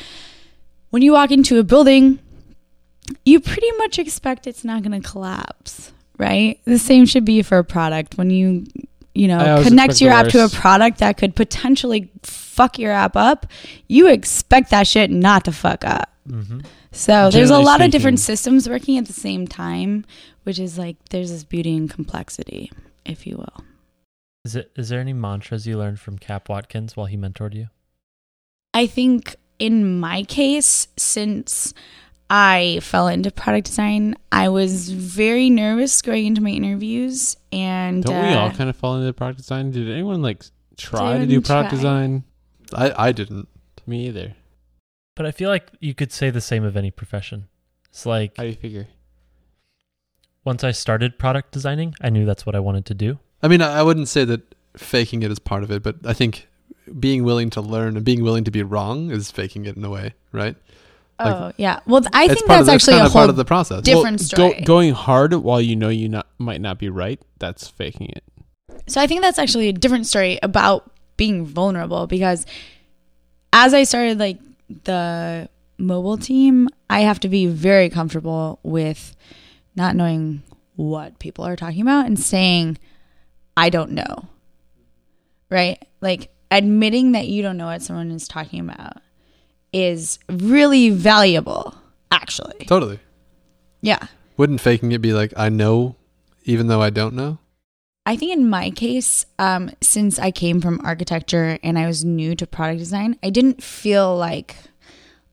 When 0.90 1.02
you 1.02 1.14
walk 1.14 1.32
into 1.32 1.58
a 1.58 1.64
building, 1.64 2.20
you 3.26 3.40
pretty 3.40 3.72
much 3.78 3.98
expect 3.98 4.46
it's 4.46 4.64
not 4.64 4.84
going 4.84 5.00
to 5.00 5.08
collapse, 5.08 5.92
right? 6.18 6.60
The 6.66 6.80
same 6.80 7.06
should 7.06 7.26
be 7.26 7.42
for 7.44 7.58
a 7.60 7.64
product. 7.64 8.18
When 8.18 8.30
you, 8.30 8.66
you 9.14 9.28
know, 9.28 9.62
connect 9.64 10.02
your 10.02 10.12
app 10.12 10.28
to 10.30 10.46
a 10.46 10.50
product 10.50 11.00
that 11.00 11.18
could 11.18 11.36
potentially 11.36 12.12
fuck 12.24 12.78
your 12.78 12.92
app 12.92 13.16
up, 13.16 13.48
you 13.88 14.10
expect 14.10 14.72
that 14.72 14.88
shit 14.88 15.12
not 15.12 15.46
to 15.46 15.52
fuck 15.52 15.84
up. 15.86 16.13
Mm-hmm. 16.28 16.62
So 16.92 17.30
there's 17.30 17.50
a 17.50 17.54
Generally 17.54 17.66
lot 17.66 17.82
of 17.82 17.92
different 17.92 18.20
systems 18.20 18.70
working 18.70 18.98
at 18.98 19.06
the 19.06 19.14
same 19.14 19.48
time, 19.48 20.06
which 20.44 20.60
is 20.60 20.78
like 20.78 20.98
there's 21.10 21.32
this 21.32 21.44
beauty 21.44 21.76
and 21.76 21.90
complexity, 21.90 22.72
if 23.06 23.28
you 23.28 23.38
will. 23.38 23.64
Is 24.46 24.56
it 24.56 24.72
is 24.76 24.90
there 24.90 25.00
any 25.00 25.14
mantras 25.14 25.66
you 25.68 25.78
learned 25.78 26.00
from 26.00 26.18
Cap 26.18 26.50
Watkins 26.50 26.96
while 26.96 27.06
he 27.06 27.18
mentored 27.18 27.54
you? 27.54 27.68
I 28.74 28.88
think 28.88 29.36
in 29.60 30.00
my 30.00 30.24
case, 30.24 30.88
since 30.98 31.74
I 32.30 32.80
fell 32.82 33.08
into 33.08 33.32
product 33.32 33.68
design, 33.68 34.16
I 34.32 34.50
was 34.50 34.90
very 34.90 35.50
nervous 35.50 36.02
going 36.02 36.26
into 36.26 36.42
my 36.42 36.50
interviews, 36.50 37.38
and 37.52 38.04
Don't 38.04 38.26
we 38.26 38.34
all 38.34 38.48
uh, 38.48 38.54
kind 38.54 38.70
of 38.70 38.76
fall 38.76 38.96
into 38.96 39.14
product 39.14 39.38
design? 39.38 39.72
Did 39.72 39.90
anyone 39.90 40.22
like 40.22 40.44
try 40.78 41.20
to 41.20 41.26
do 41.26 41.42
product 41.42 41.70
try. 41.70 41.78
design? 41.78 42.24
I, 42.74 43.08
I 43.08 43.12
didn't. 43.12 43.48
Me 43.86 44.08
either. 44.08 44.34
But 45.16 45.26
I 45.26 45.32
feel 45.32 45.50
like 45.50 45.68
you 45.80 45.94
could 45.94 46.12
say 46.12 46.30
the 46.30 46.42
same 46.42 46.64
of 46.64 46.76
any 46.76 46.92
profession. 46.92 47.48
It's 47.90 48.06
like 48.06 48.36
How 48.38 48.44
do 48.44 48.50
you 48.50 48.56
figure? 48.56 48.88
once 50.46 50.64
I 50.64 50.72
started 50.72 51.18
product 51.20 51.52
designing, 51.52 51.96
I 52.02 52.10
knew 52.10 52.26
that's 52.26 52.46
what 52.46 52.56
I 52.56 52.60
wanted 52.60 52.86
to 52.88 52.94
do. 52.94 53.20
I 53.42 53.48
mean, 53.48 53.62
I 53.62 53.80
I 53.80 53.84
wouldn't 53.84 54.08
say 54.08 54.26
that 54.26 54.56
faking 54.76 55.22
it 55.24 55.32
is 55.32 55.40
part 55.40 55.64
of 55.64 55.72
it, 55.72 55.84
but 55.84 55.98
I 56.06 56.14
think 56.14 56.48
being 57.00 57.24
willing 57.24 57.50
to 57.52 57.62
learn 57.62 57.96
and 57.96 58.04
being 58.06 58.24
willing 58.24 58.44
to 58.44 58.52
be 58.52 58.64
wrong 58.64 59.12
is 59.12 59.32
faking 59.32 59.66
it 59.66 59.78
in 59.78 59.84
a 59.86 59.90
way, 59.90 60.14
right? 60.32 60.56
like- 61.20 61.36
oh 61.36 61.52
yeah, 61.58 61.80
well 61.86 62.02
I 62.12 62.28
think 62.28 62.48
that's 62.48 62.66
the, 62.66 62.74
actually 62.74 62.98
a 62.98 63.02
whole 63.04 63.12
part 63.12 63.30
of 63.30 63.36
the 63.36 63.46
process. 63.46 63.84
different 63.84 64.20
Well, 64.20 64.50
story. 64.52 64.62
going 64.66 64.94
hard 64.94 65.34
while 65.34 65.62
you 65.62 65.76
know 65.76 65.90
you 65.90 66.10
not 66.10 66.28
might 66.40 66.60
not 66.60 66.80
be 66.80 66.90
right. 66.90 67.22
That's 67.40 67.68
faking 67.68 68.10
it. 68.10 68.24
So 68.88 69.00
I 69.00 69.08
think 69.08 69.22
that's 69.22 69.38
actually 69.40 69.70
a 69.70 69.74
different 69.74 70.08
story 70.08 70.40
about 70.44 70.92
being 71.16 71.46
vulnerable 71.46 72.08
because 72.08 72.46
as 73.54 73.74
I 73.74 73.84
started 73.84 74.18
like 74.20 74.40
the 74.84 75.50
mobile 75.78 76.18
team, 76.18 76.70
I 76.90 77.02
have 77.02 77.20
to 77.22 77.30
be 77.30 77.48
very 77.48 77.90
comfortable 77.90 78.60
with 78.64 79.16
not 79.76 79.96
knowing 79.96 80.44
what 80.76 81.20
people 81.20 81.46
are 81.46 81.56
talking 81.56 81.82
about 81.82 82.06
and 82.06 82.20
saying 82.20 82.78
I 83.56 83.70
don't 83.70 83.92
know. 83.92 84.28
Right? 85.50 85.84
Like 86.02 86.32
admitting 86.50 87.12
that 87.14 87.28
you 87.28 87.42
don't 87.42 87.58
know 87.58 87.68
what 87.68 87.82
someone 87.82 88.12
is 88.12 88.28
talking 88.28 88.60
about 88.60 88.98
is 89.72 90.20
really 90.30 90.90
valuable 90.90 91.76
actually. 92.12 92.66
Totally. 92.66 93.00
Yeah. 93.82 94.08
Wouldn't 94.38 94.62
faking 94.62 94.92
it 94.92 95.02
be 95.02 95.14
like, 95.14 95.34
I 95.36 95.50
know 95.50 95.96
even 96.46 96.68
though 96.68 96.82
I 96.82 96.90
don't 96.90 97.14
know? 97.14 97.40
I 98.06 98.18
think 98.18 98.34
in 98.34 98.50
my 98.50 98.70
case, 98.70 99.26
um, 99.40 99.72
since 99.82 100.20
I 100.20 100.32
came 100.32 100.60
from 100.60 100.82
architecture 100.84 101.58
and 101.64 101.80
I 101.80 101.88
was 101.88 102.04
new 102.04 102.36
to 102.36 102.46
product 102.46 102.80
design, 102.80 103.18
I 103.24 103.30
didn't 103.30 103.64
feel 103.64 104.16
like 104.18 104.56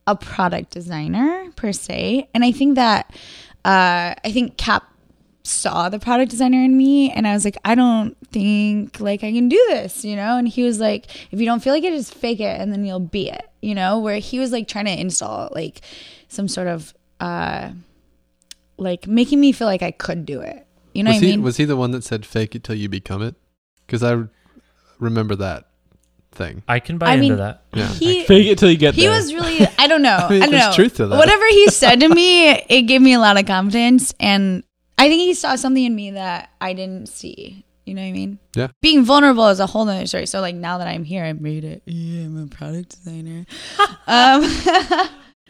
a 0.06 0.14
product 0.14 0.70
designer 0.70 1.50
per 1.56 1.72
se. 1.72 2.28
And 2.32 2.44
I 2.44 2.52
think 2.52 2.76
that 2.76 3.12
uh, 3.64 4.14
I 4.24 4.30
think 4.32 4.56
Cap 4.56 4.84
saw 5.42 5.88
the 5.88 5.98
product 5.98 6.30
designer 6.30 6.62
in 6.62 6.76
me 6.76 7.10
and 7.10 7.26
I 7.26 7.32
was 7.32 7.44
like, 7.44 7.56
I 7.64 7.74
don't 7.74 8.16
think 8.28 9.00
like 9.00 9.24
I 9.24 9.32
can 9.32 9.48
do 9.48 9.62
this, 9.70 10.04
you 10.04 10.14
know? 10.14 10.36
And 10.36 10.46
he 10.46 10.62
was 10.62 10.78
like, 10.78 11.06
if 11.32 11.40
you 11.40 11.46
don't 11.46 11.62
feel 11.62 11.72
like 11.72 11.84
it, 11.84 11.92
just 11.92 12.14
fake 12.14 12.40
it 12.40 12.60
and 12.60 12.72
then 12.72 12.84
you'll 12.84 13.00
be 13.00 13.30
it, 13.30 13.48
you 13.60 13.74
know? 13.74 13.98
Where 13.98 14.18
he 14.18 14.38
was 14.38 14.52
like 14.52 14.68
trying 14.68 14.84
to 14.86 14.98
install 14.98 15.50
like 15.52 15.80
some 16.28 16.46
sort 16.46 16.68
of 16.68 16.94
uh 17.18 17.72
like 18.76 19.06
making 19.06 19.40
me 19.40 19.52
feel 19.52 19.66
like 19.66 19.82
I 19.82 19.90
could 19.90 20.24
do 20.24 20.40
it. 20.40 20.66
You 20.94 21.02
know 21.02 21.10
was 21.10 21.16
what 21.16 21.22
I 21.22 21.26
he 21.26 21.32
mean? 21.32 21.42
was 21.42 21.56
he 21.56 21.64
the 21.64 21.76
one 21.76 21.90
that 21.92 22.04
said 22.04 22.26
fake 22.26 22.54
it 22.54 22.64
till 22.64 22.74
you 22.74 22.88
become 22.88 23.22
it? 23.22 23.34
Because 23.86 24.02
I 24.02 24.24
remember 24.98 25.36
that 25.36 25.68
thing. 26.32 26.62
I 26.68 26.80
can 26.80 26.98
buy 26.98 27.10
I 27.10 27.14
into 27.14 27.28
mean, 27.28 27.36
that. 27.38 27.64
Yeah. 27.74 27.88
he 27.88 28.24
Fake 28.24 28.46
it 28.46 28.58
till 28.58 28.70
you 28.70 28.76
get 28.76 28.94
he 28.94 29.02
there. 29.02 29.12
He 29.12 29.16
was 29.16 29.34
really 29.34 29.66
I 29.78 29.86
don't 29.86 30.02
know. 30.02 30.16
I, 30.16 30.30
mean, 30.30 30.40
don't 30.40 30.50
there's 30.50 30.66
know. 30.66 30.72
truth 30.72 30.96
to 30.96 31.06
that. 31.06 31.16
Whatever 31.16 31.46
he 31.48 31.68
said 31.70 32.00
to 32.00 32.08
me, 32.08 32.50
it 32.50 32.82
gave 32.82 33.02
me 33.02 33.14
a 33.14 33.18
lot 33.20 33.38
of 33.38 33.46
confidence 33.46 34.14
and 34.20 34.64
I 34.98 35.08
think 35.08 35.20
he 35.20 35.34
saw 35.34 35.56
something 35.56 35.84
in 35.84 35.94
me 35.94 36.10
that 36.12 36.50
I 36.60 36.74
didn't 36.74 37.08
see. 37.08 37.64
You 37.86 37.94
know 37.94 38.02
what 38.02 38.08
I 38.08 38.12
mean? 38.12 38.38
Yeah. 38.54 38.68
Being 38.82 39.04
vulnerable 39.04 39.48
is 39.48 39.58
a 39.58 39.66
whole 39.66 39.84
nother 39.84 40.06
story. 40.06 40.26
So 40.26 40.40
like 40.40 40.54
now 40.54 40.78
that 40.78 40.86
I'm 40.86 41.04
here, 41.04 41.24
I 41.24 41.32
made 41.32 41.64
it. 41.64 41.82
Yeah, 41.86 42.26
I'm 42.26 42.42
a 42.42 42.46
product 42.46 42.90
designer. 42.90 43.46
um 44.06 44.44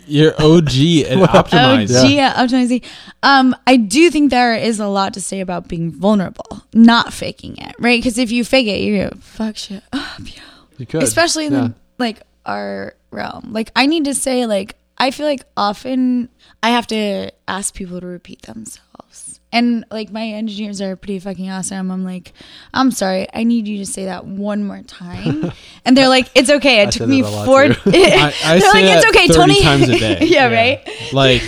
You're 0.06 0.32
OG 0.32 0.74
and 1.06 1.20
optimized. 1.28 2.06
Gee, 2.06 2.16
yeah, 2.16 2.34
optimizing. 2.34 2.84
Um, 3.22 3.54
I 3.66 3.76
do 3.76 4.10
think 4.10 4.30
there 4.30 4.54
is 4.54 4.80
a 4.80 4.88
lot 4.88 5.14
to 5.14 5.20
say 5.20 5.40
about 5.40 5.68
being 5.68 5.92
vulnerable, 5.92 6.62
not 6.74 7.12
faking 7.12 7.56
it, 7.58 7.74
right? 7.78 7.98
Because 7.98 8.18
if 8.18 8.32
you 8.32 8.44
fake 8.44 8.66
it, 8.66 8.80
you're 8.80 9.08
gonna 9.08 9.20
fuck 9.20 9.56
shit 9.56 9.82
up, 9.92 10.20
yo. 10.20 10.42
You 10.78 10.86
could. 10.86 11.02
Especially 11.02 11.46
in 11.46 11.52
yeah. 11.52 11.60
the 11.60 11.74
like 11.98 12.22
our 12.46 12.94
realm. 13.10 13.52
Like 13.52 13.70
I 13.76 13.86
need 13.86 14.06
to 14.06 14.14
say, 14.14 14.46
like 14.46 14.76
I 14.98 15.10
feel 15.10 15.26
like 15.26 15.44
often 15.56 16.28
I 16.62 16.70
have 16.70 16.86
to 16.88 17.30
ask 17.46 17.74
people 17.74 18.00
to 18.00 18.06
repeat 18.06 18.42
themselves. 18.42 19.29
And 19.52 19.84
like 19.90 20.10
my 20.10 20.26
engineers 20.26 20.80
are 20.80 20.94
pretty 20.94 21.18
fucking 21.18 21.50
awesome. 21.50 21.90
I'm 21.90 22.04
like, 22.04 22.32
I'm 22.72 22.90
sorry, 22.92 23.26
I 23.34 23.42
need 23.42 23.66
you 23.66 23.78
to 23.78 23.86
say 23.86 24.04
that 24.04 24.24
one 24.24 24.62
more 24.62 24.82
time. 24.82 25.50
and 25.84 25.96
they're 25.96 26.08
like, 26.08 26.30
it's 26.36 26.50
okay. 26.50 26.82
It 26.82 26.88
I 26.88 26.90
took 26.90 27.08
me 27.08 27.22
that 27.22 27.28
a 27.28 27.30
lot, 27.30 27.46
four. 27.46 27.62
I, 27.64 28.34
I 28.44 28.58
they're 28.58 28.60
say 28.60 28.86
like, 28.86 29.04
it's 29.04 29.06
okay, 29.08 29.26
30 29.26 29.34
Tony. 29.38 29.62
times 29.62 29.88
a 29.88 29.98
day. 29.98 30.18
yeah, 30.22 30.48
Yeah. 30.48 30.54
right. 30.54 31.12
Like, 31.12 31.42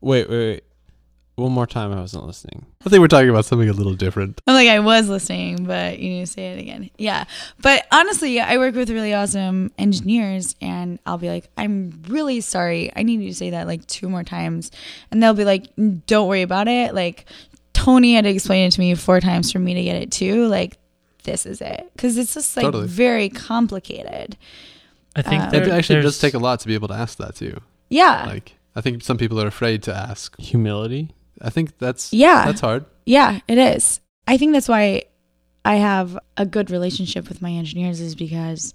wait, 0.00 0.28
wait, 0.28 0.28
wait. 0.30 0.64
One 1.38 1.52
more 1.52 1.66
time. 1.66 1.92
I 1.92 2.00
wasn't 2.00 2.26
listening. 2.26 2.66
I 2.84 2.88
think 2.90 3.00
we're 3.00 3.08
talking 3.08 3.30
about 3.30 3.44
something 3.44 3.68
a 3.68 3.72
little 3.72 3.94
different. 3.94 4.40
I'm 4.46 4.54
like, 4.54 4.68
I 4.68 4.80
was 4.80 5.08
listening, 5.08 5.64
but 5.64 5.98
you 5.98 6.10
need 6.10 6.26
to 6.26 6.32
say 6.32 6.52
it 6.52 6.58
again. 6.58 6.90
Yeah. 6.98 7.24
But 7.62 7.86
honestly, 7.92 8.40
I 8.40 8.58
work 8.58 8.74
with 8.74 8.90
really 8.90 9.14
awesome 9.14 9.70
engineers, 9.78 10.54
and 10.60 10.98
I'll 11.06 11.18
be 11.18 11.28
like, 11.28 11.48
I'm 11.56 12.02
really 12.08 12.40
sorry. 12.40 12.90
I 12.96 13.02
need 13.04 13.20
you 13.22 13.28
to 13.28 13.34
say 13.34 13.50
that 13.50 13.66
like 13.66 13.86
two 13.86 14.08
more 14.08 14.24
times. 14.24 14.70
And 15.10 15.22
they'll 15.22 15.34
be 15.34 15.44
like, 15.44 15.66
don't 16.06 16.28
worry 16.28 16.42
about 16.42 16.68
it. 16.68 16.94
Like, 16.94 17.24
Tony 17.72 18.14
had 18.14 18.24
to 18.24 18.30
explain 18.30 18.66
it 18.66 18.72
to 18.72 18.80
me 18.80 18.94
four 18.96 19.20
times 19.20 19.52
for 19.52 19.60
me 19.60 19.74
to 19.74 19.82
get 19.82 19.96
it 20.02 20.10
too. 20.10 20.46
Like, 20.48 20.76
this 21.22 21.46
is 21.46 21.60
it. 21.60 21.88
Because 21.94 22.16
it's 22.18 22.34
just 22.34 22.56
like 22.56 22.64
Totally. 22.64 22.86
very 22.88 23.28
complicated. 23.28 24.36
I 25.14 25.22
think 25.22 25.42
Um, 25.44 25.50
there, 25.50 25.62
it 25.62 25.68
actually 25.68 26.00
does 26.02 26.18
take 26.18 26.34
a 26.34 26.38
lot 26.38 26.60
to 26.60 26.66
be 26.68 26.74
able 26.74 26.88
to 26.88 26.94
ask 26.94 27.18
that 27.18 27.34
too. 27.34 27.60
Yeah. 27.90 28.24
Like 28.26 28.54
I 28.76 28.80
think 28.80 29.02
some 29.02 29.16
people 29.18 29.40
are 29.40 29.46
afraid 29.46 29.82
to 29.84 29.94
ask. 29.94 30.38
Humility. 30.40 31.10
I 31.40 31.50
think 31.50 31.78
that's 31.78 32.12
yeah. 32.12 32.44
that's 32.46 32.60
hard. 32.60 32.84
Yeah, 33.06 33.40
it 33.48 33.58
is. 33.58 34.00
I 34.26 34.36
think 34.36 34.52
that's 34.52 34.68
why 34.68 35.04
I 35.64 35.76
have 35.76 36.18
a 36.36 36.46
good 36.46 36.70
relationship 36.70 37.28
with 37.28 37.42
my 37.42 37.50
engineers 37.50 38.00
is 38.00 38.14
because 38.14 38.74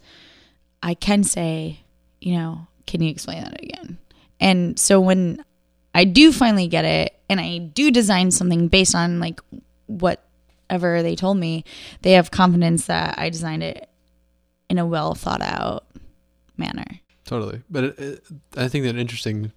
I 0.82 0.94
can 0.94 1.24
say, 1.24 1.80
you 2.22 2.34
know, 2.34 2.68
can 2.88 3.02
you 3.02 3.10
explain 3.10 3.44
that 3.44 3.62
again? 3.62 3.98
And 4.40 4.78
so 4.78 5.00
when 5.00 5.44
I 5.96 6.06
do 6.06 6.32
finally 6.32 6.68
get 6.68 6.86
it 6.86 7.20
and 7.30 7.40
I 7.40 7.60
do 7.60 7.92
design 7.92 8.32
something 8.32 8.68
based 8.68 8.96
on 8.96 9.20
like 9.20 9.40
whatever 9.88 11.04
they 11.04 11.16
told 11.16 11.38
me, 11.38 11.64
they 12.02 12.14
have 12.14 12.32
confidence 12.32 12.88
that 12.88 13.18
I 13.18 13.30
designed 13.30 13.64
it 13.64 13.90
in 14.70 14.78
a 14.78 14.86
well 14.86 15.16
thought 15.16 15.42
out 15.42 15.86
manner. 16.58 17.00
Totally. 17.26 17.62
But 17.70 17.84
it, 17.84 18.00
it, 18.00 18.24
I 18.58 18.68
think 18.68 18.84
that 18.84 18.92
an 18.92 19.00
interesting 19.00 19.52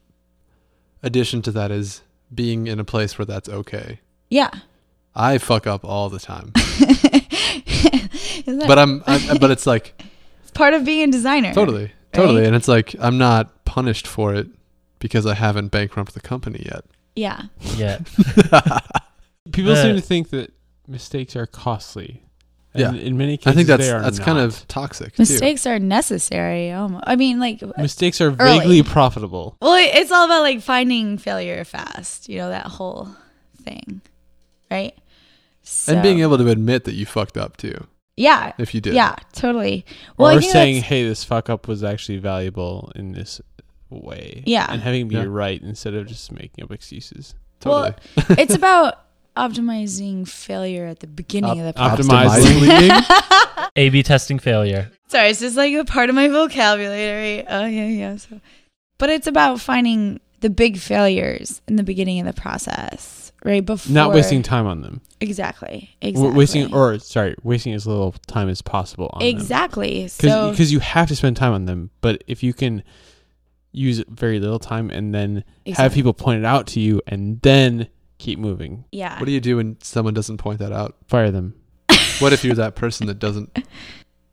addition 1.03 1.43
to 1.43 1.53
that 1.53 1.71
is 1.71 2.03
being 2.35 2.67
in 2.67 2.81
a 2.81 2.85
place 2.85 3.19
where 3.19 3.27
that's 3.27 3.49
okay. 3.49 4.01
Yeah. 4.31 4.51
I 5.15 5.39
fuck 5.39 5.67
up 5.67 5.85
all 5.85 6.09
the 6.11 6.19
time, 6.19 6.53
that 6.55 8.65
but 8.67 8.79
I'm, 8.79 9.03
I, 9.07 9.39
but 9.41 9.51
it's 9.51 9.67
like 9.67 10.01
it's 10.43 10.51
part 10.53 10.75
of 10.75 10.85
being 10.85 11.09
a 11.09 11.13
designer? 11.13 11.55
totally, 11.55 11.93
totally, 12.13 12.41
Right? 12.41 12.47
and 12.47 12.57
it's 12.57 12.69
like 12.69 12.95
I'm 13.01 13.17
not 13.19 13.65
punished 13.65 14.07
for 14.07 14.35
it 14.35 14.47
because 14.99 15.27
I 15.27 15.35
haven't 15.35 15.69
bankrupted 15.69 16.15
the 16.15 16.21
company 16.21 16.63
yet. 16.67 16.85
Yeah. 17.15 17.43
yeah. 17.77 18.01
People 19.53 19.73
Uh, 19.73 19.83
seem 19.83 19.97
to 19.97 20.03
think 20.03 20.29
that 20.31 20.53
mistakes 20.87 21.35
are 21.35 21.47
costly. 21.47 22.23
Yeah. 22.79 22.89
And 22.91 22.99
in 22.99 23.17
many 23.17 23.37
cases, 23.37 23.53
I 23.53 23.55
think 23.55 23.69
that's 23.69 23.85
they 23.85 23.91
are 23.93 24.01
that's 24.03 24.19
kind 24.19 24.39
of 24.39 24.67
toxic. 24.69 25.15
too. 25.15 25.23
Mistakes 25.23 25.67
are 25.67 25.79
necessary. 25.79 26.73
Almost. 26.73 27.05
I 27.07 27.17
mean, 27.17 27.39
like, 27.41 27.63
uh, 27.63 27.73
mistakes 27.79 28.21
are 28.21 28.35
early. 28.39 28.59
vaguely 28.59 28.83
profitable. 28.83 29.57
well, 29.61 29.77
it's 29.77 30.11
all 30.11 30.25
about 30.27 30.43
like 30.43 30.61
finding 30.63 31.19
failure 31.19 31.65
fast. 31.65 32.29
You 32.29 32.39
know 32.39 32.49
that 32.51 32.67
whole 32.67 33.09
thing, 33.63 34.01
right? 34.71 34.95
So, 35.63 35.95
and 35.95 36.03
being 36.03 36.21
able 36.21 36.39
to 36.39 36.49
admit 36.49 36.85
that 36.85 36.95
you 36.95 37.07
fucked 37.07 37.37
up 37.37 37.57
too, 37.57 37.87
yeah, 38.17 38.53
if 38.59 38.75
you 38.75 38.81
did. 38.81 38.95
yeah, 38.95 39.17
totally. 39.33 39.85
Well, 40.17 40.31
I 40.31 40.37
or 40.37 40.43
saying, 40.43 40.83
"Hey, 40.83 41.03
this 41.07 41.25
fuck 41.25 41.51
up 41.51 41.67
was 41.67 41.83
actually 41.83 42.19
valuable 42.19 42.93
in 42.95 43.13
this 43.13 43.41
way." 43.91 44.43
Yeah. 44.47 44.67
and 44.71 44.81
having 44.83 45.07
it 45.07 45.09
be 45.09 45.17
Yeah. 45.17 45.25
right 45.27 45.61
instead 45.61 45.95
of 45.95 46.07
just 46.07 46.31
making 46.33 46.63
up 46.65 46.71
excuses. 46.71 47.35
totally. 47.61 47.95
it's 48.39 48.55
about 48.55 49.06
optimizing 49.37 50.27
failure 50.27 50.87
at 50.87 51.01
the 51.01 51.07
beginning 51.07 51.51
Op- 51.51 51.59
of 51.59 51.65
the 51.65 51.73
process. 51.73 52.07
Optimizing. 52.07 52.89
Optimizing. 52.91 53.71
A/B 53.77 54.03
testing 54.03 54.39
failure. 54.39 54.91
Sorry, 55.09 55.29
it's 55.31 55.41
just 55.41 55.57
like 55.57 55.73
a 55.75 55.85
part 55.85 56.09
of 56.09 56.15
my 56.15 56.29
vocabulary. 56.29 57.47
Oh 57.47 57.65
yeah, 57.67 57.87
yeah. 57.87 58.17
So, 58.17 58.41
but 58.99 59.11
it's 59.11 59.27
about 59.27 59.61
finding 59.61 60.21
the 60.41 60.51
big 60.51 60.79
failures 60.79 61.61
in 61.69 61.77
the 61.77 61.83
beginning 61.83 62.21
of 62.21 62.27
the 62.27 62.39
process, 62.41 63.33
right? 63.45 63.65
Before 63.65 63.93
Not 63.93 64.13
wasting 64.13 64.43
time 64.43 64.67
on 64.67 64.81
them. 64.83 65.01
exactly, 65.21 65.91
W- 66.03 66.11
exactly, 66.11 66.37
Wasting, 66.39 66.75
or 66.75 66.99
sorry, 66.99 67.35
wasting 67.43 67.73
as 67.75 67.87
little 67.87 68.15
time 68.27 68.49
as 68.49 68.61
possible 68.63 69.11
on 69.13 69.21
them. 69.21 69.29
exactly. 69.29 70.09
So 70.09 70.51
because 70.51 70.73
you 70.73 70.81
have 70.81 71.09
to 71.09 71.17
spend 71.17 71.37
time 71.37 71.53
on 71.53 71.65
them. 71.67 71.91
But 72.01 72.23
if 72.27 72.43
you 72.43 72.53
can 72.53 72.83
use 73.73 74.03
very 74.09 74.41
little 74.41 74.59
time 74.59 74.91
and 74.91 75.15
then 75.15 75.45
have 75.75 75.93
people 75.93 76.15
point 76.15 76.39
it 76.39 76.45
out 76.47 76.67
to 76.69 76.81
you 76.81 77.03
and 77.07 77.41
then 77.43 77.89
keep 78.19 78.39
moving, 78.39 78.85
yeah. 78.93 79.19
What 79.19 79.27
do 79.27 79.33
you 79.33 79.41
do 79.41 79.57
when 79.57 79.77
someone 79.83 80.15
doesn't 80.15 80.39
point 80.39 80.59
that 80.61 80.73
out? 80.73 80.97
fire 81.07 81.31
them, 81.31 81.55
What 82.19 82.33
if 82.33 82.45
you're 82.45 82.55
that 82.57 82.75
person 82.77 83.07
that 83.09 83.19
doesn't 83.19 83.59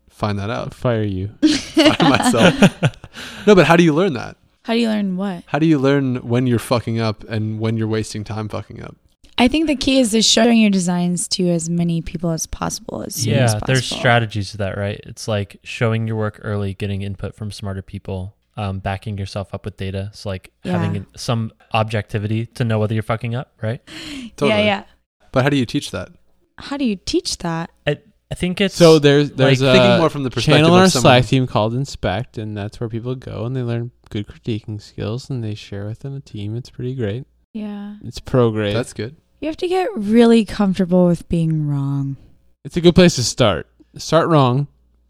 find 0.09 0.37
that 0.39 0.49
out? 0.49 0.73
fire 0.73 1.03
you. 1.03 1.29
Fire 1.73 1.95
myself. 2.01 2.73
No, 3.45 3.53
but 3.55 3.65
how 3.67 3.75
do 3.75 3.83
you 3.83 3.93
learn 3.93 4.13
that? 4.13 4.37
How 4.63 4.73
do 4.73 4.79
you 4.79 4.87
learn 4.87 5.17
what? 5.17 5.43
How 5.47 5.59
do 5.59 5.65
you 5.67 5.77
learn 5.77 6.15
when 6.27 6.47
you're 6.47 6.57
fucking 6.57 6.99
up 6.99 7.23
and 7.25 7.59
when 7.59 7.77
you're 7.77 7.87
wasting 7.87 8.23
time 8.23 8.47
fucking 8.49 8.81
up? 8.81 8.95
I 9.37 9.47
think 9.47 9.67
the 9.67 9.75
key 9.75 9.99
is 9.99 10.11
to 10.11 10.21
showing 10.21 10.59
your 10.61 10.69
designs 10.71 11.27
to 11.29 11.49
as 11.49 11.69
many 11.69 12.01
people 12.01 12.31
as 12.31 12.45
possible 12.47 13.03
as 13.03 13.15
soon 13.15 13.33
as 13.33 13.37
Yeah, 13.37 13.45
possible. 13.59 13.65
there's 13.67 13.85
strategies 13.85 14.51
to 14.51 14.57
that, 14.57 14.77
right? 14.77 14.99
It's 15.03 15.27
like 15.27 15.57
showing 15.63 16.07
your 16.07 16.15
work 16.15 16.39
early, 16.43 16.73
getting 16.73 17.01
input 17.01 17.35
from 17.35 17.51
smarter 17.51 17.81
people, 17.81 18.35
um, 18.57 18.79
backing 18.79 19.17
yourself 19.17 19.53
up 19.53 19.65
with 19.65 19.77
data. 19.77 20.09
So 20.13 20.29
like 20.29 20.51
Yeah. 20.63 20.77
having 20.79 21.05
some 21.15 21.51
objectivity 21.73 22.45
to 22.47 22.63
know 22.63 22.79
whether 22.79 22.93
you're 22.93 23.03
fucking 23.03 23.35
up, 23.35 23.53
right? 23.61 23.81
Totally. 24.37 24.49
Yeah, 24.49 24.65
yeah. 24.65 24.83
But 25.31 25.43
how 25.43 25.49
do 25.49 25.55
you 25.57 25.65
teach 25.65 25.91
that? 25.91 26.09
How 26.57 26.77
do 26.77 26.85
you 26.85 26.95
teach 26.95 27.39
that? 27.39 27.71
I 27.87 28.35
think 28.35 28.59
it's 28.61 28.73
So 28.73 28.97
there's 28.97 29.29
there's 29.31 29.61
Like, 29.61 29.73
Thinking 29.75 29.91
a 29.91 29.97
more 29.99 30.09
from 30.09 30.23
the 30.23 30.31
perspective 30.31 30.61
channel 30.63 30.73
on 30.73 30.81
our. 30.81 30.89
Slack 30.89 31.25
team 31.25 31.45
called 31.45 31.75
Inspect, 31.75 32.39
and 32.39 32.57
that's 32.57 32.79
where 32.79 32.89
people 32.89 33.13
go 33.13 33.45
and 33.45 33.55
they 33.55 33.61
learn 33.61 33.91
good 34.09 34.25
critiquing 34.27 34.81
skills 34.81 35.29
and 35.29 35.43
they 35.43 35.53
share 35.53 35.85
within 35.85 36.13
a 36.15 36.19
team. 36.19 36.55
It's 36.55 36.69
pretty 36.71 36.95
great. 36.95 37.25
Yeah. 37.53 37.97
It's 38.03 38.19
pro 38.19 38.49
grade. 38.49 38.75
That's 38.75 38.93
good. 38.93 39.15
You 39.39 39.47
have 39.49 39.57
to 39.57 39.67
get 39.67 39.89
really 39.95 40.45
comfortable 40.45 41.05
with 41.05 41.27
being 41.29 41.67
wrong. 41.67 42.17
it's 42.65 42.75
a 42.77 42.81
good 42.81 42.95
place 42.95 43.15
to 43.15 43.23
start. 43.23 43.67
Start 43.97 44.29
wrong, 44.29 44.67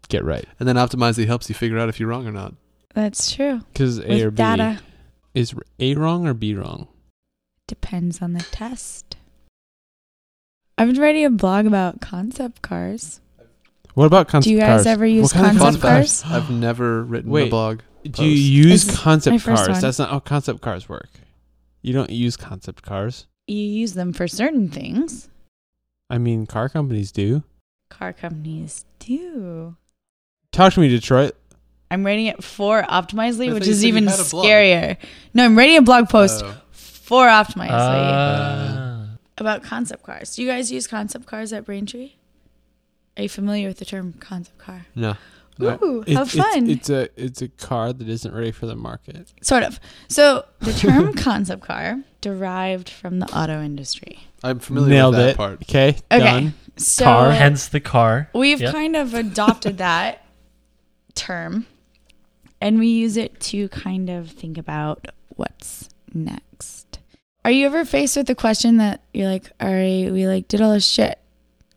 get 0.08 0.22
right. 0.24 0.44
And 0.58 0.68
then 0.68 0.76
Optimizely 0.76 1.26
helps 1.26 1.48
you 1.48 1.54
figure 1.54 1.78
out 1.78 1.88
if 1.88 1.98
you're 1.98 2.08
wrong 2.10 2.26
or 2.26 2.32
not. 2.32 2.52
That's 2.94 3.32
true. 3.34 3.60
Because 3.72 3.98
A 4.00 4.22
or 4.22 4.30
B 4.30 4.36
data 4.36 4.80
is 5.34 5.54
A 5.80 5.94
wrong 5.94 6.26
or 6.26 6.34
B 6.34 6.54
wrong. 6.54 6.88
depends 7.66 8.22
on 8.22 8.32
the 8.34 8.40
test. 8.50 9.16
I've 10.78 10.88
been 10.92 11.00
writing 11.00 11.24
a 11.24 11.30
blog 11.30 11.66
about 11.66 12.00
concept 12.00 12.62
cars. 12.62 13.20
What 13.94 14.06
about 14.06 14.26
concept 14.28 14.32
cars? 14.32 14.44
Do 14.44 14.50
you 14.52 14.58
guys 14.60 14.68
cars? 14.78 14.86
ever 14.86 15.06
use 15.06 15.22
What 15.34 15.42
concept 15.42 15.58
concept 15.60 15.82
cars? 15.82 16.24
I've 16.26 16.50
never 16.50 17.02
written 17.04 17.30
a 17.30 17.32
Wait. 17.32 17.50
blog. 17.50 17.80
Do 18.08 18.24
you 18.24 18.30
use 18.30 18.88
It's 18.88 18.98
concept 19.00 19.44
cars? 19.44 19.68
one. 19.68 19.80
That's 19.80 19.98
not 19.98 20.10
how 20.10 20.20
concept 20.20 20.60
cars 20.60 20.88
work. 20.88 21.10
You 21.82 21.92
don't 21.92 22.10
use 22.10 22.36
concept 22.36 22.82
cars. 22.82 23.26
You 23.46 23.56
use 23.58 23.94
them 23.94 24.12
for 24.12 24.26
certain 24.26 24.68
things. 24.68 25.28
I 26.10 26.18
mean, 26.18 26.46
car 26.46 26.68
companies 26.68 27.12
do. 27.12 27.44
Car 27.88 28.12
companies 28.12 28.84
do. 28.98 29.76
Talk 30.52 30.72
to 30.74 30.80
me, 30.80 30.88
Detroit. 30.88 31.34
I'm 31.94 32.04
writing 32.04 32.26
it 32.26 32.42
for 32.44 32.82
Optimizely, 32.82 33.52
which 33.54 33.66
is 33.66 33.84
even 33.84 34.06
had 34.06 34.20
a 34.20 34.24
blog. 34.24 34.44
scarier. 34.44 34.96
No, 35.32 35.44
I'm 35.44 35.56
writing 35.56 35.76
a 35.76 35.82
blog 35.82 36.08
post 36.08 36.42
Oh. 36.44 36.54
for 36.72 37.26
Optimizely 37.26 37.68
Ah. 37.70 39.06
about 39.38 39.62
concept 39.62 40.02
cars. 40.02 40.34
Do 40.34 40.42
you 40.42 40.48
guys 40.48 40.70
use 40.70 40.86
concept 40.86 41.26
cars 41.26 41.52
at 41.52 41.64
Braintree? 41.64 42.12
Are 43.16 43.22
you 43.22 43.28
familiar 43.28 43.68
with 43.68 43.78
the 43.78 43.84
term 43.84 44.12
concept 44.20 44.58
car? 44.58 44.86
no. 44.94 45.14
No. 45.56 45.78
Ooh, 45.84 46.02
It- 46.04 46.16
how 46.16 46.22
it's- 46.22 46.34
fun! 46.36 46.68
It's, 46.68 46.90
a 46.90 47.08
it's 47.16 47.40
a 47.40 47.46
car 47.46 47.92
that 47.92 48.08
isn't 48.08 48.34
ready 48.34 48.50
for 48.50 48.66
the 48.66 48.74
market. 48.74 49.32
sort 49.40 49.62
of. 49.62 49.78
So 50.08 50.44
the 50.58 50.72
term 50.72 51.14
concept 51.28 51.62
car 51.62 52.00
derived 52.20 52.88
from 52.88 53.20
the 53.20 53.26
auto 53.26 53.62
industry. 53.62 54.18
I'm 54.42 54.58
familiar 54.58 54.88
Nailed 54.90 55.14
with 55.14 55.24
that 55.26 55.30
it. 55.30 55.36
part. 55.36 55.62
Okay, 55.62 55.90
Okay. 56.10 56.18
done. 56.24 56.54
So 56.76 57.04
Car. 57.04 57.30
Hence 57.30 57.68
the 57.68 57.78
car. 57.78 58.30
We've 58.34 58.60
Yep. 58.60 58.72
kind 58.72 58.96
of 58.96 59.14
adopted 59.14 59.78
that 59.78 60.24
term 61.14 61.66
and 62.64 62.78
we 62.78 62.86
use 62.86 63.18
it 63.18 63.38
to 63.38 63.68
kind 63.68 64.08
of 64.08 64.30
think 64.30 64.56
about 64.56 65.06
what's 65.36 65.90
next. 66.14 66.98
Are 67.44 67.50
you 67.50 67.66
ever 67.66 67.84
faced 67.84 68.16
with 68.16 68.26
the 68.26 68.34
question 68.34 68.78
that 68.78 69.02
you're 69.12 69.28
like, 69.28 69.52
all 69.60 69.70
right, 69.70 70.10
we 70.10 70.26
like 70.26 70.48
did 70.48 70.62
all 70.62 70.72
this 70.72 70.86
shit. 70.86 71.18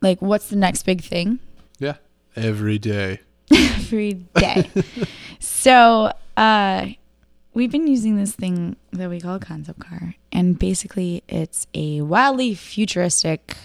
Like, 0.00 0.22
what's 0.22 0.48
the 0.48 0.56
next 0.56 0.84
big 0.84 1.02
thing? 1.02 1.40
Yeah. 1.78 1.96
Every 2.34 2.78
day. 2.78 3.20
Every 3.52 4.14
day. 4.14 4.70
so, 5.40 6.10
uh, 6.38 6.86
we've 7.52 7.70
been 7.70 7.86
using 7.86 8.16
this 8.16 8.32
thing 8.32 8.76
that 8.92 9.10
we 9.10 9.20
call 9.20 9.34
a 9.34 9.40
concept 9.40 9.80
car, 9.80 10.14
and 10.32 10.58
basically, 10.58 11.22
it's 11.28 11.66
a 11.74 12.00
wildly 12.00 12.54
futuristic 12.54 13.56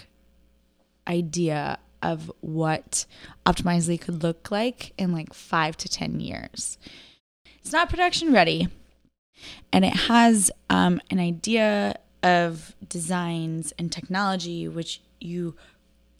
idea 1.08 1.78
of 2.02 2.30
what 2.40 3.06
Optimizely 3.46 3.98
could 3.98 4.22
look 4.22 4.50
like 4.50 4.92
in 4.98 5.12
like 5.12 5.32
five 5.32 5.78
to 5.78 5.88
10 5.88 6.20
years. 6.20 6.76
It's 7.64 7.72
not 7.72 7.88
production 7.88 8.30
ready, 8.30 8.68
and 9.72 9.86
it 9.86 9.94
has 9.94 10.50
um, 10.68 11.00
an 11.10 11.18
idea 11.18 11.98
of 12.22 12.76
designs 12.86 13.72
and 13.78 13.90
technology 13.90 14.68
which 14.68 15.00
you 15.18 15.56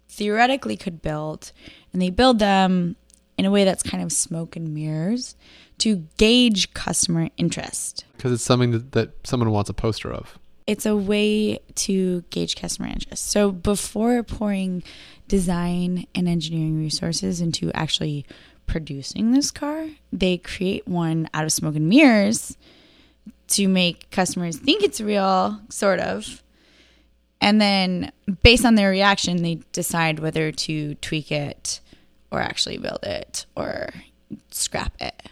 theoretically 0.09 0.79
could 0.79 1.03
build, 1.03 1.53
and 1.93 2.01
they 2.01 2.09
build 2.09 2.39
them 2.39 2.97
in 3.37 3.45
a 3.45 3.51
way 3.51 3.65
that's 3.65 3.83
kind 3.83 4.03
of 4.03 4.11
smoke 4.11 4.57
and 4.57 4.73
mirrors 4.73 5.37
to 5.79 6.07
gauge 6.17 6.73
customer 6.73 7.29
interest. 7.37 8.07
Because 8.17 8.33
it's 8.33 8.43
something 8.43 8.71
that, 8.71 8.93
that 8.93 9.27
someone 9.27 9.51
wants 9.51 9.69
a 9.69 9.75
poster 9.75 10.11
of. 10.11 10.39
It's 10.67 10.87
a 10.87 10.97
way 10.97 11.59
to 11.75 12.23
gauge 12.31 12.57
customer 12.57 12.89
interest. 12.89 13.29
So 13.29 13.53
before 13.53 14.23
pouring 14.23 14.83
design 15.29 16.07
and 16.15 16.27
engineering 16.27 16.79
resources 16.79 17.43
into 17.43 17.71
actually 17.73 18.25
producing 18.67 19.33
this 19.33 19.51
car, 19.51 19.89
they 20.13 20.39
create 20.39 20.87
one 20.87 21.29
out 21.35 21.45
of 21.45 21.53
smoke 21.53 21.77
and 21.77 21.89
mirrors 21.89 22.57
to 23.49 23.69
make 23.69 24.11
customers 24.11 24.57
think 24.57 24.83
it's 24.83 25.01
real, 25.01 25.61
sort 25.69 26.01
of. 26.01 26.43
And 27.41 27.61
then 27.61 28.11
based 28.43 28.65
on 28.65 28.75
their 28.75 28.91
reaction, 28.91 29.43
they 29.43 29.61
decide 29.73 30.19
whether 30.19 30.51
to 30.51 30.95
tweak 30.97 31.31
it 31.31 31.81
or 32.31 32.41
actually 32.41 32.79
build 32.79 33.05
it 33.05 33.47
or 33.55 33.91
scrap 34.51 34.95
it. 35.01 35.29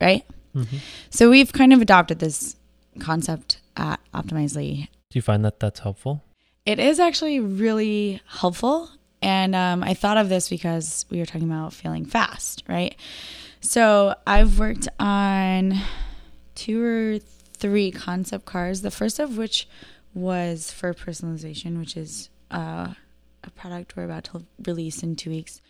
Right? 0.00 0.24
Mhm. 0.54 0.78
So 1.10 1.30
we've 1.30 1.52
kind 1.52 1.72
of 1.72 1.80
adopted 1.80 2.18
this 2.18 2.56
concept 2.98 3.58
at 3.76 4.00
Optimizely. 4.12 4.88
Do 5.10 5.18
you 5.18 5.22
find 5.22 5.44
that 5.44 5.60
that's 5.60 5.80
helpful? 5.80 6.22
It 6.66 6.78
is 6.78 7.00
actually 7.00 7.40
really 7.40 8.20
helpful. 8.26 8.90
And 9.22 9.54
um, 9.54 9.84
I 9.84 9.94
thought 9.94 10.18
of 10.18 10.28
this 10.28 10.48
because 10.48 11.06
we 11.08 11.18
were 11.18 11.26
talking 11.26 11.50
about 11.50 11.72
feeling 11.72 12.04
fast, 12.04 12.64
right? 12.68 12.96
So 13.60 14.14
I've 14.26 14.58
worked 14.58 14.88
on 14.98 15.74
two 16.56 16.82
or 16.82 17.18
three 17.56 17.92
concept 17.92 18.44
cars, 18.44 18.82
the 18.82 18.90
first 18.90 19.20
of 19.20 19.38
which 19.38 19.68
was 20.14 20.72
for 20.72 20.92
personalization, 20.92 21.78
which 21.78 21.96
is 21.96 22.28
uh, 22.50 22.88
a 23.44 23.50
product 23.50 23.96
we're 23.96 24.04
about 24.04 24.24
to 24.24 24.44
release 24.66 25.02
in 25.02 25.14
two 25.14 25.30
weeks. 25.30 25.60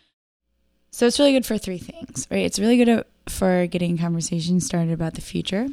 So 0.89 1.07
it's 1.07 1.19
really 1.19 1.33
good 1.33 1.45
for 1.45 1.57
three 1.57 1.77
things, 1.77 2.27
right? 2.29 2.45
It's 2.45 2.59
really 2.59 2.83
good 2.83 3.05
for 3.27 3.67
getting 3.67 3.97
conversations 3.97 4.65
started 4.65 4.91
about 4.91 5.13
the 5.13 5.21
future. 5.21 5.67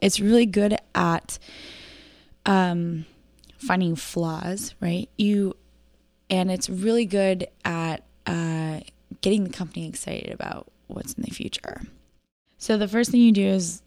It's 0.00 0.20
really 0.20 0.46
good 0.46 0.76
at 0.94 1.38
um, 2.46 3.06
finding 3.58 3.96
flaws, 3.96 4.74
right? 4.80 5.08
You, 5.16 5.56
and 6.34 6.50
it's 6.50 6.68
really 6.68 7.06
good 7.06 7.48
at 7.64 8.02
uh, 8.26 8.80
getting 9.20 9.44
the 9.44 9.50
company 9.50 9.88
excited 9.88 10.32
about 10.32 10.66
what's 10.88 11.14
in 11.14 11.22
the 11.22 11.30
future. 11.30 11.82
So 12.58 12.76
the 12.76 12.88
first 12.88 13.10
thing 13.10 13.20
you 13.20 13.32
do 13.32 13.46
is 13.46 13.82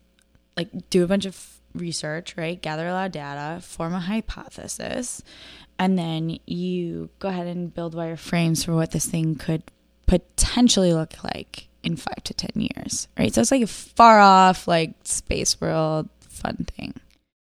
like 0.55 0.69
do 0.89 1.03
a 1.03 1.07
bunch 1.07 1.25
of 1.25 1.59
research, 1.73 2.35
right? 2.37 2.61
Gather 2.61 2.87
a 2.87 2.93
lot 2.93 3.07
of 3.07 3.11
data, 3.11 3.61
form 3.61 3.93
a 3.93 3.99
hypothesis, 3.99 5.21
and 5.77 5.97
then 5.97 6.39
you 6.45 7.09
go 7.19 7.27
ahead 7.27 7.47
and 7.47 7.73
build 7.73 7.95
wireframes 7.95 8.65
for 8.65 8.73
what 8.73 8.91
this 8.91 9.05
thing 9.05 9.35
could 9.35 9.63
potentially 10.05 10.93
look 10.93 11.23
like 11.23 11.67
in 11.83 11.97
five 11.97 12.23
to 12.23 12.33
ten 12.33 12.51
years, 12.55 13.07
right? 13.19 13.33
So 13.33 13.41
it's 13.41 13.51
like 13.51 13.63
a 13.63 13.67
far 13.67 14.19
off, 14.19 14.67
like 14.67 14.93
space 15.03 15.59
world 15.59 16.09
fun 16.21 16.65
thing. 16.75 16.93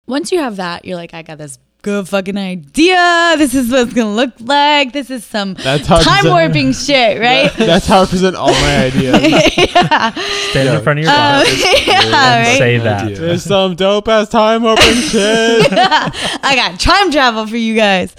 Once 0.07 0.31
you 0.31 0.39
have 0.39 0.55
that, 0.55 0.85
you're 0.85 0.97
like, 0.97 1.13
I 1.13 1.21
got 1.21 1.37
this 1.37 1.59
good 1.85 2.09
fucking 2.09 2.35
idea. 2.35 3.35
This 3.37 3.53
is 3.53 3.69
what 3.69 3.81
it's 3.81 3.93
gonna 3.93 4.11
look 4.15 4.33
like. 4.39 4.91
This 4.91 5.11
is 5.11 5.23
some 5.23 5.53
That's 5.53 5.85
how 5.85 5.99
time 5.99 6.25
warping 6.25 6.73
shit, 6.85 7.19
right? 7.21 7.53
That's 7.53 7.85
how 7.85 8.01
I 8.01 8.05
present 8.07 8.35
all 8.35 8.49
my 8.51 8.85
ideas. 8.85 9.21
yeah. 9.55 10.09
Stand 10.49 10.65
Yeah. 10.67 10.77
in 10.77 10.83
front 10.83 10.99
of 10.99 11.05
your 11.05 11.13
Um, 11.13 11.43
boss 11.43 11.85
yeah, 11.87 12.01
and 12.01 12.11
right? 12.47 12.57
say 12.57 12.77
that. 12.79 13.03
idea. 13.03 13.17
There's 13.19 13.43
some 13.43 13.75
dope 13.75 14.07
ass 14.07 14.29
time 14.29 14.63
warping 14.63 14.95
shit. 14.95 15.67
I 15.71 16.53
got 16.55 16.79
time 16.79 17.11
travel 17.11 17.45
for 17.45 17.57
you 17.57 17.75
guys. 17.75 18.15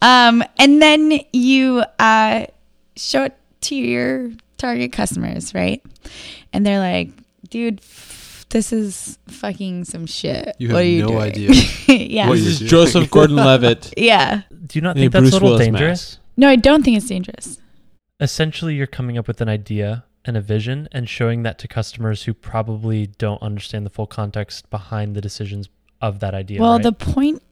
Um, 0.00 0.44
and 0.58 0.80
then 0.80 1.18
you 1.32 1.82
uh, 1.98 2.46
show 2.96 3.24
it 3.24 3.36
to 3.62 3.74
your 3.74 4.30
target 4.58 4.92
customers, 4.92 5.52
right? 5.54 5.82
And 6.52 6.64
they're 6.64 6.78
like, 6.78 7.10
dude, 7.50 7.80
f- 7.80 8.07
this 8.50 8.72
is 8.72 9.18
fucking 9.28 9.84
some 9.84 10.06
shit. 10.06 10.56
You 10.58 10.68
what 10.68 10.76
have 10.76 10.84
are 10.84 10.88
you 10.88 11.02
no 11.02 11.08
doing? 11.08 11.20
idea. 11.22 11.50
yeah. 11.88 12.28
What 12.28 12.36
this 12.38 12.60
is. 12.60 12.70
Joseph 12.70 13.10
Gordon-Levitt. 13.10 13.94
yeah. 13.96 14.42
Do 14.66 14.78
you 14.78 14.82
not 14.82 14.96
in 14.96 15.02
a 15.02 15.04
think 15.04 15.12
that's 15.12 15.22
Bruce 15.22 15.32
a 15.32 15.34
little 15.36 15.48
Willis 15.50 15.66
dangerous? 15.66 16.12
mask. 16.12 16.20
No, 16.36 16.48
I 16.48 16.56
don't 16.56 16.82
think 16.84 16.96
it's 16.96 17.06
dangerous. 17.06 17.58
Essentially, 18.20 18.74
you're 18.74 18.86
coming 18.86 19.16
up 19.18 19.26
with 19.28 19.40
an 19.40 19.48
idea 19.48 20.04
and 20.24 20.36
a 20.36 20.40
vision 20.40 20.88
and 20.92 21.08
showing 21.08 21.42
that 21.44 21.58
to 21.60 21.68
customers 21.68 22.24
who 22.24 22.34
probably 22.34 23.06
don't 23.06 23.40
understand 23.42 23.86
the 23.86 23.90
full 23.90 24.06
context 24.06 24.68
behind 24.70 25.14
the 25.14 25.20
decisions 25.20 25.68
of 26.00 26.20
that 26.20 26.34
idea. 26.34 26.60
well, 26.60 26.74
right? 26.74 26.82
the 26.82 26.92
point, 26.92 27.42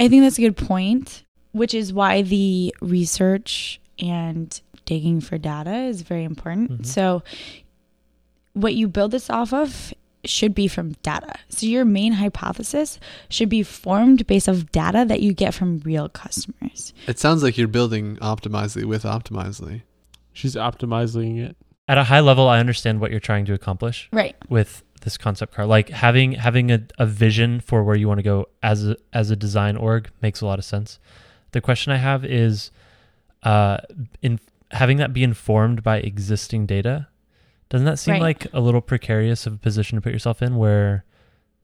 I 0.00 0.08
think 0.08 0.22
that's 0.22 0.38
a 0.38 0.40
good 0.40 0.56
point, 0.56 1.24
which 1.52 1.74
is 1.74 1.92
why 1.92 2.22
the 2.22 2.74
research 2.80 3.80
and 3.98 4.60
digging 4.86 5.20
for 5.20 5.38
data 5.38 5.74
is 5.74 6.02
very 6.02 6.24
important. 6.24 6.82
Mhm. 6.82 6.86
So, 6.86 7.22
what 8.54 8.74
you 8.74 8.88
build 8.88 9.10
this 9.12 9.30
off 9.30 9.52
of 9.52 9.92
should 10.24 10.54
be 10.54 10.68
from 10.68 10.92
data. 11.02 11.34
So, 11.48 11.66
your 11.66 11.84
main 11.84 12.12
hypothesis 12.14 12.98
should 13.28 13.48
be 13.48 13.62
formed 13.62 14.26
based 14.26 14.48
of 14.48 14.70
data 14.72 15.04
that 15.08 15.20
you 15.20 15.32
get 15.34 15.54
from 15.54 15.80
real 15.80 16.08
customers. 16.08 16.92
It 17.06 17.18
sounds 17.18 17.42
like 17.42 17.58
you're 17.58 17.68
building 17.68 18.16
Optimizely 18.16 18.84
with 18.84 19.02
Optimizely. 19.04 19.82
She's 20.32 20.54
optimizing 20.54 21.38
it. 21.44 21.56
At 21.88 21.98
a 21.98 22.04
high 22.04 22.20
level, 22.20 22.48
I 22.48 22.58
understand 22.60 23.00
what 23.00 23.10
you're 23.10 23.20
trying 23.20 23.44
to 23.46 23.52
accomplish 23.54 24.08
Right. 24.12 24.36
with 24.48 24.82
this 25.02 25.18
concept 25.18 25.52
car. 25.54 25.66
Like 25.66 25.88
having 25.90 26.32
having 26.32 26.70
a, 26.70 26.80
a 26.98 27.04
vision 27.06 27.60
for 27.60 27.82
where 27.82 27.96
you 27.96 28.06
want 28.08 28.18
to 28.18 28.22
go 28.22 28.46
as 28.62 28.86
a, 28.86 28.96
as 29.12 29.30
a 29.30 29.36
design 29.36 29.76
org 29.76 30.08
makes 30.22 30.40
a 30.40 30.46
lot 30.46 30.58
of 30.58 30.64
sense. 30.64 30.98
The 31.50 31.60
question 31.60 31.92
I 31.92 31.96
have 31.96 32.24
is, 32.24 32.70
uh, 33.42 33.78
in 34.22 34.38
having 34.70 34.96
that 34.98 35.12
be 35.12 35.22
informed 35.24 35.82
by 35.82 35.98
existing 35.98 36.64
data, 36.66 37.08
doesn't 37.72 37.86
that 37.86 37.98
seem 37.98 38.12
Right. 38.14 38.22
like 38.22 38.46
a 38.52 38.60
little 38.60 38.80
precarious 38.82 39.46
of 39.46 39.54
a 39.54 39.56
position 39.56 39.96
to 39.96 40.02
put 40.02 40.12
yourself 40.12 40.42
in, 40.42 40.56
where 40.56 41.04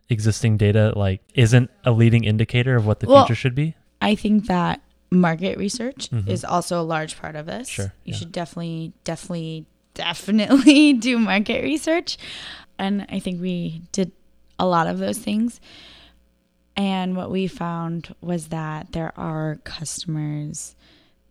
existing 0.09 0.57
data 0.57 0.93
like 0.97 1.21
isn't 1.35 1.71
a 1.85 1.93
leading 1.93 2.25
indicator 2.25 2.77
of 2.77 2.87
what 2.87 3.01
the 3.01 3.07
Well, 3.07 3.27
future 3.27 3.35
should 3.37 3.55
be? 3.55 3.75
I 4.01 4.15
think 4.15 4.47
that 4.47 4.81
market 5.11 5.59
research 5.59 6.09
Mhm. 6.11 6.27
is 6.27 6.45
also 6.45 6.81
a 6.81 6.83
large 6.83 7.19
part 7.19 7.37
of 7.37 7.45
this. 7.47 7.69
Sure, 7.69 7.93
You 8.05 8.13
yeah. 8.13 8.17
should 8.17 8.33
definitely, 8.33 8.93
definitely, 9.05 9.67
definitely 9.95 10.93
do 11.09 11.19
market 11.19 11.63
research. 11.63 12.17
And 12.79 13.05
I 13.11 13.19
think 13.19 13.41
we 13.43 13.83
did 13.93 14.13
a 14.59 14.67
lot 14.67 14.87
of 14.87 14.99
those 14.99 15.19
things. 15.19 15.61
And 16.77 17.17
what 17.17 17.31
we 17.31 17.49
found 17.49 18.15
was 18.23 18.49
that 18.49 18.93
there 18.93 19.13
are 19.19 19.57
customers 19.65 20.75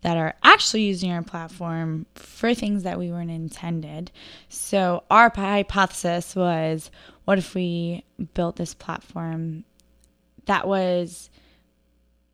that 0.07 0.15
are 0.15 0.33
actually 0.41 0.83
using 0.83 1.11
our 1.11 1.21
platform 1.21 2.05
for 2.15 2.53
things 2.53 2.83
that 2.83 2.97
we 2.97 3.11
weren't 3.11 3.29
intended. 3.29 4.09
So 4.47 5.03
our 5.11 5.29
hypothesis 5.35 6.33
was 6.33 6.89
what 7.25 7.37
if 7.37 7.53
we 7.53 8.05
built 8.33 8.55
this 8.55 8.73
platform 8.73 9.65
that 10.45 10.65
was 10.65 11.29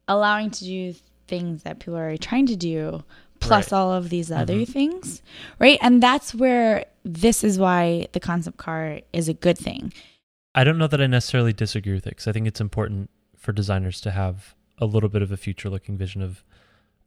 allowing 0.07 0.51
to 0.51 0.63
do 0.63 0.93
things 1.27 1.63
that 1.63 1.79
people 1.79 1.97
are 1.97 2.15
trying 2.15 2.45
to 2.45 2.55
do, 2.55 3.03
plus 3.39 3.71
Right. 3.71 3.73
all 3.79 3.91
of 3.91 4.11
these 4.11 4.31
other 4.31 4.53
Mhm. 4.53 4.67
things, 4.67 5.23
right? 5.57 5.79
And 5.81 6.03
that's 6.03 6.35
where 6.35 6.85
this 7.03 7.43
is 7.43 7.57
why 7.57 8.07
the 8.11 8.19
concept 8.19 8.57
car 8.57 8.99
is 9.13 9.27
a 9.27 9.33
good 9.33 9.57
thing. 9.57 9.91
I 10.53 10.63
don't 10.63 10.77
know 10.77 10.85
that 10.85 11.01
I 11.01 11.07
necessarily 11.07 11.53
disagree 11.53 11.93
with 11.95 12.05
it 12.05 12.11
because 12.11 12.27
I 12.27 12.33
think 12.33 12.45
it's 12.45 12.61
important 12.61 13.09
for 13.35 13.51
designers 13.51 13.99
to 14.01 14.11
have 14.11 14.53
a 14.77 14.85
little 14.85 15.09
bit 15.09 15.23
of 15.23 15.31
a 15.31 15.37
future 15.37 15.71
looking 15.71 15.97
vision 15.97 16.21
of 16.21 16.43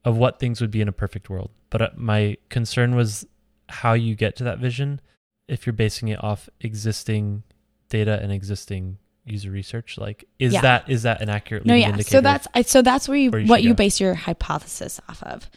of 0.07 0.17
what 0.17 0.39
things 0.39 0.61
would 0.63 0.71
be 0.71 0.81
in 0.81 0.89
a 0.89 0.93
perfect 0.93 1.29
world. 1.29 1.51
But 1.69 1.83
uh, 1.83 1.91
my 1.97 2.39
concern 2.49 2.95
was 2.95 3.27
how 3.69 3.93
you 3.93 4.15
get 4.15 4.37
to 4.37 4.45
that 4.45 4.59
vision 4.59 5.01
if 5.49 5.67
you're 5.67 5.73
basing 5.75 6.09
it 6.09 6.23
off 6.25 6.49
existing 6.61 7.43
data 7.89 8.19
and 8.23 8.33
existing 8.33 8.99
user 9.25 9.51
research. 9.51 9.99
Like, 9.99 10.25
is 10.39 10.53
Yeah. 10.53 10.61
that 10.63 10.89
is 10.89 11.03
that 11.03 11.21
an 11.21 11.29
accurate 11.29 11.67
No, 11.67 11.75
yeah. 11.75 11.95
So 11.99 12.21
that's 12.21 12.47
so 12.71 12.81
that's 12.81 13.09
where 13.09 13.19
you 13.19 13.31
where 13.31 13.41
you 13.41 13.49
what 13.49 13.63
you 13.63 13.71
go. 13.71 13.75
base 13.75 14.01
your 14.01 14.15
hypothesis 14.15 15.01
off 15.09 15.23
of. 15.25 15.51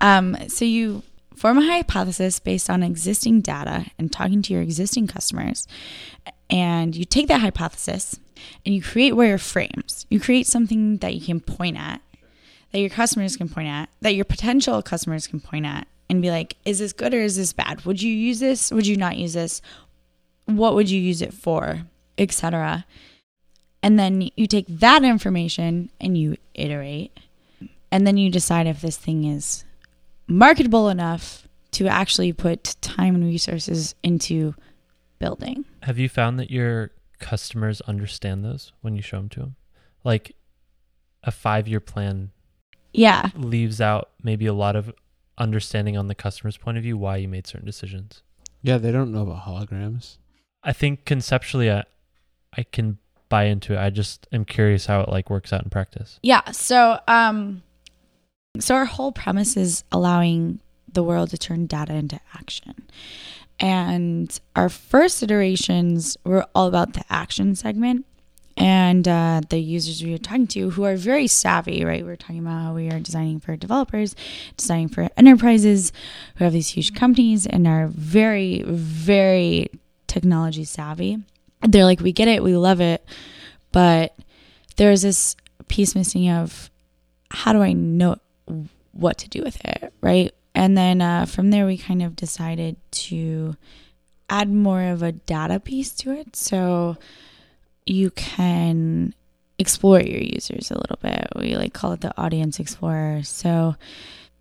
Um, 0.00 0.36
so 0.48 0.64
you 0.64 1.02
form 1.36 1.58
a 1.58 1.62
hypothesis 1.66 2.40
based 2.40 2.68
on 2.70 2.82
existing 2.82 3.42
data 3.42 3.86
and 3.98 4.10
talking 4.10 4.40
to 4.42 4.52
your 4.54 4.62
existing 4.62 5.06
customers, 5.06 5.66
and 6.48 6.96
you 6.96 7.04
take 7.04 7.28
that 7.28 7.40
hypothesis 7.42 8.18
and 8.64 8.74
you 8.74 8.80
create 8.82 9.12
wireframes. 9.12 10.06
You 10.08 10.18
create 10.20 10.46
something 10.46 10.96
that 10.98 11.14
you 11.14 11.20
can 11.20 11.40
point 11.40 11.76
at, 11.76 12.00
that 12.72 12.80
your 12.80 12.90
customers 12.90 13.36
can 13.36 13.48
point 13.48 13.68
at, 13.68 13.88
that 14.00 14.14
your 14.14 14.24
potential 14.24 14.80
customers 14.82 15.26
can 15.26 15.40
point 15.40 15.66
at, 15.66 15.86
and 16.08 16.22
be 16.22 16.30
like, 16.30 16.56
"Is 16.64 16.78
this 16.78 16.92
good 16.92 17.14
or 17.14 17.20
is 17.20 17.36
this 17.36 17.52
bad? 17.52 17.84
Would 17.84 18.02
you 18.02 18.12
use 18.12 18.40
this? 18.40 18.70
Would 18.70 18.86
you 18.86 18.96
not 18.96 19.16
use 19.16 19.34
this? 19.34 19.62
What 20.46 20.74
would 20.74 20.90
you 20.90 21.00
use 21.00 21.22
it 21.22 21.32
for?" 21.32 21.82
Etc. 22.18 22.84
And 23.82 23.98
then 23.98 24.30
you 24.36 24.46
take 24.46 24.66
that 24.68 25.04
information 25.04 25.90
and 26.00 26.16
you 26.16 26.36
iterate. 26.54 27.16
And 27.90 28.06
then 28.06 28.16
you 28.16 28.30
decide 28.30 28.66
if 28.66 28.80
this 28.82 28.96
thing 28.96 29.24
is 29.24 29.64
marketable 30.26 30.88
enough 30.88 31.48
to 31.72 31.86
actually 31.88 32.32
put 32.32 32.76
time 32.80 33.14
and 33.14 33.24
resources 33.24 33.94
into 34.02 34.54
building. 35.18 35.64
Have 35.82 35.98
you 35.98 36.08
found 36.08 36.38
that 36.38 36.50
your 36.50 36.90
customers 37.18 37.80
understand 37.82 38.44
those 38.44 38.72
when 38.80 38.96
you 38.96 39.02
show 39.02 39.18
them 39.18 39.28
to 39.30 39.40
them? 39.40 39.56
Like 40.04 40.36
a 41.24 41.30
five 41.30 41.68
year 41.68 41.80
plan 41.80 42.30
Yeah. 42.92 43.30
leaves 43.36 43.80
out 43.80 44.10
maybe 44.22 44.46
a 44.46 44.52
lot 44.54 44.76
of 44.76 44.92
understanding 45.38 45.96
on 45.96 46.08
the 46.08 46.14
customer's 46.14 46.56
point 46.56 46.76
of 46.76 46.82
view 46.82 46.96
why 46.96 47.16
you 47.16 47.28
made 47.28 47.46
certain 47.46 47.66
decisions. 47.66 48.22
Yeah, 48.62 48.78
they 48.78 48.92
don't 48.92 49.12
know 49.12 49.22
about 49.22 49.44
holograms. 49.44 50.18
I 50.62 50.72
think 50.72 51.04
conceptually 51.04 51.70
I, 51.70 51.84
I 52.56 52.64
can 52.64 52.98
buy 53.28 53.44
into 53.44 53.74
it. 53.74 53.78
I 53.78 53.90
just 53.90 54.26
am 54.32 54.44
curious 54.44 54.86
how 54.86 55.00
it 55.00 55.08
like 55.08 55.30
works 55.30 55.52
out 55.52 55.62
in 55.62 55.70
practice. 55.70 56.18
Yeah. 56.22 56.50
So, 56.50 56.98
um, 57.08 57.62
so 58.58 58.74
our 58.74 58.84
whole 58.84 59.12
premise 59.12 59.56
is 59.56 59.84
allowing 59.92 60.60
the 60.92 61.02
world 61.02 61.30
to 61.30 61.38
turn 61.38 61.66
data 61.66 61.94
into 61.94 62.20
action. 62.34 62.74
And 63.58 64.38
our 64.56 64.68
first 64.68 65.22
iterations 65.22 66.16
were 66.24 66.46
all 66.54 66.66
about 66.66 66.94
the 66.94 67.04
action 67.08 67.54
segment 67.54 68.04
and 68.60 69.08
uh, 69.08 69.40
the 69.48 69.58
users 69.58 70.04
we 70.04 70.12
were 70.12 70.18
talking 70.18 70.46
to 70.48 70.68
who 70.68 70.84
are 70.84 70.94
very 70.94 71.26
savvy, 71.26 71.82
right? 71.82 72.04
We 72.04 72.12
are 72.12 72.16
talking 72.16 72.40
about 72.40 72.62
how 72.62 72.74
we 72.74 72.90
are 72.90 73.00
designing 73.00 73.40
for 73.40 73.56
developers, 73.56 74.14
designing 74.58 74.88
for 74.88 75.08
enterprises 75.16 75.94
who 76.36 76.44
have 76.44 76.52
these 76.52 76.68
huge 76.68 76.94
companies 76.94 77.46
and 77.46 77.66
are 77.66 77.86
very, 77.88 78.62
very 78.66 79.70
technology 80.08 80.64
savvy. 80.64 81.22
They're 81.66 81.86
like, 81.86 82.00
we 82.00 82.12
get 82.12 82.28
it, 82.28 82.42
we 82.42 82.54
love 82.54 82.82
it, 82.82 83.02
but 83.72 84.14
there's 84.76 85.00
this 85.00 85.36
piece 85.68 85.94
missing 85.94 86.28
of 86.28 86.70
how 87.30 87.54
do 87.54 87.62
I 87.62 87.72
know 87.72 88.16
what 88.92 89.16
to 89.18 89.28
do 89.30 89.42
with 89.42 89.58
it, 89.64 89.90
right? 90.02 90.34
And 90.54 90.76
then 90.76 91.00
uh, 91.00 91.24
from 91.24 91.50
there, 91.50 91.64
we 91.64 91.78
kind 91.78 92.02
of 92.02 92.14
decided 92.14 92.76
to 92.90 93.56
add 94.28 94.52
more 94.52 94.82
of 94.82 95.02
a 95.02 95.12
data 95.12 95.60
piece 95.60 95.92
to 95.92 96.12
it. 96.12 96.36
So 96.36 96.98
you 97.86 98.10
can 98.10 99.14
explore 99.58 100.00
your 100.00 100.20
users 100.22 100.70
a 100.70 100.78
little 100.78 100.98
bit. 101.02 101.28
We 101.36 101.56
like 101.56 101.72
call 101.72 101.92
it 101.92 102.00
the 102.00 102.16
audience 102.20 102.58
explorer. 102.58 103.22
So 103.24 103.76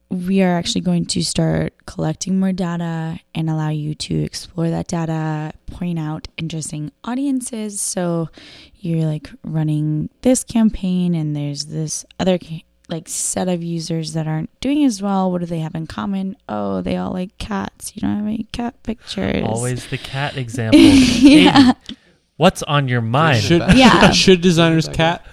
we 0.10 0.42
are 0.42 0.58
actually 0.58 0.82
going 0.82 1.06
to 1.06 1.24
start 1.24 1.74
collecting 1.86 2.40
more 2.40 2.52
data 2.52 3.20
and 3.36 3.50
allow 3.50 3.70
you 3.70 3.94
to 3.94 4.24
explore 4.24 4.70
that 4.70 4.88
data, 4.88 5.54
point 5.68 6.00
out 6.00 6.28
interesting 6.38 6.92
audiences. 7.04 7.80
So 7.80 8.30
you're 8.76 9.06
like 9.06 9.30
running 9.44 10.10
this 10.22 10.44
campaign 10.44 11.14
and 11.14 11.36
there's 11.36 11.66
this 11.66 12.06
other 12.20 12.40
like 12.88 13.08
set 13.08 13.48
of 13.48 13.62
users 13.62 14.14
that 14.14 14.26
aren't 14.26 14.58
doing 14.62 14.84
as 14.84 15.00
well. 15.00 15.32
What 15.32 15.42
do 15.42 15.46
they 15.46 15.60
have 15.60 15.76
in 15.76 15.86
common? 15.86 16.36
Oh, 16.48 16.82
they 16.82 16.98
all 16.98 17.12
like 17.12 17.38
cats. 17.38 17.96
You 17.96 18.02
don't 18.02 18.16
have 18.18 18.26
any 18.26 18.48
cat 18.52 18.82
pictures. 18.82 19.44
Always 19.46 19.86
the 19.88 20.00
cat 20.00 20.38
example. 20.44 20.80
yeah. 20.80 21.74
Katie, 21.74 21.96
what's 22.40 22.64
on 22.64 22.88
your 22.88 23.02
mind? 23.02 23.44
Should 23.44 23.62
Yeah. 23.76 24.12
should 24.12 24.40
designers 24.40 24.88
cat? 24.88 25.26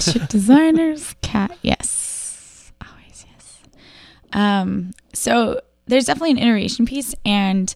Should 0.00 0.28
designers 0.28 1.14
cat? 1.22 1.58
Yes, 1.62 2.72
always 2.80 3.26
yes. 3.28 3.58
Um, 4.32 4.92
so 5.12 5.60
there's 5.86 6.04
definitely 6.04 6.30
an 6.32 6.38
iteration 6.38 6.86
piece, 6.86 7.12
and 7.26 7.74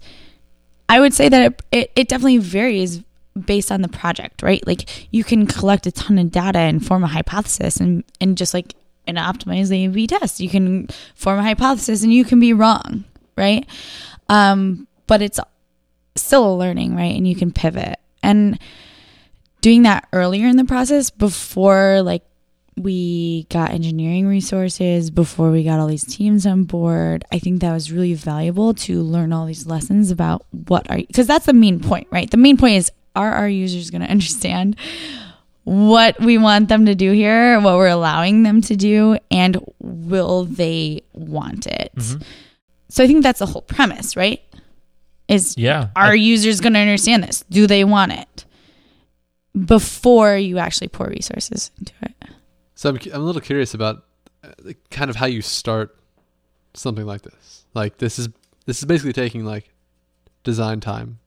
I 0.89 1.01
would 1.01 1.13
say 1.13 1.29
that 1.29 1.43
it, 1.53 1.63
it, 1.73 1.93
it 1.97 2.09
definitely 2.09 2.39
varies 2.39 3.03
based 3.47 3.73
on 3.73 3.83
the 3.83 3.89
project, 3.89 4.43
right? 4.43 4.65
Like 4.67 5.09
you 5.13 5.25
can 5.25 5.47
collect 5.47 5.87
a 5.87 5.93
ton 5.93 6.19
of 6.19 6.31
data 6.31 6.59
and 6.61 6.85
form 6.87 7.03
a 7.03 7.09
hypothesis, 7.09 7.79
and 7.79 8.05
and 8.21 8.39
just 8.39 8.55
like 8.55 8.75
an 9.09 9.17
optimized 9.17 9.73
A/B 9.73 10.07
test, 10.07 10.39
you 10.39 10.49
can 10.49 10.87
form 11.17 11.41
a 11.41 11.43
hypothesis 11.43 12.05
and 12.05 12.13
you 12.15 12.25
can 12.25 12.39
be 12.39 12.53
wrong, 12.53 13.05
right? 13.37 13.67
Um, 14.29 14.87
but 15.09 15.21
it's 15.21 15.41
still 16.15 16.53
a 16.53 16.55
learning, 16.55 16.95
right? 16.95 17.17
And 17.17 17.27
you 17.27 17.35
can 17.35 17.51
pivot 17.51 17.99
and 18.23 18.59
doing 19.61 19.83
that 19.85 20.09
earlier 20.13 20.47
in 20.47 20.57
the 20.57 20.65
process 20.65 21.11
before 21.11 22.03
like 22.03 22.23
we 22.77 23.45
got 23.51 23.71
engineering 23.71 24.27
resources 24.27 25.11
before 25.11 25.51
we 25.51 25.63
got 25.63 25.79
all 25.79 25.87
these 25.87 26.05
teams 26.05 26.47
on 26.47 26.65
board 26.65 27.23
i 27.31 27.39
think 27.39 27.61
that 27.61 27.73
was 27.73 27.93
really 27.93 28.15
valuable 28.15 28.73
to 28.73 29.03
learn 29.03 29.33
all 29.33 29.45
these 29.47 29.67
lessons 29.67 30.11
about 30.11 30.45
what 30.69 30.91
are 30.91 30.97
because 30.97 31.27
that's 31.27 31.47
the 31.47 31.53
main 31.53 31.79
point 31.81 32.07
right? 32.11 32.31
The 32.31 32.39
main 32.39 32.57
point 32.57 32.77
is 32.77 32.91
are 33.15 33.33
our 33.33 33.49
users 33.49 33.91
going 33.91 34.01
to 34.07 34.11
understand 34.11 34.77
what 35.65 36.19
we 36.19 36.39
want 36.39 36.69
them 36.69 36.87
to 36.87 36.95
do 36.95 37.13
here 37.13 37.61
what 37.61 37.77
we're 37.77 37.89
allowing 37.89 38.43
them 38.43 38.61
to 38.63 38.75
do 38.75 39.17
and 39.31 39.59
will 39.79 40.45
they 40.45 41.03
want 41.13 41.67
it? 41.67 41.93
Mhm. 41.95 42.23
so 42.89 43.05
i 43.05 43.07
think 43.07 43.23
that's 43.23 43.39
the 43.39 43.47
whole 43.47 43.63
premise 43.63 44.17
right 44.17 44.41
is 45.29 45.57
Yeah. 45.57 45.89
are 45.97 46.11
I- 46.13 46.15
users 46.15 46.61
going 46.61 46.73
to 46.75 46.79
understand 46.81 47.23
this? 47.25 47.45
Do 47.51 47.67
they 47.67 47.85
want 47.85 48.13
it? 48.13 48.45
Before 49.67 50.37
you 50.37 50.59
actually 50.59 50.89
pour 50.89 51.09
resources 51.09 51.71
into 51.79 51.93
it. 52.03 52.15
So 52.75 52.89
I'm, 52.89 52.99
I'm 53.13 53.21
a 53.21 53.25
little 53.25 53.43
curious 53.43 53.75
about 53.75 54.03
uh, 54.43 54.73
kind 54.91 55.11
of 55.11 55.17
how 55.17 55.27
you 55.27 55.43
start 55.43 55.95
something 56.73 57.05
like 57.05 57.21
this. 57.23 57.67
Like 57.75 57.99
this 57.99 58.19
is 58.19 58.29
this 58.65 58.79
is 58.79 58.87
basically 58.87 59.13
taking 59.13 59.45
like 59.45 59.69
design 60.43 60.81
time, 60.81 61.19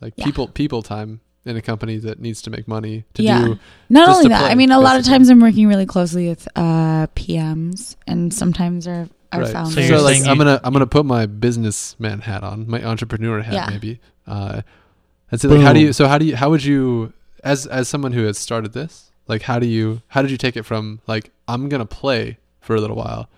like 0.00 0.14
Yeah. 0.16 0.24
people 0.24 0.48
people 0.48 0.82
time 0.82 1.20
in 1.44 1.54
a 1.56 1.60
company 1.62 1.98
that 1.98 2.18
needs 2.18 2.40
to 2.42 2.50
make 2.50 2.66
money 2.66 3.04
to 3.14 3.22
Yeah. 3.22 3.44
do. 3.44 3.58
Not 3.90 4.08
only 4.08 4.28
that, 4.30 4.40
play, 4.40 4.50
I 4.50 4.54
mean, 4.54 4.70
a 4.70 4.80
lot 4.80 4.98
of 4.98 5.04
times 5.04 5.28
I'm 5.28 5.40
working 5.40 5.68
really 5.68 5.86
closely 5.86 6.28
with 6.28 6.48
uh, 6.56 7.08
PMs, 7.08 7.96
and 8.06 8.32
sometimes 8.32 8.86
our 8.88 9.06
our 9.32 9.42
Right. 9.42 9.52
founders. 9.52 9.74
So 9.74 9.98
So, 9.98 10.02
like 10.04 10.26
I'm 10.26 10.38
gonna 10.38 10.60
I'm 10.64 10.72
gonna 10.72 10.86
put 10.86 11.04
my 11.06 11.26
businessman 11.26 12.20
hat 12.20 12.42
on, 12.42 12.68
my 12.68 12.82
entrepreneur 12.84 13.40
hat 13.42 13.54
Yeah. 13.54 13.70
maybe. 13.70 14.00
Uh, 14.26 14.62
and 15.30 15.40
so 15.40 15.48
like 15.48 15.60
how 15.60 15.72
do 15.72 15.80
you 15.80 15.92
so 15.92 16.06
how 16.08 16.18
do 16.18 16.24
you 16.24 16.36
how 16.36 16.50
would 16.50 16.64
you 16.64 17.12
as 17.44 17.66
as 17.66 17.88
someone 17.88 18.12
who 18.12 18.24
has 18.24 18.38
started 18.38 18.72
this 18.72 19.10
like 19.26 19.42
how 19.42 19.58
do 19.58 19.66
you 19.66 20.00
how 20.08 20.22
did 20.22 20.30
you 20.30 20.36
take 20.38 20.56
it 20.56 20.62
from 20.64 21.00
like 21.06 21.30
I'm 21.46 21.68
gonna 21.68 21.86
play 21.86 22.38
for 22.60 22.74
a 22.76 22.80
little 22.80 22.96
while 22.96 23.28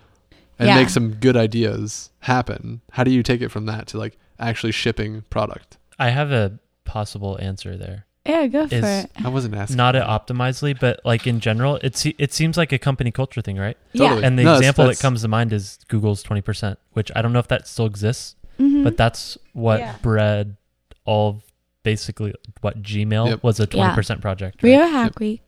and 0.59 0.69
Yeah. 0.69 0.77
make 0.77 0.89
some 0.91 1.15
good 1.15 1.37
ideas 1.37 2.11
happen? 2.21 2.81
How 2.93 3.05
do 3.05 3.11
you 3.11 3.23
take 3.23 3.41
it 3.41 3.51
from 3.51 3.67
that 3.67 3.87
to 3.89 3.99
like 3.99 4.17
actually 4.39 4.73
shipping 4.73 5.23
product? 5.31 5.79
I 5.99 6.11
have 6.11 6.31
a 6.33 6.59
possible 6.85 7.39
answer 7.41 7.77
there. 7.77 8.07
Yeah, 8.31 8.47
go 8.47 8.67
for 8.69 8.75
is- 8.75 8.85
it. 9.05 9.11
I 9.25 9.29
wasn't 9.29 9.55
asking. 9.55 9.77
Not 9.77 9.97
at 9.97 10.07
Optimizely, 10.07 10.79
but 10.79 11.01
like 11.05 11.27
in 11.27 11.41
general, 11.41 11.77
it 11.77 12.05
it 12.19 12.33
seems 12.33 12.57
like 12.57 12.73
a 12.73 12.79
company 12.79 13.11
culture 13.11 13.43
thing, 13.43 13.57
right? 13.59 13.77
Totally. 13.97 14.21
Yeah. 14.21 14.27
And 14.27 14.39
the 14.39 14.45
No, 14.45 14.55
example 14.57 14.85
that's- 14.85 14.99
that 14.99 15.03
comes 15.03 15.23
to 15.23 15.29
mind 15.29 15.53
is 15.53 15.79
Google's 15.89 16.23
20%, 16.23 16.77
which 16.93 17.11
I 17.15 17.23
don't 17.23 17.33
know 17.33 17.39
if 17.39 17.49
that 17.49 17.67
still 17.69 17.87
exists, 17.87 18.37
Mhm. 18.59 18.85
but 18.85 18.97
that's 18.97 19.37
what 19.53 19.81
Yeah. 19.81 19.95
bred 20.03 20.57
all 21.05 21.29
of 21.31 21.43
basically 21.83 22.35
what 22.61 22.83
Gmail 22.83 23.29
Yep. 23.29 23.43
was 23.43 23.59
a 23.59 23.63
Yeah. 23.63 23.67
20% 23.95 24.21
project. 24.21 24.63
we 24.63 24.75
Right? 24.77 24.83
have 24.83 24.91
Hack 24.93 25.19
Week. 25.21 25.43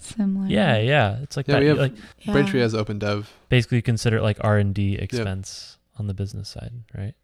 Similar. 0.00 0.46
Yeah, 0.48 0.76
yeah. 0.78 1.16
It's 1.22 1.36
like 1.36 1.46
Yeah, 1.48 1.54
that. 1.54 1.60
we 1.62 1.68
have- 1.68 1.78
like 1.78 1.94
Yeah. 2.20 2.32
Braintree 2.32 2.60
has 2.60 2.74
open 2.74 2.98
dev. 2.98 3.32
basically 3.48 3.80
consider 3.82 4.18
it 4.18 4.22
like 4.22 4.36
R&D 4.42 4.96
expense 4.96 5.78
on 5.98 6.06
the 6.06 6.12
business 6.14 6.48
side, 6.48 6.72
right? 6.94 7.14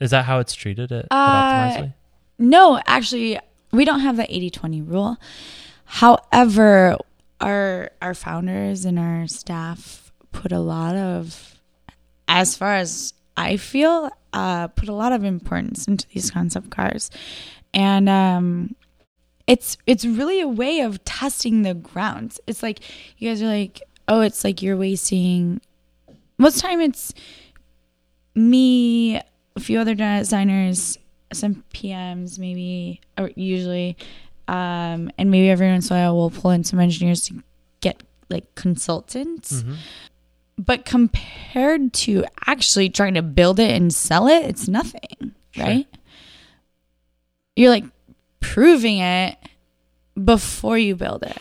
Is 0.00 0.10
that 0.12 0.24
how 0.26 0.38
it's 0.38 0.54
treated 0.54 0.92
at, 0.92 1.06
Uh, 1.10 1.14
at 1.14 1.72
Optimizely? 1.80 1.94
No, 2.38 2.80
actually, 2.86 3.38
we 3.72 3.84
don't 3.84 4.00
have 4.00 4.16
that 4.16 4.30
80-20 4.30 4.88
rule. 4.88 5.16
However, 5.84 6.96
our 7.40 7.90
our 8.00 8.14
founders 8.14 8.84
and 8.84 8.98
our 8.98 9.26
staff 9.26 10.12
put 10.32 10.52
a 10.52 10.58
lot 10.58 10.96
of 10.96 11.60
as 12.28 12.56
far 12.56 12.74
as 12.74 13.14
I 13.36 13.56
feel, 13.56 14.10
uh, 14.32 14.68
put 14.68 14.88
a 14.88 14.94
lot 14.94 15.12
of 15.12 15.22
importance 15.24 15.86
into 15.86 16.06
these 16.08 16.30
concept 16.30 16.70
cars, 16.70 17.10
and 17.74 18.08
um, 18.08 18.74
it's 19.46 19.76
it's 19.86 20.04
really 20.04 20.40
a 20.40 20.48
way 20.48 20.80
of 20.80 21.04
testing 21.04 21.62
the 21.62 21.74
grounds. 21.74 22.40
It's 22.46 22.62
like 22.62 22.80
you 23.18 23.28
guys 23.28 23.42
are 23.42 23.46
like, 23.46 23.82
oh, 24.08 24.20
it's 24.20 24.42
like 24.44 24.62
you're 24.62 24.76
wasting. 24.76 25.60
Most 26.38 26.60
time, 26.60 26.80
it's 26.80 27.14
me, 28.34 29.16
a 29.16 29.60
few 29.60 29.78
other 29.78 29.94
designers, 29.94 30.98
some 31.36 31.64
PMs, 31.74 32.38
maybe, 32.38 33.00
or 33.18 33.30
usually, 33.36 33.96
um, 34.48 35.10
and 35.18 35.30
maybe 35.30 35.50
every 35.50 35.68
once 35.68 35.90
in 35.90 35.96
a 35.96 36.00
while 36.00 36.16
we'll 36.16 36.30
pull 36.30 36.50
in 36.50 36.64
some 36.64 36.80
engineers 36.80 37.22
to 37.28 37.42
get 37.80 38.02
like 38.28 38.54
consultants. 38.54 39.62
Mhm. 39.62 39.76
But 40.58 40.84
compared 40.86 41.92
to 41.94 42.24
actually 42.46 42.88
trying 42.88 43.14
to 43.14 43.22
build 43.22 43.58
it 43.60 43.70
and 43.72 43.92
sell 43.92 44.26
it, 44.26 44.44
it's 44.46 44.66
nothing, 44.68 45.34
Sure. 45.52 45.64
right? 45.64 45.86
You're 47.54 47.70
like 47.70 47.84
proving 48.40 48.98
it 48.98 49.36
before 50.22 50.78
you 50.78 50.96
build 50.96 51.22
it. 51.22 51.36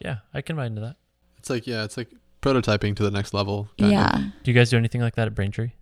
Yeah, 0.00 0.18
I 0.32 0.40
can 0.40 0.56
buy 0.56 0.66
into 0.66 0.80
that. 0.82 0.96
It's 1.38 1.50
like 1.50 1.66
yeah, 1.66 1.84
it's 1.84 1.96
like 1.96 2.10
prototyping 2.42 2.96
to 2.96 3.02
the 3.02 3.10
next 3.10 3.34
level. 3.34 3.68
kind 3.78 3.86
of. 3.86 3.92
yeah. 3.92 4.30
Do 4.42 4.50
you 4.50 4.54
guys 4.54 4.70
do 4.70 4.76
anything 4.76 5.00
like 5.00 5.16
that 5.16 5.26
at 5.26 5.34
Braintree? 5.34 5.72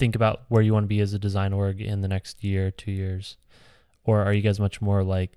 Think 0.00 0.16
about 0.16 0.44
where 0.48 0.62
you 0.62 0.72
want 0.72 0.84
to 0.84 0.88
be 0.88 1.00
as 1.00 1.12
a 1.12 1.18
design 1.18 1.52
org 1.52 1.78
in 1.78 2.00
the 2.00 2.08
next 2.08 2.42
year, 2.42 2.70
two 2.70 2.90
years, 2.90 3.36
or 4.02 4.22
are 4.22 4.32
you 4.32 4.40
guys 4.40 4.58
much 4.58 4.80
more 4.80 5.04
like 5.04 5.32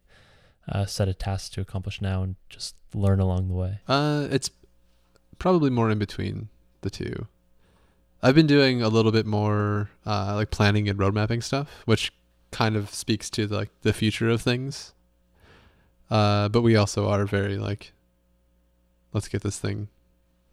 a 0.69 0.87
set 0.87 1.09
of 1.09 1.17
tasks 1.17 1.49
to 1.49 1.59
accomplish 1.59 1.99
now 1.99 2.23
and 2.23 2.37
just 2.47 2.73
learn 2.93 3.19
along 3.19 3.49
the 3.49 3.55
way? 3.55 3.79
Uh, 3.89 4.25
it's 4.31 4.49
probably 5.37 5.69
more 5.69 5.91
in 5.91 5.99
between 5.99 6.47
the 6.79 6.89
two. 6.89 7.27
I've 8.21 8.35
been 8.35 8.47
doing 8.47 8.81
a 8.81 8.87
little 8.87 9.11
bit 9.11 9.25
more 9.25 9.89
uh, 10.05 10.35
like 10.35 10.49
planning 10.49 10.87
and 10.87 10.97
road 10.97 11.13
mapping 11.13 11.41
stuff, 11.41 11.69
which 11.83 12.13
kind 12.51 12.77
of 12.77 12.89
speaks 12.89 13.29
to 13.31 13.47
like 13.47 13.69
the 13.81 13.91
future 13.91 14.29
of 14.29 14.41
things. 14.41 14.93
Uh, 16.09 16.47
but 16.47 16.61
we 16.61 16.77
also 16.77 17.09
are 17.09 17.25
very 17.25 17.57
like, 17.57 17.91
let's 19.11 19.27
get 19.27 19.41
this 19.41 19.59
thing, 19.59 19.89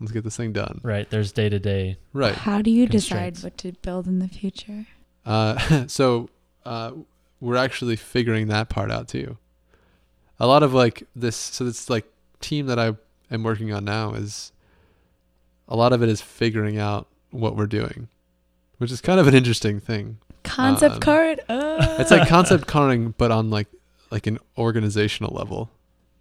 let's 0.00 0.12
get 0.12 0.24
this 0.24 0.36
thing 0.36 0.52
done. 0.52 0.80
Right. 0.82 1.08
There's 1.08 1.32
day 1.32 1.48
to 1.48 1.58
day. 1.58 1.98
Right. 2.12 2.34
How 2.34 2.62
do 2.62 2.70
you 2.70 2.86
decide 2.86 3.38
what 3.42 3.56
to 3.58 3.72
build 3.82 4.06
in 4.06 4.18
the 4.18 4.28
future? 4.28 4.86
Uh, 5.26 5.86
so 5.86 6.30
uh, 6.64 6.92
we're 7.40 7.56
actually 7.56 7.96
figuring 7.96 8.48
that 8.48 8.68
part 8.68 8.90
out 8.90 9.08
too. 9.08 9.36
A 10.38 10.46
lot 10.46 10.62
of 10.62 10.72
like 10.72 11.04
this, 11.14 11.36
so 11.36 11.64
this 11.64 11.90
like 11.90 12.10
team 12.40 12.66
that 12.66 12.78
I 12.78 12.94
am 13.30 13.42
working 13.42 13.72
on 13.72 13.84
now 13.84 14.14
is 14.14 14.52
a 15.68 15.76
lot 15.76 15.92
of 15.92 16.02
it 16.02 16.08
is 16.08 16.20
figuring 16.22 16.78
out 16.78 17.06
what 17.30 17.54
we're 17.56 17.66
doing, 17.66 18.08
which 18.78 18.90
is 18.90 19.00
kind 19.00 19.20
of 19.20 19.28
an 19.28 19.34
interesting 19.34 19.78
thing. 19.80 20.18
Concept 20.42 20.94
Um, 20.94 21.00
card? 21.00 21.40
Uh. 21.48 21.96
It's 22.00 22.10
like 22.10 22.26
concept 22.26 22.66
carding, 22.66 23.14
but 23.18 23.30
on 23.30 23.50
like 23.50 23.66
like 24.10 24.26
an 24.26 24.38
organizational 24.56 25.34
level. 25.34 25.70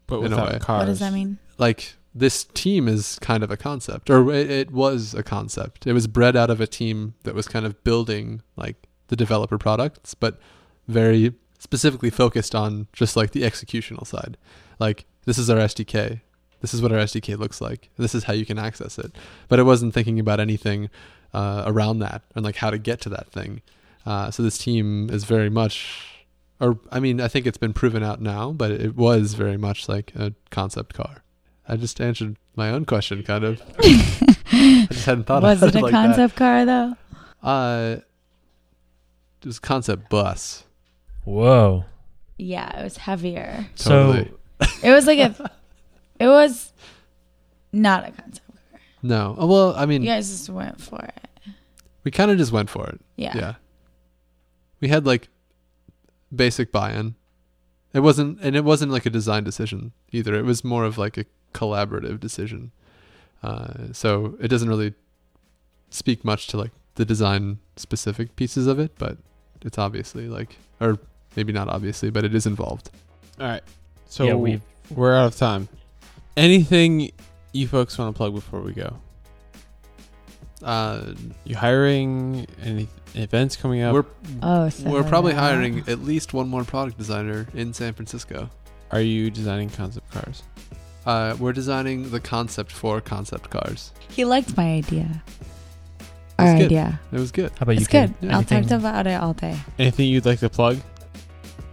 But 0.05 0.19
In 0.19 0.33
a 0.33 0.35
without 0.35 0.61
cars. 0.61 0.79
What 0.79 0.85
does 0.85 0.99
that 0.99 1.13
mean? 1.13 1.37
Like 1.57 1.93
this 2.13 2.43
team 2.43 2.87
is 2.87 3.19
kind 3.19 3.43
of 3.43 3.51
a 3.51 3.57
concept, 3.57 4.09
or 4.09 4.31
it, 4.31 4.49
it 4.49 4.71
was 4.71 5.13
a 5.13 5.23
concept. 5.23 5.85
It 5.85 5.93
was 5.93 6.07
bred 6.07 6.35
out 6.35 6.49
of 6.49 6.59
a 6.59 6.67
team 6.67 7.13
that 7.23 7.35
was 7.35 7.47
kind 7.47 7.65
of 7.65 7.83
building 7.83 8.41
like 8.55 8.87
the 9.07 9.15
developer 9.15 9.57
products, 9.57 10.15
but 10.15 10.39
very 10.87 11.33
specifically 11.59 12.09
focused 12.09 12.55
on 12.55 12.87
just 12.93 13.15
like 13.15 13.31
the 13.31 13.43
executional 13.43 14.07
side. 14.07 14.37
Like 14.79 15.05
this 15.25 15.37
is 15.37 15.49
our 15.49 15.57
SDK. 15.57 16.21
This 16.61 16.73
is 16.73 16.81
what 16.81 16.91
our 16.91 16.99
SDK 16.99 17.37
looks 17.37 17.61
like. 17.61 17.89
This 17.97 18.15
is 18.15 18.23
how 18.25 18.33
you 18.33 18.45
can 18.45 18.57
access 18.57 18.97
it. 18.97 19.15
But 19.47 19.59
it 19.59 19.63
wasn't 19.63 19.93
thinking 19.93 20.19
about 20.19 20.39
anything 20.39 20.89
uh, 21.33 21.63
around 21.65 21.99
that 21.99 22.23
and 22.35 22.43
like 22.43 22.57
how 22.57 22.69
to 22.69 22.77
get 22.77 23.01
to 23.01 23.09
that 23.09 23.31
thing. 23.31 23.61
Uh, 24.05 24.31
so 24.31 24.41
this 24.41 24.57
team 24.57 25.09
is 25.09 25.23
very 25.25 25.49
much, 25.49 26.25
or 26.59 26.79
I 26.91 26.99
mean, 26.99 27.21
I 27.21 27.27
think 27.27 27.45
it's 27.45 27.57
been 27.57 27.73
proven 27.73 28.03
out 28.03 28.21
now, 28.21 28.51
but 28.51 28.71
it 28.71 28.95
was 28.95 29.35
very 29.35 29.57
much 29.57 29.87
like 29.87 30.13
a 30.15 30.33
concept 30.49 30.93
car. 30.95 31.23
I 31.69 31.75
just 31.75 32.01
answered 32.01 32.35
my 32.55 32.71
own 32.71 32.85
question, 32.85 33.21
kind 33.23 33.43
of. 33.43 33.61
I 33.79 34.87
just 34.91 35.05
hadn't 35.05 35.25
thought 35.25 35.43
Was 35.43 35.59
about 35.61 35.75
it 35.75 35.75
Was 35.75 35.75
it 35.75 35.79
a 35.81 35.83
like 35.85 35.91
concept 35.91 36.35
car 36.35 36.65
though? 36.65 36.95
Uh, 37.43 37.95
it 39.41 39.45
was 39.45 39.59
concept 39.59 40.09
bus. 40.09 40.63
Whoa. 41.25 41.85
Yeah, 42.37 42.79
it 42.79 42.83
was 42.83 42.97
heavier. 42.97 43.67
Totally. 43.75 44.31
So 44.61 44.67
It 44.83 44.91
was 44.91 45.05
like 45.07 45.19
a. 45.19 45.51
it 46.19 46.27
was 46.27 46.73
not 47.71 48.07
a 48.09 48.11
concept. 48.11 48.41
Car. 48.71 48.79
No, 49.03 49.35
Oh, 49.37 49.45
well, 49.47 49.75
I 49.75 49.85
mean, 49.85 50.01
You 50.01 50.09
guys 50.09 50.27
just 50.29 50.49
went 50.49 50.81
for 50.81 50.99
it. 50.99 51.51
we 52.03 52.11
kind 52.11 52.31
of 52.31 52.37
just 52.37 52.51
went 52.51 52.69
for 52.69 52.87
it. 52.87 52.99
Yeah. 53.15 53.37
Yeah. 53.37 53.53
We 54.81 54.87
had 54.87 55.05
like 55.05 55.29
basic 56.35 56.71
buy-in. 56.71 57.15
It 57.93 57.99
wasn't, 58.01 58.39
and 58.41 58.55
it 58.55 58.63
wasn't 58.63 58.91
like 58.91 59.05
a 59.05 59.09
design 59.09 59.43
decision 59.43 59.93
either. 60.11 60.33
It 60.35 60.45
was 60.45 60.63
more 60.63 60.83
of 60.85 60.97
like 60.97 61.17
a 61.17 61.25
collaborative 61.53 62.19
decision. 62.19 62.71
Uh, 63.41 63.93
so 63.93 64.35
it 64.39 64.47
doesn't 64.49 64.69
really 64.69 64.93
speak 65.89 66.23
much 66.25 66.47
to 66.47 66.57
like 66.57 66.71
the 66.95 67.05
design 67.05 67.59
specific 67.77 68.35
pieces 68.35 68.67
of 68.67 68.79
it, 68.79 68.91
but 68.97 69.17
it's 69.61 69.77
obviously 69.77 70.27
like, 70.27 70.57
or 70.79 70.97
maybe 71.35 71.53
not 71.53 71.67
obviously, 71.67 72.09
but 72.09 72.23
it 72.25 72.35
is 72.35 72.45
involved. 72.45 72.89
All 73.39 73.47
right. 73.47 73.63
So 74.07 74.25
yeah, 74.25 74.33
we 74.33 74.61
we're 74.89 75.15
out 75.15 75.27
of 75.27 75.35
time. 75.37 75.69
Anything 76.35 77.11
you 77.51 77.67
folks 77.67 77.97
want 77.97 78.13
to 78.13 78.17
plug 78.17 78.33
before 78.33 78.61
we 78.61 78.73
go? 78.73 78.97
Uh, 80.63 81.13
You 81.45 81.55
hiring? 81.55 82.45
Any 82.61 82.87
events 83.15 83.55
coming 83.55 83.81
up? 83.81 83.93
we're 83.93 84.05
Oh, 84.41 84.69
we're 84.85 85.03
probably 85.03 85.33
hiring 85.33 85.79
at 85.87 85.99
least 85.99 86.33
one 86.33 86.49
more 86.49 86.63
product 86.63 86.97
designer 86.97 87.47
in 87.53 87.73
San 87.73 87.93
Francisco. 87.93 88.49
Are 88.91 89.01
you 89.01 89.29
designing 89.31 89.69
concept 89.69 90.11
cars? 90.11 90.43
Uh, 91.05 91.35
we're 91.39 91.53
designing 91.53 92.09
the 92.11 92.19
concept 92.19 92.71
for 92.71 93.01
concept 93.01 93.49
cars. 93.49 93.91
He 94.09 94.25
liked 94.25 94.55
my 94.57 94.73
idea. 94.73 95.23
That's 96.37 96.51
Our 96.51 96.57
good. 96.57 96.65
idea. 96.65 96.99
It 97.11 97.19
was 97.19 97.31
good. 97.31 97.51
how 97.51 97.63
about 97.63 97.73
you? 97.75 97.79
It's 97.79 97.87
good. 97.87 98.13
Yeah. 98.21 98.35
I'll 98.35 98.43
talk 98.43 98.51
Anything- 98.59 98.77
about 98.77 99.07
it 99.07 99.19
all 99.21 99.33
day. 99.33 99.57
Anything 99.77 100.07
you'd 100.09 100.25
like 100.25 100.39
to 100.39 100.49
plug? 100.49 100.77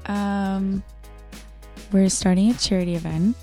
Um, 0.06 0.82
we're 1.92 2.08
starting 2.08 2.50
a 2.50 2.54
charity 2.54 2.94
event. 2.94 3.36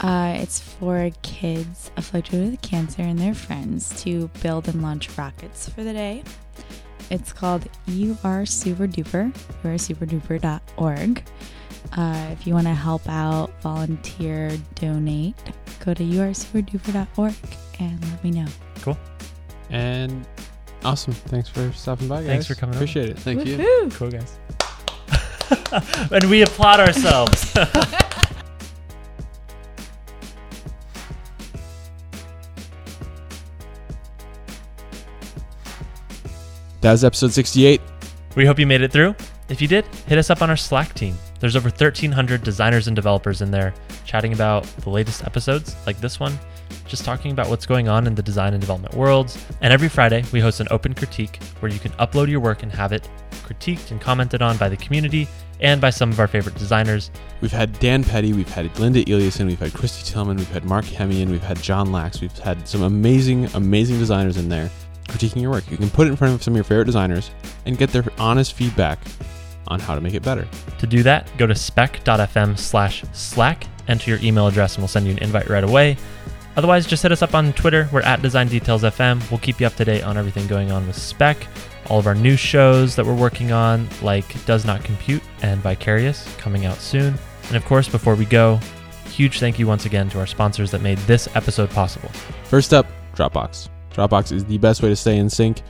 Uh, 0.00 0.34
it's 0.38 0.60
for 0.60 1.10
kids 1.22 1.90
afflicted 1.96 2.50
with 2.50 2.60
cancer 2.62 3.02
and 3.02 3.18
their 3.18 3.34
friends 3.34 4.00
to 4.02 4.28
build 4.42 4.68
and 4.68 4.80
launch 4.80 5.16
rockets 5.18 5.68
for 5.68 5.82
the 5.82 5.92
day. 5.92 6.22
It's 7.10 7.32
called 7.32 7.66
You 7.86 8.16
Are 8.22 8.46
Super 8.46 8.86
Duper. 8.86 9.34
You 9.64 9.70
are 9.70 9.74
superduper.org. 9.74 11.24
Uh, 11.96 12.28
if 12.32 12.46
you 12.46 12.54
want 12.54 12.66
to 12.66 12.74
help 12.74 13.08
out, 13.08 13.50
volunteer, 13.60 14.50
donate, 14.74 15.34
go 15.84 15.94
to 15.94 16.02
youaresuperduper.org 16.02 17.34
and 17.80 18.10
let 18.10 18.24
me 18.24 18.30
know. 18.30 18.46
Cool. 18.82 18.98
And 19.70 20.26
awesome. 20.84 21.12
Thanks 21.12 21.48
for 21.48 21.72
stopping 21.72 22.08
by, 22.08 22.18
guys. 22.20 22.26
Thanks 22.26 22.46
for 22.46 22.54
coming 22.54 22.76
over. 22.76 22.84
Appreciate 22.84 23.10
it. 23.10 23.18
Thank 23.18 23.46
you. 23.46 23.88
Cool 23.92 24.10
guys. 24.10 24.38
and 26.12 26.24
we 26.30 26.42
applaud 26.42 26.80
ourselves. 26.80 27.54
That 36.80 36.92
was 36.92 37.04
episode 37.04 37.32
68. 37.32 37.80
We 38.36 38.46
hope 38.46 38.58
you 38.58 38.66
made 38.66 38.82
it 38.82 38.92
through. 38.92 39.16
If 39.48 39.60
you 39.60 39.66
did, 39.66 39.84
hit 40.06 40.16
us 40.16 40.30
up 40.30 40.42
on 40.42 40.50
our 40.50 40.56
Slack 40.56 40.94
team. 40.94 41.16
There's 41.40 41.56
over 41.56 41.68
1,300 41.68 42.42
designers 42.42 42.88
and 42.88 42.96
developers 42.96 43.42
in 43.42 43.50
there 43.50 43.72
chatting 44.04 44.32
about 44.32 44.64
the 44.64 44.90
latest 44.90 45.24
episodes, 45.24 45.76
like 45.86 46.00
this 46.00 46.18
one, 46.18 46.38
just 46.86 47.04
talking 47.04 47.30
about 47.30 47.48
what's 47.48 47.66
going 47.66 47.88
on 47.88 48.06
in 48.06 48.14
the 48.14 48.22
design 48.22 48.54
and 48.54 48.60
development 48.60 48.94
worlds. 48.94 49.44
And 49.60 49.72
every 49.72 49.88
Friday, 49.88 50.24
we 50.32 50.40
host 50.40 50.60
an 50.60 50.68
open 50.70 50.94
critique 50.94 51.38
where 51.60 51.70
you 51.70 51.78
can 51.78 51.92
upload 51.92 52.28
your 52.28 52.40
work 52.40 52.62
and 52.62 52.72
have 52.72 52.92
it 52.92 53.08
critiqued 53.30 53.90
and 53.90 54.00
commented 54.00 54.42
on 54.42 54.56
by 54.56 54.68
the 54.68 54.76
community 54.76 55.28
and 55.60 55.80
by 55.80 55.90
some 55.90 56.10
of 56.10 56.20
our 56.20 56.26
favorite 56.26 56.54
designers. 56.56 57.10
We've 57.40 57.52
had 57.52 57.78
Dan 57.78 58.04
Petty, 58.04 58.32
we've 58.32 58.48
had 58.48 58.76
Linda 58.78 59.04
Eliasen, 59.04 59.46
we've 59.46 59.58
had 59.58 59.72
Kristy 59.72 60.04
Tillman, 60.04 60.36
we've 60.36 60.50
had 60.50 60.64
Marc 60.64 60.84
Hemeon, 60.84 61.30
we've 61.30 61.42
had 61.42 61.60
Jon 61.62 61.92
Lax, 61.92 62.20
we've 62.20 62.36
had 62.38 62.66
some 62.68 62.82
amazing, 62.82 63.46
amazing 63.54 63.98
designers 63.98 64.36
in 64.36 64.48
there 64.48 64.70
critiquing 65.08 65.40
your 65.40 65.50
work. 65.50 65.68
You 65.70 65.76
can 65.76 65.90
put 65.90 66.06
it 66.06 66.10
in 66.10 66.16
front 66.16 66.34
of 66.34 66.42
some 66.42 66.52
of 66.52 66.56
your 66.56 66.64
favorite 66.64 66.84
designers 66.84 67.30
and 67.64 67.78
get 67.78 67.90
their 67.90 68.04
honest 68.18 68.52
feedback 68.52 68.98
on 69.68 69.80
how 69.80 69.94
to 69.94 70.00
make 70.00 70.14
it 70.14 70.22
better. 70.22 70.46
To 70.78 70.86
do 70.86 71.02
that, 71.04 71.30
go 71.38 71.46
to 71.46 71.54
spec.fm 71.54 72.58
slash 72.58 73.04
slack, 73.12 73.66
enter 73.86 74.10
your 74.10 74.20
email 74.20 74.46
address, 74.46 74.74
and 74.74 74.82
we'll 74.82 74.88
send 74.88 75.06
you 75.06 75.12
an 75.12 75.18
invite 75.18 75.48
right 75.48 75.64
away. 75.64 75.96
Otherwise, 76.56 76.86
just 76.86 77.04
hit 77.04 77.12
us 77.12 77.22
up 77.22 77.34
on 77.34 77.52
Twitter. 77.52 77.88
We're 77.92 78.00
at 78.00 78.20
Design 78.20 78.48
Details 78.48 78.82
FM. 78.82 79.30
We'll 79.30 79.38
keep 79.38 79.60
you 79.60 79.66
up 79.66 79.76
to 79.76 79.84
date 79.84 80.02
on 80.02 80.16
everything 80.16 80.46
going 80.48 80.72
on 80.72 80.86
with 80.88 80.96
Spec, 80.96 81.46
all 81.88 82.00
of 82.00 82.08
our 82.08 82.16
new 82.16 82.36
shows 82.36 82.96
that 82.96 83.06
we're 83.06 83.14
working 83.14 83.52
on, 83.52 83.88
like 84.02 84.44
Does 84.44 84.64
Not 84.64 84.82
Compute 84.82 85.22
and 85.42 85.60
Vicarious, 85.60 86.28
coming 86.36 86.66
out 86.66 86.78
soon. 86.78 87.14
And 87.46 87.56
of 87.56 87.64
course, 87.64 87.88
before 87.88 88.16
we 88.16 88.24
go, 88.24 88.58
huge 89.10 89.38
thank 89.38 89.58
you 89.58 89.66
once 89.66 89.84
again 89.84 90.10
to 90.10 90.18
our 90.18 90.26
sponsors 90.26 90.70
that 90.72 90.82
made 90.82 90.98
this 90.98 91.28
episode 91.36 91.70
possible. 91.70 92.08
First 92.44 92.74
up, 92.74 92.86
Dropbox. 93.14 93.68
Dropbox 93.92 94.32
is 94.32 94.44
the 94.44 94.58
best 94.58 94.82
way 94.82 94.88
to 94.88 94.96
stay 94.96 95.16
in 95.16 95.30
sync. 95.30 95.62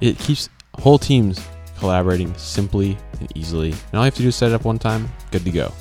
It 0.00 0.18
keeps 0.18 0.48
whole 0.78 0.98
teams 0.98 1.38
collaborating 1.82 2.32
simply 2.36 2.96
and 3.18 3.36
easily. 3.36 3.72
And 3.72 3.94
all 3.94 4.02
you 4.02 4.04
have 4.04 4.14
to 4.14 4.22
do 4.22 4.28
is 4.28 4.36
set 4.36 4.52
it 4.52 4.54
up 4.54 4.64
one 4.64 4.78
time, 4.78 5.08
good 5.32 5.44
to 5.44 5.50
go. 5.50 5.72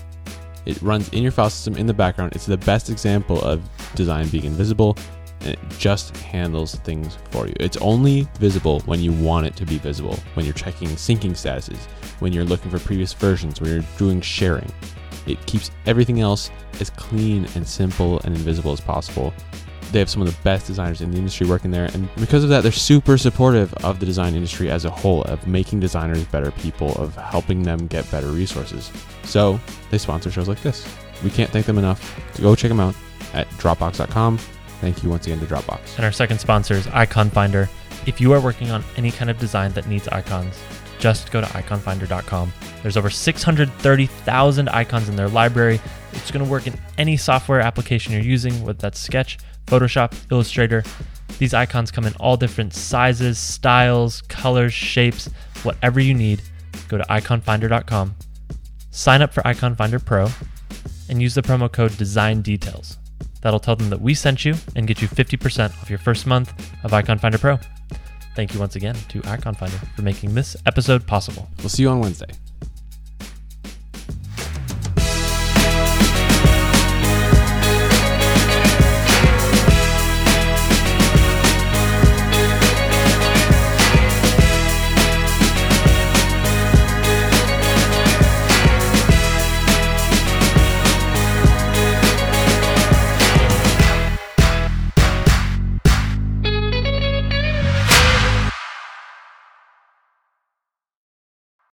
It 0.65 0.81
runs 0.81 1.07
in 1.09 1.21
your 1.21 1.31
file 1.31 1.51
system 1.51 1.77
in 1.77 1.85
the 1.85 1.93
background. 1.93 2.33
It's 2.33 2.47
the 2.47 2.57
best 2.57 2.89
example 2.89 3.39
of 3.43 3.61
design 3.93 4.27
being 4.29 4.45
invisible, 4.45 4.97
and 5.41 5.49
it 5.49 5.59
just 5.77 6.17
handles 6.17 6.73
things 6.73 7.19
for 7.29 7.45
you. 7.45 7.53
It's 7.59 7.77
only 7.77 8.27
visible 8.39 8.79
when 8.87 8.99
you 8.99 9.11
want 9.11 9.45
it 9.45 9.55
to 9.57 9.65
be 9.65 9.77
visible, 9.77 10.17
when 10.33 10.43
you're 10.43 10.55
checking 10.55 10.87
syncing 10.89 11.33
statuses, 11.33 11.85
when 12.19 12.33
you're 12.33 12.45
looking 12.45 12.71
for 12.71 12.79
previous 12.79 13.13
versions, 13.13 13.61
when 13.61 13.69
you're 13.69 13.85
doing 13.99 14.21
sharing. 14.21 14.71
It 15.27 15.45
keeps 15.45 15.69
everything 15.85 16.19
else 16.19 16.49
as 16.79 16.89
clean 16.89 17.45
and 17.53 17.67
simple 17.67 18.19
and 18.21 18.35
invisible 18.35 18.71
as 18.71 18.81
possible. 18.81 19.35
They 19.91 19.99
have 19.99 20.09
some 20.09 20.21
of 20.21 20.27
the 20.27 20.41
best 20.43 20.67
designers 20.67 21.01
in 21.01 21.11
the 21.11 21.17
industry 21.17 21.47
working 21.47 21.71
there, 21.71 21.85
and 21.93 22.13
because 22.15 22.43
of 22.43 22.49
that, 22.49 22.61
they're 22.63 22.71
super 22.71 23.17
supportive 23.17 23.73
of 23.83 23.99
the 23.99 24.05
design 24.05 24.35
industry 24.35 24.71
as 24.71 24.85
a 24.85 24.89
whole, 24.89 25.23
of 25.23 25.45
making 25.47 25.81
designers 25.81 26.23
better 26.25 26.51
people, 26.51 26.93
of 26.95 27.15
helping 27.15 27.63
them 27.63 27.87
get 27.87 28.09
better 28.09 28.27
resources. 28.27 28.89
So 29.23 29.59
they 29.89 29.97
sponsor 29.97 30.31
shows 30.31 30.47
like 30.47 30.61
this. 30.61 30.87
We 31.23 31.29
can't 31.29 31.49
thank 31.49 31.65
them 31.65 31.77
enough. 31.77 32.19
Go 32.41 32.55
check 32.55 32.69
them 32.69 32.79
out 32.79 32.95
at 33.33 33.49
Dropbox.com. 33.51 34.37
Thank 34.79 35.03
you 35.03 35.09
once 35.09 35.27
again 35.27 35.39
to 35.39 35.45
Dropbox. 35.45 35.97
And 35.97 36.05
our 36.05 36.11
second 36.11 36.39
sponsor 36.39 36.73
is 36.73 36.87
Icon 36.87 37.29
Finder. 37.29 37.69
If 38.07 38.19
you 38.19 38.33
are 38.33 38.39
working 38.39 38.71
on 38.71 38.83
any 38.97 39.11
kind 39.11 39.29
of 39.29 39.37
design 39.37 39.73
that 39.73 39.87
needs 39.87 40.07
icons, 40.07 40.59
just 40.97 41.31
go 41.31 41.41
to 41.41 41.47
iconfinder.com. 41.47 42.53
There's 42.81 42.97
over 42.97 43.09
630,000 43.09 44.69
icons 44.69 45.09
in 45.09 45.15
their 45.15 45.29
library. 45.29 45.79
It's 46.13 46.31
going 46.31 46.43
to 46.43 46.49
work 46.49 46.65
in 46.65 46.73
any 46.97 47.17
software 47.17 47.59
application 47.59 48.13
you're 48.13 48.21
using, 48.21 48.63
whether 48.63 48.79
that's 48.79 48.99
Sketch, 48.99 49.37
Photoshop, 49.67 50.13
Illustrator. 50.31 50.83
These 51.39 51.53
icons 51.53 51.91
come 51.91 52.05
in 52.05 52.13
all 52.15 52.37
different 52.37 52.73
sizes, 52.73 53.39
styles, 53.39 54.21
colors, 54.23 54.73
shapes, 54.73 55.29
whatever 55.63 55.99
you 55.99 56.13
need. 56.13 56.41
Go 56.87 56.97
to 56.97 57.03
iconfinder.com, 57.05 58.15
sign 58.91 59.21
up 59.21 59.33
for 59.33 59.45
Icon 59.47 59.75
Finder 59.75 59.99
Pro, 59.99 60.27
and 61.09 61.21
use 61.21 61.35
the 61.35 61.41
promo 61.41 61.71
code 61.71 61.97
Design 61.97 62.41
Details. 62.41 62.97
That'll 63.41 63.59
tell 63.59 63.75
them 63.75 63.89
that 63.89 64.01
we 64.01 64.13
sent 64.13 64.45
you 64.45 64.55
and 64.75 64.87
get 64.87 65.01
you 65.01 65.07
50% 65.07 65.71
off 65.81 65.89
your 65.89 65.99
first 65.99 66.27
month 66.27 66.53
of 66.83 66.93
Icon 66.93 67.17
Finder 67.17 67.37
Pro. 67.37 67.59
Thank 68.35 68.53
you 68.53 68.59
once 68.59 68.75
again 68.75 68.95
to 69.09 69.21
Icon 69.25 69.55
Finder 69.55 69.77
for 69.95 70.03
making 70.03 70.35
this 70.35 70.55
episode 70.65 71.05
possible. 71.07 71.49
We'll 71.59 71.69
see 71.69 71.83
you 71.83 71.89
on 71.89 71.99
Wednesday. 71.99 72.29